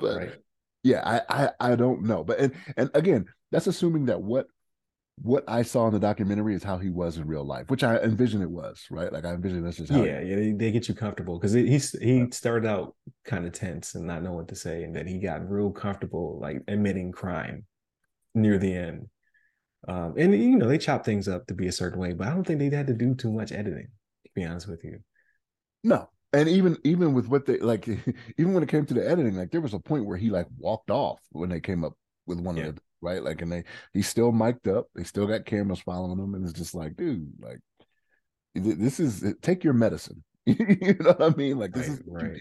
but 0.00 0.16
right. 0.16 0.32
yeah, 0.82 1.20
I, 1.28 1.44
I, 1.44 1.72
I 1.72 1.76
don't 1.76 2.04
know. 2.04 2.24
But 2.24 2.38
and 2.38 2.54
and 2.78 2.90
again, 2.94 3.26
that's 3.52 3.66
assuming 3.66 4.06
that 4.06 4.22
what 4.22 4.46
what 5.22 5.44
I 5.46 5.62
saw 5.62 5.86
in 5.86 5.92
the 5.92 6.00
documentary 6.00 6.54
is 6.54 6.62
how 6.62 6.78
he 6.78 6.88
was 6.88 7.18
in 7.18 7.26
real 7.26 7.44
life, 7.44 7.68
which 7.68 7.84
I 7.84 7.98
envision 7.98 8.40
it 8.40 8.50
was, 8.50 8.86
right? 8.90 9.12
Like 9.12 9.24
I 9.24 9.32
envision 9.32 9.62
this 9.62 9.78
is 9.78 9.90
how. 9.90 10.02
Yeah, 10.02 10.20
yeah, 10.20 10.36
they, 10.36 10.52
they, 10.52 10.70
get 10.70 10.88
you 10.88 10.94
comfortable 10.94 11.38
because 11.38 11.52
he 11.52 11.78
he 11.78 12.30
started 12.30 12.66
out 12.66 12.96
kind 13.24 13.46
of 13.46 13.52
tense 13.52 13.94
and 13.94 14.06
not 14.06 14.22
know 14.22 14.32
what 14.32 14.48
to 14.48 14.56
say, 14.56 14.82
and 14.82 14.94
then 14.94 15.06
he 15.06 15.18
got 15.18 15.48
real 15.48 15.70
comfortable, 15.70 16.38
like 16.40 16.62
admitting 16.68 17.12
crime 17.12 17.66
near 18.34 18.58
the 18.58 18.74
end. 18.74 19.08
Um, 19.88 20.14
and 20.16 20.32
you 20.34 20.56
know 20.56 20.68
they 20.68 20.78
chop 20.78 21.04
things 21.04 21.28
up 21.28 21.46
to 21.46 21.54
be 21.54 21.66
a 21.66 21.72
certain 21.72 22.00
way, 22.00 22.12
but 22.12 22.26
I 22.26 22.30
don't 22.30 22.46
think 22.46 22.58
they 22.58 22.74
had 22.74 22.86
to 22.86 22.94
do 22.94 23.14
too 23.14 23.32
much 23.32 23.52
editing. 23.52 23.88
To 24.24 24.30
be 24.34 24.44
honest 24.44 24.68
with 24.68 24.84
you, 24.84 25.00
no. 25.84 26.08
And 26.32 26.48
even 26.48 26.78
even 26.84 27.12
with 27.12 27.28
what 27.28 27.44
they 27.44 27.58
like, 27.58 27.88
even 28.38 28.54
when 28.54 28.62
it 28.62 28.68
came 28.68 28.86
to 28.86 28.94
the 28.94 29.08
editing, 29.08 29.36
like 29.36 29.50
there 29.50 29.60
was 29.60 29.74
a 29.74 29.78
point 29.78 30.06
where 30.06 30.16
he 30.16 30.30
like 30.30 30.46
walked 30.58 30.90
off 30.90 31.18
when 31.32 31.50
they 31.50 31.60
came 31.60 31.84
up 31.84 31.94
with 32.26 32.40
one 32.40 32.56
yeah. 32.56 32.66
of 32.66 32.76
the 32.76 32.82
right? 33.00 33.22
Like, 33.22 33.42
and 33.42 33.50
they 33.50 33.64
he's 33.92 34.08
still 34.08 34.32
mic'd 34.32 34.68
up. 34.68 34.86
They 34.94 35.04
still 35.04 35.26
got 35.26 35.46
cameras 35.46 35.80
following 35.80 36.18
him, 36.18 36.34
and 36.34 36.44
it's 36.44 36.58
just 36.58 36.74
like, 36.74 36.96
dude, 36.96 37.32
like, 37.40 37.58
this 38.54 39.00
is 39.00 39.24
take 39.42 39.64
your 39.64 39.72
medicine. 39.72 40.22
you 40.46 40.96
know 41.00 41.12
what 41.12 41.22
I 41.22 41.36
mean? 41.36 41.58
Like, 41.58 41.72
this 41.72 41.88
right, 41.88 41.98
is 41.98 42.02
right. 42.06 42.40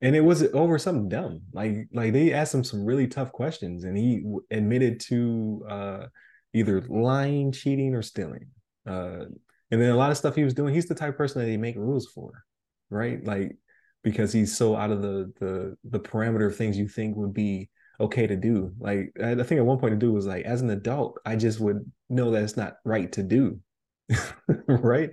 And 0.00 0.14
it 0.14 0.20
was 0.20 0.42
over 0.52 0.78
something 0.78 1.08
dumb. 1.08 1.42
Like, 1.52 1.88
like 1.92 2.12
they 2.12 2.32
asked 2.32 2.54
him 2.54 2.64
some 2.64 2.84
really 2.84 3.06
tough 3.06 3.32
questions, 3.32 3.84
and 3.84 3.96
he 3.96 4.24
admitted 4.50 5.00
to 5.08 5.64
uh, 5.68 6.06
either 6.52 6.82
lying, 6.88 7.52
cheating, 7.52 7.94
or 7.94 8.02
stealing. 8.02 8.46
Uh, 8.86 9.24
and 9.70 9.80
then 9.80 9.90
a 9.90 9.96
lot 9.96 10.10
of 10.10 10.16
stuff 10.16 10.36
he 10.36 10.44
was 10.44 10.54
doing. 10.54 10.74
He's 10.74 10.86
the 10.86 10.94
type 10.94 11.16
person 11.16 11.40
that 11.40 11.46
they 11.46 11.56
make 11.56 11.76
rules 11.76 12.06
for, 12.06 12.44
right? 12.90 13.24
Like 13.24 13.56
because 14.04 14.32
he's 14.32 14.56
so 14.56 14.76
out 14.76 14.90
of 14.90 15.02
the 15.02 15.32
the 15.40 15.76
the 15.84 15.98
parameter 15.98 16.46
of 16.46 16.54
things 16.54 16.78
you 16.78 16.86
think 16.86 17.16
would 17.16 17.34
be 17.34 17.70
okay 18.00 18.26
to 18.26 18.36
do. 18.36 18.72
Like 18.78 19.12
I 19.22 19.34
think 19.34 19.58
at 19.58 19.66
one 19.66 19.78
point 19.78 19.92
to 19.92 19.98
do 19.98 20.12
was 20.12 20.26
like 20.26 20.44
as 20.44 20.60
an 20.60 20.70
adult, 20.70 21.18
I 21.24 21.36
just 21.36 21.60
would 21.60 21.90
know 22.08 22.30
that 22.30 22.42
it's 22.42 22.56
not 22.56 22.76
right 22.84 23.10
to 23.12 23.22
do. 23.22 23.60
right? 24.68 25.10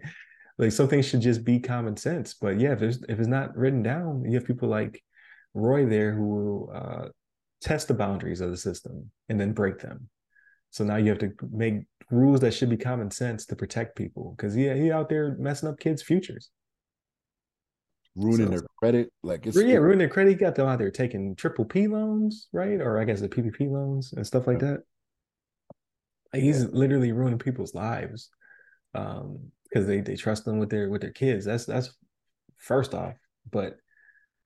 Like 0.58 0.72
some 0.72 0.88
things 0.88 1.08
should 1.08 1.22
just 1.22 1.44
be 1.44 1.60
common 1.60 1.98
sense. 1.98 2.34
But 2.34 2.60
yeah, 2.60 2.74
if 2.74 2.80
there's 2.80 3.04
if 3.10 3.20
it's 3.20 3.28
not 3.28 3.56
written 3.56 3.84
down, 3.84 4.26
you 4.26 4.36
have 4.36 4.46
people 4.46 4.70
like 4.70 5.02
Roy 5.54 5.86
there 5.86 6.13
who 6.13 6.28
will 6.28 6.72
uh, 6.74 7.08
test 7.62 7.88
the 7.88 7.94
boundaries 7.94 8.41
of 8.41 8.52
the 8.52 8.58
system 8.58 9.12
and 9.30 9.39
then 9.39 9.54
break 9.54 9.80
them. 9.80 10.10
So 10.72 10.84
now 10.84 10.96
you 10.96 11.10
have 11.10 11.20
to 11.20 11.32
make 11.52 11.84
rules 12.10 12.41
that 12.41 12.54
should 12.54 12.70
be 12.70 12.78
common 12.78 13.12
sense 13.12 13.46
to 13.48 13.56
protect 13.56 13.96
people 13.96 14.34
because 14.36 14.56
yeah, 14.56 14.74
he 14.74 14.91
out 14.91 15.10
there 15.10 15.36
messing 15.38 15.70
up 15.70 15.80
kids' 15.80 16.02
futures 16.02 16.50
ruining 18.15 18.48
so, 18.48 18.52
their 18.52 18.62
credit. 18.82 19.12
Like 19.24 19.46
it's 19.46 19.58
yeah, 19.58 19.76
ruining 19.76 20.00
their 20.00 20.10
credit. 20.10 20.32
You 20.32 20.38
got 20.38 20.56
them 20.56 20.67
out 20.67 20.80
there 20.80 20.91
taking 20.91 21.36
triple 21.36 21.65
P 21.65 21.88
loans, 21.88 22.48
right? 22.52 22.82
Or 22.82 23.00
I 23.00 23.06
guess 23.06 23.22
the 23.22 23.30
PPP 23.30 23.70
loans 23.70 24.13
and 24.13 24.26
stuff 24.26 24.48
like 24.48 24.60
that. 24.60 24.84
Like 26.34 26.44
he's 26.44 26.65
literally 26.65 27.12
ruining 27.12 27.39
people's 27.39 27.76
lives 27.76 28.30
um, 28.96 29.52
because 29.70 29.86
they 29.88 30.02
they 30.02 30.15
trust 30.15 30.46
them 30.46 30.58
with 30.58 30.70
their 30.70 30.89
with 30.89 31.02
their 31.02 31.12
kids. 31.12 31.46
That's 31.46 31.65
that's 31.65 31.96
first 32.58 32.94
off, 32.94 33.15
but 33.52 33.78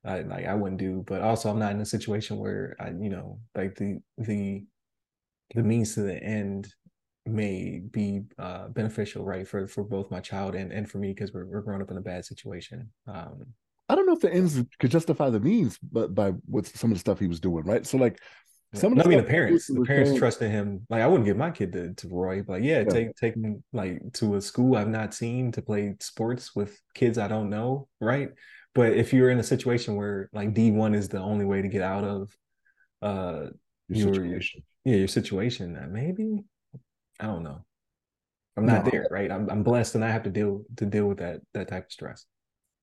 I 0.04 0.21
like 0.21 0.45
I 0.45 0.54
wouldn't 0.54 0.80
do. 0.80 1.04
But 1.08 1.21
also, 1.21 1.50
I'm 1.50 1.60
not 1.60 1.71
in 1.71 1.82
a 1.82 1.86
situation 1.86 2.38
where 2.38 2.76
I 2.80 2.89
you 2.89 3.10
know 3.10 3.39
like 3.56 3.76
the 3.76 4.00
the 4.17 4.65
the 5.54 5.63
means 5.63 5.93
to 5.93 6.02
the 6.02 6.21
end 6.21 6.74
may 7.28 7.82
be 7.91 8.21
uh, 8.38 8.67
beneficial, 8.67 9.24
right, 9.24 9.48
for 9.48 9.67
for 9.67 9.84
both 9.84 10.12
my 10.12 10.19
child 10.19 10.56
and 10.56 10.74
and 10.74 10.89
for 10.89 10.98
me 10.98 11.13
because 11.13 11.32
we're 11.32 11.45
we're 11.45 11.62
growing 11.62 11.82
up 11.82 11.91
in 11.91 11.98
a 11.98 12.02
bad 12.02 12.26
situation. 12.26 12.89
Um, 13.08 13.45
don't 14.06 14.13
know 14.13 14.13
if 14.13 14.22
the 14.22 14.34
ends 14.34 14.62
could 14.80 14.91
justify 14.91 15.30
the 15.30 15.39
means, 15.39 15.78
but 15.80 16.15
by 16.15 16.32
what 16.46 16.65
some 16.68 16.91
of 16.91 16.96
the 16.96 17.00
stuff 17.00 17.20
he 17.20 17.28
was 17.28 17.39
doing, 17.39 17.65
right? 17.65 17.86
So 17.86 17.98
like. 17.98 18.20
Some 18.74 19.00
I 19.00 19.06
mean, 19.06 19.20
the 19.20 19.24
parents, 19.24 19.68
the 19.68 19.86
parents 19.86 20.10
saying, 20.10 20.20
trusted 20.20 20.52
him. 20.52 20.86
Like, 20.89 21.02
I 21.02 21.08
wouldn't 21.08 21.26
give 21.26 21.38
my 21.38 21.50
kid 21.50 21.72
to, 21.74 21.94
to 21.94 22.10
Roy, 22.10 22.41
but 22.41 22.62
yeah, 22.62 22.80
yeah, 22.80 22.84
take 22.84 23.15
take 23.15 23.34
him 23.36 23.63
like 23.72 24.02
to 24.15 24.36
a 24.36 24.41
school 24.41 24.76
I've 24.76 24.89
not 24.89 25.13
seen 25.13 25.54
to 25.54 25.62
play 25.62 25.96
sports 26.02 26.54
with 26.54 26.78
kids 26.94 27.18
I 27.18 27.30
don't 27.30 27.50
know, 27.50 27.88
right? 28.02 28.32
But 28.74 28.91
if 28.91 29.13
you're 29.13 29.30
in 29.30 29.39
a 29.39 29.44
situation 29.44 29.96
where 29.96 30.30
like 30.34 30.54
D 30.54 30.72
one 30.72 30.94
is 30.94 31.08
the 31.08 31.20
only 31.20 31.46
way 31.46 31.62
to 31.62 31.70
get 31.70 31.84
out 31.84 32.04
of 32.04 32.36
uh 33.02 33.52
your, 33.88 34.08
your 34.08 34.15
situation, 34.15 34.63
yeah, 34.84 34.96
your 34.98 35.08
situation, 35.08 35.80
maybe 35.94 36.44
I 37.18 37.28
don't 37.28 37.44
know. 37.44 37.63
I'm 38.58 38.65
not 38.65 38.84
no. 38.84 38.91
there, 38.91 39.08
right? 39.10 39.32
I'm 39.32 39.50
I'm 39.50 39.63
blessed, 39.63 39.96
and 39.96 40.04
I 40.04 40.10
have 40.12 40.24
to 40.24 40.30
deal 40.30 40.65
to 40.78 40.86
deal 40.86 41.06
with 41.06 41.20
that 41.20 41.39
that 41.54 41.70
type 41.70 41.86
of 41.86 41.91
stress. 41.94 42.26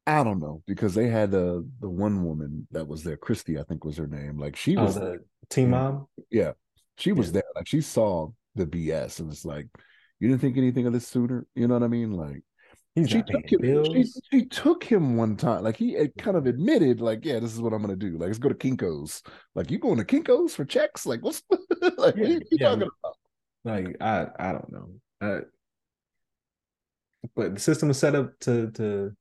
I 0.06 0.24
don't 0.24 0.40
know 0.40 0.62
because 0.66 0.94
they 0.94 1.08
had 1.08 1.30
the 1.30 1.68
the 1.80 1.88
one 1.88 2.24
woman 2.24 2.66
that 2.72 2.86
was 2.86 3.04
there, 3.04 3.16
Christy, 3.16 3.58
I 3.58 3.62
think 3.62 3.84
was 3.84 3.96
her 3.96 4.06
name. 4.06 4.38
Like 4.38 4.56
she 4.56 4.76
oh, 4.76 4.84
was 4.84 4.96
the 4.96 5.18
team 5.48 5.70
mm-hmm. 5.70 5.96
mom. 5.96 6.06
Yeah, 6.30 6.52
she 6.98 7.12
was 7.12 7.28
yeah. 7.28 7.34
there. 7.34 7.44
Like 7.54 7.68
she 7.68 7.80
saw 7.80 8.28
the 8.54 8.66
BS, 8.66 9.20
and 9.20 9.32
it's 9.32 9.44
like 9.44 9.68
you 10.18 10.28
didn't 10.28 10.40
think 10.40 10.56
anything 10.56 10.86
of 10.86 10.92
this 10.92 11.06
sooner. 11.06 11.46
You 11.54 11.68
know 11.68 11.74
what 11.74 11.84
I 11.84 11.88
mean? 11.88 12.12
Like 12.12 12.42
He's 12.94 13.08
she 13.08 13.22
took 13.22 13.50
him. 13.50 13.84
She, 13.84 14.04
she, 14.30 14.44
took 14.46 14.84
him 14.84 15.16
one 15.16 15.36
time. 15.36 15.62
Like 15.64 15.76
he 15.76 15.94
kind 16.18 16.36
of 16.36 16.44
mm-hmm. 16.44 16.48
admitted, 16.48 17.00
like, 17.00 17.24
yeah, 17.24 17.38
this 17.38 17.54
is 17.54 17.60
what 17.60 17.72
I'm 17.72 17.80
gonna 17.80 17.96
do. 17.96 18.18
Like, 18.18 18.26
let's 18.26 18.38
go 18.38 18.50
to 18.50 18.54
Kinkos. 18.54 19.22
Like, 19.54 19.70
you 19.70 19.78
going 19.78 19.96
to 19.96 20.04
Kinkos 20.04 20.50
for 20.50 20.66
checks? 20.66 21.06
Like, 21.06 21.22
what's 21.22 21.42
like 21.50 21.60
yeah, 21.80 21.96
what 21.96 22.16
are 22.18 22.24
you 22.26 22.40
yeah. 22.50 22.68
talking 22.68 22.82
about? 22.82 23.16
Like 23.64 23.96
I 24.00 24.26
I 24.38 24.52
don't 24.52 24.72
know. 24.72 24.88
I, 25.22 25.38
but 27.34 27.54
the 27.54 27.60
system 27.60 27.88
is 27.88 27.98
set 27.98 28.14
up 28.14 28.38
to 28.40 28.70
to 28.72 29.16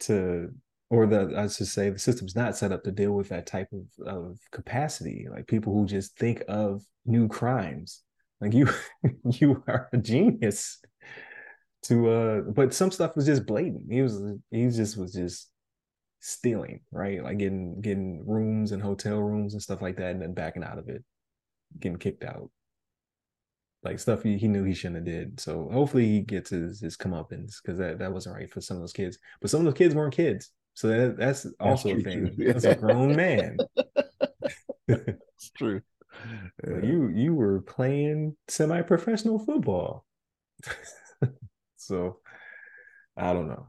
to 0.00 0.50
or 0.90 1.06
the 1.06 1.34
I 1.36 1.48
should 1.48 1.66
say 1.66 1.90
the 1.90 1.98
system's 1.98 2.34
not 2.34 2.56
set 2.56 2.72
up 2.72 2.82
to 2.84 2.92
deal 2.92 3.12
with 3.12 3.28
that 3.28 3.46
type 3.46 3.68
of, 3.72 4.06
of 4.06 4.38
capacity. 4.52 5.26
Like 5.30 5.46
people 5.46 5.74
who 5.74 5.86
just 5.86 6.16
think 6.16 6.42
of 6.48 6.82
new 7.04 7.28
crimes. 7.28 8.02
Like 8.40 8.54
you 8.54 8.68
you 9.24 9.62
are 9.66 9.88
a 9.92 9.98
genius 9.98 10.80
to 11.84 12.10
uh 12.10 12.40
but 12.40 12.74
some 12.74 12.90
stuff 12.90 13.16
was 13.16 13.26
just 13.26 13.46
blatant. 13.46 13.92
He 13.92 14.02
was 14.02 14.20
he 14.50 14.68
just 14.68 14.96
was 14.96 15.12
just 15.12 15.50
stealing, 16.20 16.80
right? 16.90 17.22
Like 17.22 17.38
getting 17.38 17.80
getting 17.80 18.26
rooms 18.26 18.72
and 18.72 18.82
hotel 18.82 19.18
rooms 19.18 19.52
and 19.52 19.62
stuff 19.62 19.82
like 19.82 19.96
that 19.96 20.12
and 20.12 20.22
then 20.22 20.34
backing 20.34 20.64
out 20.64 20.78
of 20.78 20.88
it, 20.88 21.04
getting 21.78 21.98
kicked 21.98 22.24
out 22.24 22.50
like 23.82 23.98
stuff 23.98 24.22
he, 24.22 24.36
he 24.36 24.48
knew 24.48 24.64
he 24.64 24.74
shouldn't 24.74 24.96
have 24.96 25.04
did. 25.04 25.40
So 25.40 25.68
hopefully 25.72 26.06
he 26.06 26.20
gets 26.20 26.50
his 26.50 26.80
his 26.80 26.96
comeuppance 26.96 27.56
because 27.62 27.78
that, 27.78 27.98
that 27.98 28.12
wasn't 28.12 28.36
right 28.36 28.50
for 28.50 28.60
some 28.60 28.76
of 28.76 28.82
those 28.82 28.92
kids. 28.92 29.18
But 29.40 29.50
some 29.50 29.60
of 29.60 29.66
those 29.66 29.78
kids 29.78 29.94
weren't 29.94 30.14
kids. 30.14 30.50
So 30.74 30.88
that, 30.88 31.16
that's 31.16 31.46
also 31.60 31.88
that's 31.88 32.00
a 32.00 32.04
thing. 32.04 32.36
Too. 32.36 32.44
That's 32.52 32.64
a 32.64 32.74
grown 32.74 33.16
man. 33.16 33.56
it's 34.88 35.50
true. 35.56 35.80
Yeah. 36.66 36.82
You 36.82 37.08
you 37.08 37.34
were 37.34 37.62
playing 37.62 38.36
semi-professional 38.48 39.38
football. 39.40 40.04
so 41.76 42.18
I 43.16 43.32
don't 43.32 43.48
know. 43.48 43.66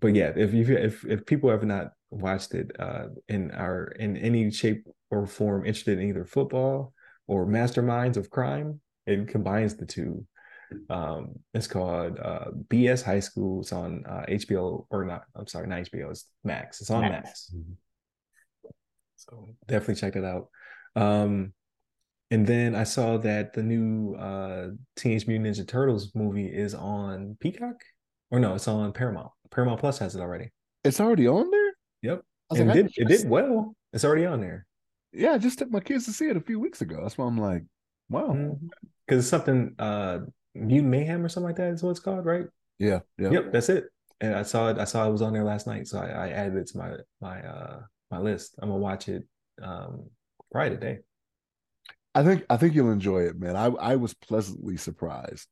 But 0.00 0.14
yeah, 0.14 0.32
if 0.34 0.54
you 0.54 0.64
if 0.76 1.04
if 1.04 1.26
people 1.26 1.50
have 1.50 1.64
not 1.64 1.92
watched 2.10 2.54
it 2.54 2.70
uh 2.78 3.06
in 3.28 3.50
our 3.52 3.84
in 3.98 4.16
any 4.16 4.50
shape 4.50 4.86
or 5.10 5.26
form 5.26 5.64
interested 5.64 5.98
in 5.98 6.08
either 6.08 6.24
football 6.24 6.92
or 7.26 7.46
masterminds 7.46 8.16
of 8.16 8.30
crime, 8.30 8.80
it 9.06 9.28
combines 9.28 9.76
the 9.76 9.86
two. 9.86 10.26
Um, 10.88 11.38
it's 11.54 11.66
called 11.66 12.18
uh, 12.18 12.46
BS 12.68 13.02
High 13.02 13.20
School. 13.20 13.60
It's 13.60 13.72
on 13.72 14.04
uh, 14.08 14.24
HBO 14.28 14.86
or 14.90 15.04
not. 15.04 15.24
I'm 15.34 15.46
sorry, 15.46 15.66
not 15.66 15.80
HBO. 15.80 16.10
It's 16.10 16.26
Max. 16.44 16.80
It's 16.80 16.90
on 16.90 17.02
Max. 17.02 17.12
Max. 17.24 17.54
Mm-hmm. 17.54 17.72
So 19.16 19.48
definitely 19.66 19.96
check 19.96 20.16
it 20.16 20.24
out. 20.24 20.48
Um, 20.96 21.52
and 22.30 22.46
then 22.46 22.74
I 22.74 22.84
saw 22.84 23.18
that 23.18 23.52
the 23.52 23.62
new 23.62 24.14
uh, 24.14 24.68
Teenage 24.96 25.26
Mutant 25.26 25.54
Ninja 25.54 25.68
Turtles 25.68 26.12
movie 26.14 26.46
is 26.46 26.74
on 26.74 27.36
Peacock, 27.40 27.76
or 28.30 28.40
no, 28.40 28.54
it's 28.54 28.68
on 28.68 28.92
Paramount. 28.92 29.30
Paramount 29.50 29.80
Plus 29.80 29.98
has 29.98 30.16
it 30.16 30.20
already. 30.20 30.50
It's 30.82 31.00
already 31.00 31.28
on 31.28 31.50
there. 31.50 31.72
Yep. 32.02 32.22
And 32.50 32.68
like, 32.68 32.76
it, 32.78 32.82
did, 32.82 32.92
it 32.96 33.08
did 33.08 33.28
well. 33.28 33.76
It's 33.92 34.04
already 34.04 34.24
on 34.24 34.40
there. 34.40 34.66
Yeah, 35.12 35.32
I 35.32 35.38
just 35.38 35.58
took 35.58 35.70
my 35.70 35.80
kids 35.80 36.06
to 36.06 36.12
see 36.12 36.28
it 36.28 36.36
a 36.36 36.40
few 36.40 36.58
weeks 36.58 36.80
ago. 36.80 37.00
That's 37.02 37.18
why 37.18 37.26
I'm 37.26 37.38
like, 37.38 37.64
wow. 38.12 38.28
Mm-hmm 38.34 38.68
because 39.12 39.24
it's 39.24 39.30
something 39.30 39.74
uh 39.78 40.20
Mutant 40.54 40.90
Mayhem 40.90 41.24
or 41.24 41.28
something 41.28 41.48
like 41.48 41.56
that 41.56 41.72
is 41.72 41.82
what 41.82 41.90
it's 41.90 42.00
called, 42.00 42.24
right? 42.26 42.46
Yeah, 42.78 43.00
yeah. 43.18 43.30
Yep, 43.30 43.52
that's 43.52 43.68
it. 43.68 43.84
And 44.20 44.34
I 44.34 44.42
saw 44.42 44.68
it. 44.68 44.78
I 44.78 44.84
saw 44.84 45.08
it 45.08 45.12
was 45.12 45.22
on 45.22 45.32
there 45.32 45.44
last 45.44 45.66
night, 45.66 45.86
so 45.86 45.98
I, 45.98 46.08
I 46.08 46.28
added 46.28 46.56
it 46.56 46.66
to 46.68 46.78
my 46.78 46.92
my 47.20 47.42
uh 47.42 47.80
my 48.10 48.18
list. 48.18 48.54
I'm 48.60 48.68
gonna 48.68 48.80
watch 48.80 49.08
it 49.08 49.24
um 49.62 50.04
probably 50.50 50.70
today. 50.76 50.98
I 52.14 52.22
think 52.22 52.44
I 52.50 52.56
think 52.56 52.74
you'll 52.74 52.90
enjoy 52.92 53.22
it, 53.22 53.38
man. 53.38 53.56
I 53.56 53.66
I 53.66 53.96
was 53.96 54.14
pleasantly 54.14 54.76
surprised 54.76 55.48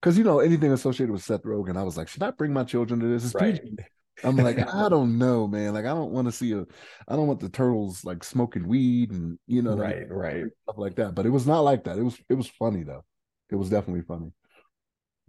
because 0.00 0.16
you 0.16 0.24
know 0.24 0.40
anything 0.40 0.72
associated 0.72 1.12
with 1.12 1.22
Seth 1.22 1.42
Rogen, 1.42 1.76
I 1.76 1.82
was 1.82 1.96
like, 1.96 2.08
should 2.08 2.22
I 2.22 2.30
bring 2.30 2.52
my 2.52 2.64
children 2.64 3.00
to 3.00 3.06
this? 3.06 3.24
It's 3.24 3.34
Right. 3.34 3.60
PG. 3.60 3.76
I'm 4.22 4.36
like, 4.36 4.58
I 4.74 4.88
don't 4.88 5.18
know, 5.18 5.46
man. 5.46 5.74
Like, 5.74 5.84
I 5.84 5.94
don't 5.94 6.12
want 6.12 6.26
to 6.28 6.32
see 6.32 6.52
a, 6.52 6.64
I 7.08 7.16
don't 7.16 7.26
want 7.26 7.40
the 7.40 7.48
turtles 7.48 8.04
like 8.04 8.22
smoking 8.22 8.68
weed 8.68 9.10
and 9.10 9.38
you 9.46 9.62
know, 9.62 9.72
I 9.72 9.74
mean? 9.74 9.82
right, 9.82 10.10
right. 10.10 10.44
stuff 10.62 10.78
like 10.78 10.96
that. 10.96 11.14
But 11.14 11.26
it 11.26 11.30
was 11.30 11.46
not 11.46 11.60
like 11.60 11.84
that. 11.84 11.98
It 11.98 12.02
was 12.02 12.18
it 12.28 12.34
was 12.34 12.48
funny 12.48 12.82
though. 12.84 13.04
It 13.50 13.56
was 13.56 13.70
definitely 13.70 14.02
funny. 14.02 14.32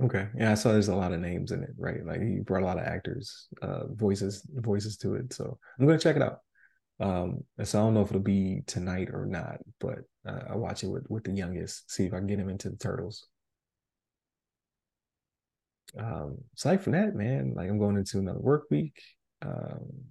Okay. 0.02 0.28
Yeah, 0.38 0.52
I 0.52 0.56
saw 0.56 0.72
there's 0.74 0.90
a 0.90 0.96
lot 0.96 1.14
of 1.14 1.22
names 1.22 1.52
in 1.52 1.64
it, 1.64 1.72
right? 1.78 2.06
Like 2.06 2.22
he 2.22 2.40
brought 2.40 2.64
a 2.64 2.66
lot 2.66 2.78
of 2.78 2.86
actors, 2.86 3.48
uh 3.62 3.88
voices, 3.88 4.46
voices 4.54 4.98
to 4.98 5.16
it. 5.16 5.34
So 5.34 5.58
I'm 5.80 5.86
gonna 5.86 6.00
check 6.00 6.18
it 6.18 6.22
out. 6.22 6.40
Um, 7.00 7.44
so 7.64 7.80
I 7.80 7.84
don't 7.84 7.94
know 7.94 8.02
if 8.02 8.10
it'll 8.10 8.22
be 8.22 8.62
tonight 8.68 9.10
or 9.12 9.26
not, 9.26 9.58
but 9.80 10.00
uh, 10.28 10.40
I'll 10.50 10.60
watch 10.60 10.84
it 10.84 10.88
with, 10.88 11.06
with 11.10 11.26
the 11.26 11.32
youngest, 11.32 11.92
see 11.92 12.06
if 12.06 12.14
I 12.14 12.18
can 12.18 12.28
get 12.28 12.40
him 12.40 12.50
into 12.50 12.70
the 12.70 12.78
turtles. 12.78 13.28
Um, 16.00 16.38
aside 16.56 16.84
from 16.84 16.94
that, 16.94 17.16
man, 17.16 17.54
like 17.56 17.70
I'm 17.70 17.80
going 17.80 17.98
into 17.98 18.20
another 18.20 18.40
work 18.40 18.66
week. 18.70 19.02
Um, 19.42 20.06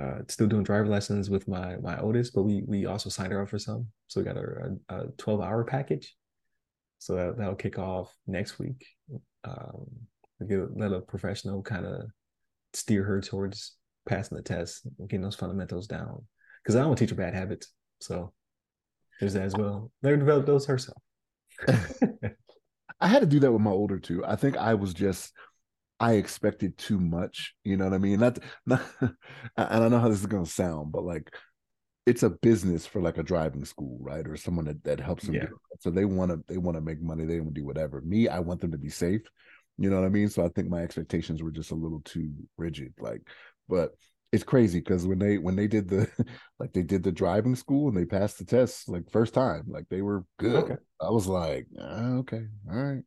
uh, 0.00 0.20
still 0.28 0.46
doing 0.46 0.62
driver 0.62 0.86
lessons 0.86 1.28
with 1.28 1.46
my 1.48 1.76
my 1.76 1.98
oldest, 2.00 2.34
but 2.34 2.42
we 2.42 2.62
we 2.66 2.86
also 2.86 3.10
signed 3.10 3.32
her 3.32 3.42
up 3.42 3.48
for 3.48 3.58
some, 3.58 3.86
so 4.06 4.20
we 4.20 4.24
got 4.24 4.36
a, 4.36 4.76
a 4.88 5.06
12 5.18 5.40
hour 5.40 5.64
package. 5.64 6.14
So 6.98 7.14
that, 7.14 7.38
that'll 7.38 7.54
kick 7.54 7.78
off 7.78 8.14
next 8.26 8.58
week. 8.58 8.86
Um, 9.44 9.86
we 10.38 10.46
get 10.46 10.76
let 10.76 10.92
a 10.92 11.00
professional 11.00 11.62
kind 11.62 11.86
of 11.86 12.02
steer 12.72 13.02
her 13.04 13.20
towards 13.20 13.76
passing 14.08 14.36
the 14.36 14.42
test, 14.42 14.86
getting 15.02 15.22
those 15.22 15.36
fundamentals 15.36 15.86
down. 15.86 16.24
Because 16.62 16.76
I 16.76 16.80
don't 16.80 16.88
want 16.88 16.98
to 16.98 17.04
teach 17.04 17.10
her 17.10 17.16
bad 17.16 17.34
habits, 17.34 17.72
so 18.00 18.32
there's 19.18 19.34
that 19.34 19.44
as 19.44 19.54
well. 19.54 19.90
Let 20.02 20.10
her 20.10 20.16
develop 20.16 20.46
those 20.46 20.66
herself. 20.66 21.02
I 23.00 23.08
had 23.08 23.20
to 23.20 23.26
do 23.26 23.40
that 23.40 23.52
with 23.52 23.62
my 23.62 23.70
older 23.70 23.98
two. 23.98 24.24
I 24.24 24.36
think 24.36 24.56
I 24.56 24.74
was 24.74 24.94
just 24.94 25.32
I 25.98 26.14
expected 26.14 26.78
too 26.78 26.98
much. 26.98 27.54
You 27.64 27.76
know 27.76 27.84
what 27.84 27.94
I 27.94 27.98
mean? 27.98 28.20
Not, 28.20 28.38
not 28.66 28.82
and 29.00 29.14
I 29.56 29.88
know 29.88 29.98
how 29.98 30.08
this 30.08 30.20
is 30.20 30.26
gonna 30.26 30.46
sound, 30.46 30.92
but 30.92 31.04
like 31.04 31.34
it's 32.06 32.22
a 32.22 32.30
business 32.30 32.86
for 32.86 33.00
like 33.00 33.18
a 33.18 33.22
driving 33.22 33.64
school, 33.64 33.98
right? 34.00 34.26
Or 34.26 34.36
someone 34.36 34.64
that, 34.64 34.82
that 34.84 35.00
helps 35.00 35.24
them. 35.24 35.34
Yeah. 35.34 35.46
So 35.80 35.90
they 35.90 36.04
want 36.04 36.30
to 36.30 36.42
they 36.48 36.58
want 36.58 36.76
to 36.76 36.80
make 36.80 37.00
money. 37.00 37.24
They 37.24 37.40
want 37.40 37.54
to 37.54 37.60
do 37.60 37.66
whatever. 37.66 38.00
Me, 38.00 38.28
I 38.28 38.40
want 38.40 38.60
them 38.60 38.72
to 38.72 38.78
be 38.78 38.88
safe. 38.88 39.22
You 39.78 39.90
know 39.90 40.00
what 40.00 40.06
I 40.06 40.10
mean? 40.10 40.28
So 40.28 40.44
I 40.44 40.48
think 40.48 40.68
my 40.68 40.82
expectations 40.82 41.42
were 41.42 41.50
just 41.50 41.70
a 41.70 41.76
little 41.76 42.02
too 42.04 42.32
rigid. 42.56 42.94
Like, 42.98 43.22
but 43.68 43.92
it's 44.32 44.44
crazy 44.44 44.78
because 44.78 45.06
when 45.06 45.18
they 45.18 45.38
when 45.38 45.56
they 45.56 45.66
did 45.66 45.88
the 45.88 46.08
like 46.60 46.72
they 46.72 46.82
did 46.82 47.02
the 47.02 47.12
driving 47.12 47.56
school 47.56 47.88
and 47.88 47.96
they 47.96 48.04
passed 48.04 48.38
the 48.38 48.44
test 48.44 48.88
like 48.88 49.10
first 49.10 49.34
time, 49.34 49.64
like 49.68 49.88
they 49.88 50.02
were 50.02 50.24
good. 50.38 50.64
Okay. 50.64 50.76
I 51.00 51.10
was 51.10 51.26
like, 51.26 51.66
ah, 51.80 52.14
okay, 52.18 52.46
all 52.70 52.76
right. 52.76 53.02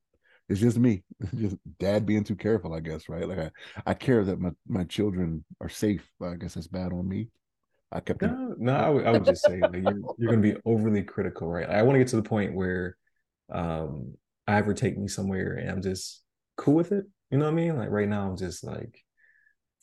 It's 0.50 0.60
just 0.60 0.78
me, 0.78 1.04
just 1.36 1.56
dad 1.80 2.06
being 2.06 2.24
too 2.24 2.36
careful, 2.36 2.74
I 2.74 2.82
guess, 2.82 3.08
right? 3.08 3.28
Like 3.28 3.40
I, 3.40 3.52
I 3.86 3.94
care 3.94 4.24
that 4.26 4.40
my 4.40 4.52
my 4.68 4.84
children 4.84 5.46
are 5.62 5.70
safe. 5.70 6.08
I 6.22 6.36
guess 6.36 6.56
that's 6.56 6.68
bad 6.68 6.92
on 6.92 7.08
me. 7.08 7.30
I 7.92 8.00
kept 8.02 8.20
them. 8.20 8.56
No, 8.58 8.74
no, 8.74 9.00
I 9.00 9.12
would, 9.12 9.24
just 9.24 9.46
say 9.46 9.62
like 9.62 9.82
you're 9.84 10.02
you're 10.18 10.32
gonna 10.32 10.42
be 10.42 10.56
overly 10.66 11.04
critical, 11.04 11.48
right? 11.48 11.70
I 11.70 11.84
want 11.84 11.96
to 11.96 12.00
get 12.00 12.10
to 12.10 12.18
the 12.18 12.24
point 12.24 12.54
where 12.54 12.98
um 13.52 14.16
I 14.48 14.58
ever 14.58 14.74
take 14.74 14.98
me 14.98 15.08
somewhere 15.08 15.54
and 15.54 15.70
I'm 15.70 15.82
just 15.82 16.24
cool 16.58 16.74
with 16.74 16.92
it. 16.92 17.06
You 17.30 17.38
know 17.38 17.46
what 17.46 17.52
I 17.52 17.56
mean? 17.56 17.78
Like 17.78 17.92
right 17.92 18.10
now 18.10 18.28
I'm 18.28 18.36
just 18.36 18.64
like 18.64 19.00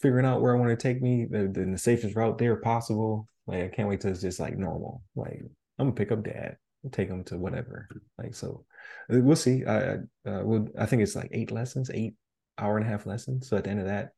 figuring 0.01 0.27
out 0.27 0.41
where 0.41 0.57
I 0.57 0.59
want 0.59 0.71
to 0.71 0.77
take 0.77 1.03
me, 1.03 1.27
the, 1.31 1.49
the, 1.49 1.65
the 1.65 1.79
safest 1.79 2.17
route 2.17 2.39
there 2.39 2.57
possible. 2.57 3.27
Like 3.47 3.65
I 3.65 3.69
can't 3.69 3.89
wait 3.89 4.01
till 4.01 4.11
it's 4.11 4.21
just 4.21 4.41
like 4.41 4.57
normal. 4.57 5.03
Like 5.15 5.43
I'm 5.79 5.87
gonna 5.87 5.93
pick 5.93 6.13
up 6.13 6.25
dad, 6.25 6.57
take 6.93 7.09
him 7.09 7.25
to 7.25 7.39
whatever. 7.39 7.89
Like 8.19 8.35
so, 8.35 8.65
uh, 9.13 9.21
we'll 9.21 9.37
see. 9.37 9.65
I 9.65 9.79
I, 9.79 9.95
uh, 10.27 10.43
we'll, 10.45 10.69
I 10.79 10.87
think 10.87 11.03
it's 11.03 11.17
like 11.17 11.31
eight 11.33 11.51
lessons, 11.51 11.91
eight 11.93 12.15
hour 12.59 12.77
and 12.77 12.87
a 12.87 12.91
half 12.91 13.07
lessons. 13.07 13.49
So 13.49 13.57
at 13.57 13.65
the 13.65 13.71
end 13.71 13.81
of 13.81 13.87
that, 13.87 14.11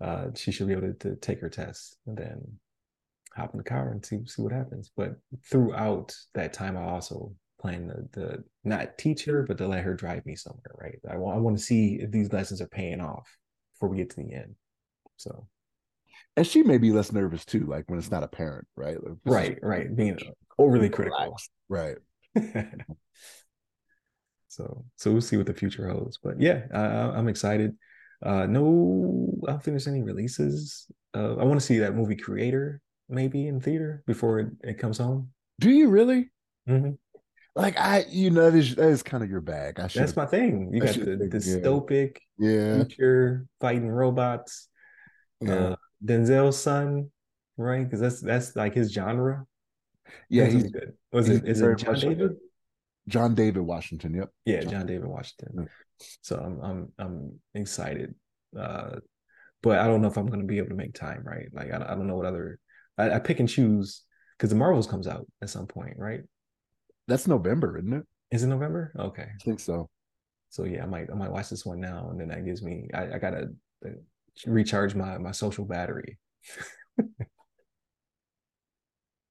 uh, 0.00 0.26
she 0.34 0.50
should 0.50 0.66
be 0.66 0.72
able 0.72 0.92
to, 0.92 0.94
to 0.94 1.16
take 1.16 1.40
her 1.40 1.50
test 1.50 1.96
and 2.06 2.16
then 2.16 2.40
hop 3.34 3.52
in 3.52 3.58
the 3.58 3.64
car 3.64 3.90
and 3.90 4.04
see 4.04 4.20
see 4.26 4.42
what 4.42 4.52
happens. 4.52 4.90
But 4.96 5.16
throughout 5.50 6.14
that 6.34 6.52
time, 6.52 6.76
I 6.76 6.84
also 6.84 7.32
plan 7.60 7.88
to, 7.88 8.20
to 8.20 8.44
not 8.64 8.98
teach 8.98 9.24
her, 9.26 9.44
but 9.46 9.58
to 9.58 9.68
let 9.68 9.84
her 9.84 9.94
drive 9.94 10.26
me 10.26 10.34
somewhere. 10.34 10.74
Right? 10.78 10.98
I 11.08 11.16
want 11.16 11.36
I 11.36 11.40
want 11.40 11.56
to 11.58 11.62
see 11.62 12.00
if 12.00 12.10
these 12.10 12.32
lessons 12.32 12.60
are 12.60 12.68
paying 12.68 13.00
off 13.00 13.28
before 13.74 13.88
we 13.88 13.98
get 13.98 14.10
to 14.10 14.16
the 14.16 14.32
end. 14.34 14.54
So 15.16 15.46
And 16.36 16.46
she 16.46 16.62
may 16.62 16.78
be 16.78 16.90
less 16.92 17.12
nervous 17.12 17.44
too, 17.44 17.66
like 17.66 17.84
when 17.88 17.98
it's 17.98 18.10
not 18.10 18.22
a 18.22 18.28
parent, 18.28 18.66
right? 18.76 18.96
Like, 19.02 19.16
right, 19.24 19.58
right, 19.62 19.94
being 19.94 20.18
overly 20.58 20.88
critical. 20.88 21.36
Right. 21.68 21.96
so 24.48 24.84
so 24.96 25.12
we'll 25.12 25.20
see 25.20 25.36
what 25.36 25.46
the 25.46 25.54
future 25.54 25.88
holds. 25.88 26.18
But 26.22 26.40
yeah, 26.40 26.62
I, 26.72 27.18
I'm 27.18 27.28
excited. 27.28 27.76
Uh, 28.22 28.46
no, 28.46 29.32
I 29.46 29.52
don't 29.52 29.62
think 29.62 29.72
there's 29.74 29.88
any 29.88 30.02
releases. 30.02 30.86
Uh, 31.14 31.36
I 31.36 31.44
want 31.44 31.60
to 31.60 31.66
see 31.66 31.78
that 31.78 31.94
movie 31.94 32.16
Creator 32.16 32.80
maybe 33.08 33.46
in 33.46 33.60
theater 33.60 34.02
before 34.06 34.40
it, 34.40 34.48
it 34.62 34.78
comes 34.78 34.98
home. 34.98 35.30
Do 35.60 35.70
you 35.70 35.88
really? 35.88 36.30
Mhm. 36.68 36.96
Like 37.54 37.78
I, 37.78 38.06
you 38.08 38.30
know, 38.30 38.50
that 38.50 38.56
is 38.56 38.74
that 38.76 38.88
is 38.88 39.02
kind 39.02 39.22
of 39.22 39.28
your 39.30 39.42
bag. 39.42 39.78
I 39.78 39.86
should. 39.88 40.02
That's 40.02 40.16
my 40.16 40.24
thing. 40.26 40.70
You 40.72 40.82
I 40.82 40.86
got 40.86 40.94
the 40.94 41.28
dystopic 41.30 42.16
yeah. 42.38 42.76
future 42.76 43.46
fighting 43.60 43.90
robots. 43.90 44.68
Yeah. 45.42 45.54
Uh, 45.54 45.76
Denzel's 46.04 46.58
son, 46.58 47.10
right? 47.56 47.84
Because 47.84 48.00
that's 48.00 48.20
that's 48.20 48.56
like 48.56 48.74
his 48.74 48.92
genre. 48.92 49.46
yeah. 50.28 50.44
That's 50.44 50.54
He's 50.54 50.72
good. 50.72 50.92
Was 51.12 51.26
he's 51.26 51.38
it 51.38 51.48
is 51.48 51.60
it 51.60 51.78
John 51.78 51.94
David? 51.94 52.36
John 53.08 53.34
David 53.34 53.62
Washington. 53.62 54.14
Yep. 54.14 54.30
Yeah, 54.44 54.60
John 54.60 54.70
John 54.70 54.86
David 54.86 55.06
Washington. 55.06 55.52
Yeah. 55.58 56.06
So 56.22 56.36
I'm 56.36 56.60
I'm 56.62 56.92
I'm 56.98 57.40
excited. 57.54 58.14
Uh 58.56 58.96
but 59.62 59.78
I 59.78 59.86
don't 59.86 60.02
know 60.02 60.08
if 60.08 60.16
I'm 60.16 60.26
gonna 60.26 60.44
be 60.44 60.58
able 60.58 60.70
to 60.70 60.74
make 60.74 60.94
time, 60.94 61.22
right? 61.24 61.48
Like 61.52 61.72
I, 61.72 61.76
I 61.76 61.94
don't 61.94 62.06
know 62.06 62.16
what 62.16 62.26
other 62.26 62.58
I, 62.98 63.12
I 63.12 63.18
pick 63.18 63.40
and 63.40 63.48
choose 63.48 64.02
because 64.36 64.50
the 64.50 64.56
Marvels 64.56 64.86
comes 64.86 65.06
out 65.06 65.26
at 65.40 65.50
some 65.50 65.66
point, 65.66 65.94
right? 65.98 66.20
That's 67.08 67.26
November, 67.26 67.78
isn't 67.78 67.92
it? 67.92 68.06
Is 68.30 68.42
it 68.42 68.48
November? 68.48 68.92
Okay. 68.98 69.22
I 69.22 69.44
think 69.44 69.60
so. 69.60 69.88
So 70.50 70.64
yeah, 70.64 70.82
I 70.82 70.86
might 70.86 71.10
I 71.10 71.14
might 71.14 71.30
watch 71.30 71.48
this 71.48 71.64
one 71.64 71.80
now 71.80 72.08
and 72.10 72.20
then 72.20 72.28
that 72.28 72.44
gives 72.44 72.62
me 72.62 72.88
I, 72.92 73.14
I 73.14 73.18
gotta 73.18 73.48
uh, 73.86 73.90
recharge 74.46 74.94
my 74.94 75.18
my 75.18 75.32
social 75.32 75.64
battery. 75.64 76.18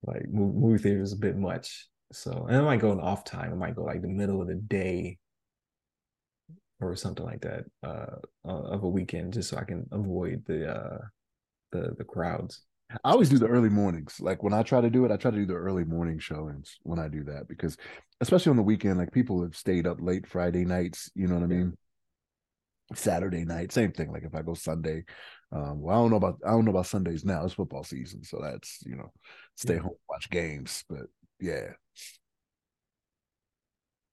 like 0.04 0.28
movie, 0.30 0.82
theater 0.82 1.02
is 1.02 1.14
a 1.14 1.18
bit 1.18 1.38
much. 1.38 1.88
So 2.12 2.46
and 2.48 2.58
I 2.58 2.62
might 2.62 2.82
go 2.82 2.92
in 2.92 3.00
off 3.00 3.24
time. 3.24 3.52
I 3.52 3.56
might 3.56 3.76
go 3.76 3.84
like 3.84 4.02
the 4.02 4.08
middle 4.08 4.42
of 4.42 4.48
the 4.48 4.56
day 4.56 5.18
or 6.80 6.96
something 6.96 7.26
like 7.26 7.42
that 7.42 7.66
uh 7.84 8.16
of 8.44 8.84
a 8.84 8.90
weekend 8.90 9.34
just 9.34 9.50
so 9.50 9.58
I 9.58 9.64
can 9.64 9.86
avoid 9.92 10.44
the 10.48 10.68
uh 10.68 10.98
the 11.72 11.96
the 11.98 12.04
crowds. 12.04 12.64
I 13.04 13.12
always 13.12 13.30
do 13.30 13.38
the 13.38 13.48
early 13.48 13.70
mornings. 13.70 14.20
Like 14.20 14.44
when 14.44 14.54
I 14.54 14.64
try 14.64 14.82
to 14.82 14.90
do 14.90 15.06
it, 15.06 15.12
I 15.12 15.18
try 15.18 15.32
to 15.32 15.38
do 15.38 15.46
the 15.46 15.54
early 15.54 15.86
morning 15.86 16.20
showings 16.20 16.78
when 16.84 17.00
I 17.00 17.08
do 17.08 17.24
that 17.24 17.48
because, 17.48 17.78
especially 18.20 18.50
on 18.50 18.58
the 18.58 18.64
weekend, 18.64 18.98
like 18.98 19.14
people 19.14 19.42
have 19.44 19.56
stayed 19.56 19.88
up 19.88 20.02
late 20.02 20.28
Friday 20.28 20.66
nights. 20.66 21.10
You 21.16 21.28
know 21.28 21.36
what 21.36 21.44
I 21.44 21.48
mean? 21.48 21.78
Saturday 22.96 23.46
night, 23.46 23.72
same 23.72 23.92
thing. 23.92 24.12
Like 24.12 24.24
if 24.24 24.36
I 24.36 24.42
go 24.42 24.54
Sunday, 24.54 25.04
um, 25.52 25.82
well, 25.82 25.98
I 25.98 26.02
don't 26.02 26.12
know 26.12 26.18
about 26.18 26.40
I 26.46 26.52
don't 26.52 26.66
know 26.66 26.72
about 26.72 26.88
Sundays 26.88 27.26
now. 27.26 27.44
It's 27.46 27.54
football 27.54 27.84
season, 27.84 28.24
so 28.24 28.40
that's 28.42 28.80
you 28.86 28.96
know, 28.96 29.12
stay 29.56 29.76
Yeah. 29.76 29.82
home 29.82 29.96
watch 30.10 30.30
games. 30.30 30.84
But 30.90 31.08
yeah, 31.40 31.72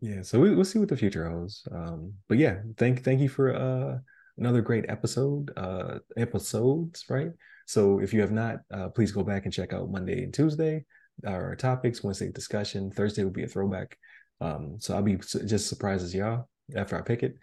Yeah, 0.00 0.22
so 0.22 0.38
we, 0.40 0.54
we'll 0.54 0.64
see 0.64 0.78
what 0.78 0.88
the 0.88 0.96
future 0.96 1.28
holds. 1.28 1.66
Um, 1.72 2.14
but 2.28 2.38
yeah, 2.38 2.60
thank 2.76 3.02
thank 3.02 3.20
you 3.20 3.28
for 3.28 3.54
uh 3.54 3.98
another 4.36 4.62
great 4.62 4.84
episode, 4.88 5.50
uh 5.56 5.98
episodes, 6.16 7.04
right? 7.08 7.30
So 7.66 7.98
if 8.00 8.14
you 8.14 8.20
have 8.20 8.30
not, 8.32 8.60
uh, 8.72 8.88
please 8.90 9.12
go 9.12 9.22
back 9.24 9.44
and 9.44 9.52
check 9.52 9.72
out 9.72 9.90
Monday 9.90 10.22
and 10.22 10.32
Tuesday, 10.32 10.84
our 11.26 11.54
topics, 11.56 12.02
Wednesday 12.02 12.30
discussion, 12.30 12.90
Thursday 12.90 13.24
will 13.24 13.30
be 13.30 13.42
a 13.44 13.48
throwback. 13.48 13.98
Um, 14.40 14.76
so 14.78 14.94
I'll 14.94 15.02
be 15.02 15.16
just 15.16 15.68
surprised 15.68 16.04
as 16.04 16.14
y'all 16.14 16.48
after 16.76 16.96
I 16.96 17.02
pick 17.02 17.22
it. 17.24 17.36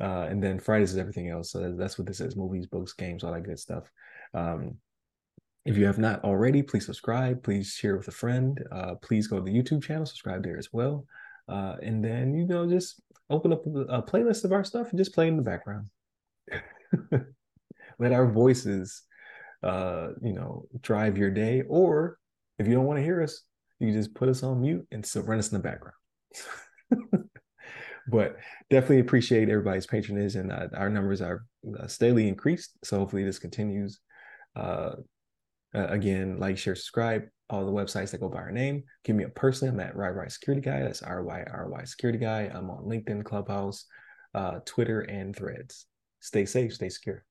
Uh, 0.00 0.26
and 0.30 0.42
then 0.42 0.58
Fridays 0.58 0.92
is 0.92 0.98
everything 0.98 1.28
else. 1.28 1.50
So 1.50 1.74
that's 1.76 1.98
what 1.98 2.06
this 2.06 2.20
is: 2.20 2.36
movies, 2.36 2.66
books, 2.66 2.92
games, 2.92 3.24
all 3.24 3.32
that 3.32 3.42
good 3.42 3.58
stuff. 3.58 3.90
Um, 4.34 4.76
if 5.64 5.76
you 5.76 5.86
have 5.86 5.98
not 5.98 6.24
already, 6.24 6.62
please 6.62 6.86
subscribe. 6.86 7.42
Please 7.42 7.72
share 7.72 7.96
with 7.96 8.08
a 8.08 8.12
friend. 8.12 8.58
Uh, 8.72 8.94
please 8.96 9.26
go 9.26 9.36
to 9.38 9.42
the 9.42 9.52
YouTube 9.52 9.82
channel, 9.82 10.06
subscribe 10.06 10.42
there 10.42 10.58
as 10.58 10.72
well. 10.72 11.06
Uh, 11.48 11.76
and 11.82 12.04
then 12.04 12.34
you 12.34 12.46
know, 12.46 12.68
just 12.68 13.00
open 13.30 13.52
up 13.52 13.64
a, 13.66 14.02
playlist 14.02 14.44
of 14.44 14.52
our 14.52 14.64
stuff 14.64 14.90
and 14.90 14.98
just 14.98 15.14
play 15.14 15.28
in 15.28 15.36
the 15.36 15.42
background. 15.42 15.86
Let 17.98 18.12
our 18.12 18.30
voices, 18.30 19.02
uh, 19.62 20.08
you 20.20 20.32
know, 20.32 20.66
drive 20.80 21.16
your 21.16 21.30
day. 21.30 21.62
Or 21.68 22.18
if 22.58 22.66
you 22.66 22.74
don't 22.74 22.86
want 22.86 22.98
to 22.98 23.04
hear 23.04 23.22
us, 23.22 23.42
you 23.78 23.92
just 23.92 24.14
put 24.14 24.28
us 24.28 24.42
on 24.42 24.60
mute 24.60 24.86
and 24.90 25.08
run 25.16 25.38
us 25.38 25.50
in 25.50 25.58
the 25.58 25.62
background. 25.62 25.96
but 28.08 28.36
definitely 28.70 29.00
appreciate 29.00 29.48
everybody's 29.48 29.86
patronage, 29.86 30.36
and 30.36 30.52
uh, 30.52 30.68
our 30.76 30.90
numbers 30.90 31.20
are 31.20 31.44
uh, 31.78 31.86
steadily 31.86 32.28
increased. 32.28 32.76
So 32.84 32.98
hopefully 32.98 33.24
this 33.24 33.38
continues. 33.38 34.00
Uh, 34.56 34.96
again, 35.74 36.38
like, 36.38 36.58
share, 36.58 36.74
subscribe. 36.74 37.24
All 37.50 37.66
the 37.66 37.72
websites 37.72 38.12
that 38.12 38.20
go 38.20 38.30
by 38.30 38.38
our 38.38 38.50
name. 38.50 38.84
Give 39.04 39.14
me 39.14 39.24
a 39.24 39.28
person. 39.28 39.68
I'm 39.68 39.80
at 39.80 39.94
RyRy 39.94 40.32
Security 40.32 40.62
Guy. 40.62 40.80
That's 40.80 41.02
R 41.02 41.22
Y 41.22 41.44
R 41.52 41.68
Y 41.68 41.84
Security 41.84 42.18
Guy. 42.18 42.50
I'm 42.52 42.70
on 42.70 42.84
LinkedIn, 42.84 43.24
Clubhouse, 43.24 43.84
uh, 44.34 44.60
Twitter, 44.64 45.00
and 45.02 45.36
Threads. 45.36 45.86
Stay 46.20 46.46
safe. 46.46 46.72
Stay 46.72 46.88
secure. 46.88 47.24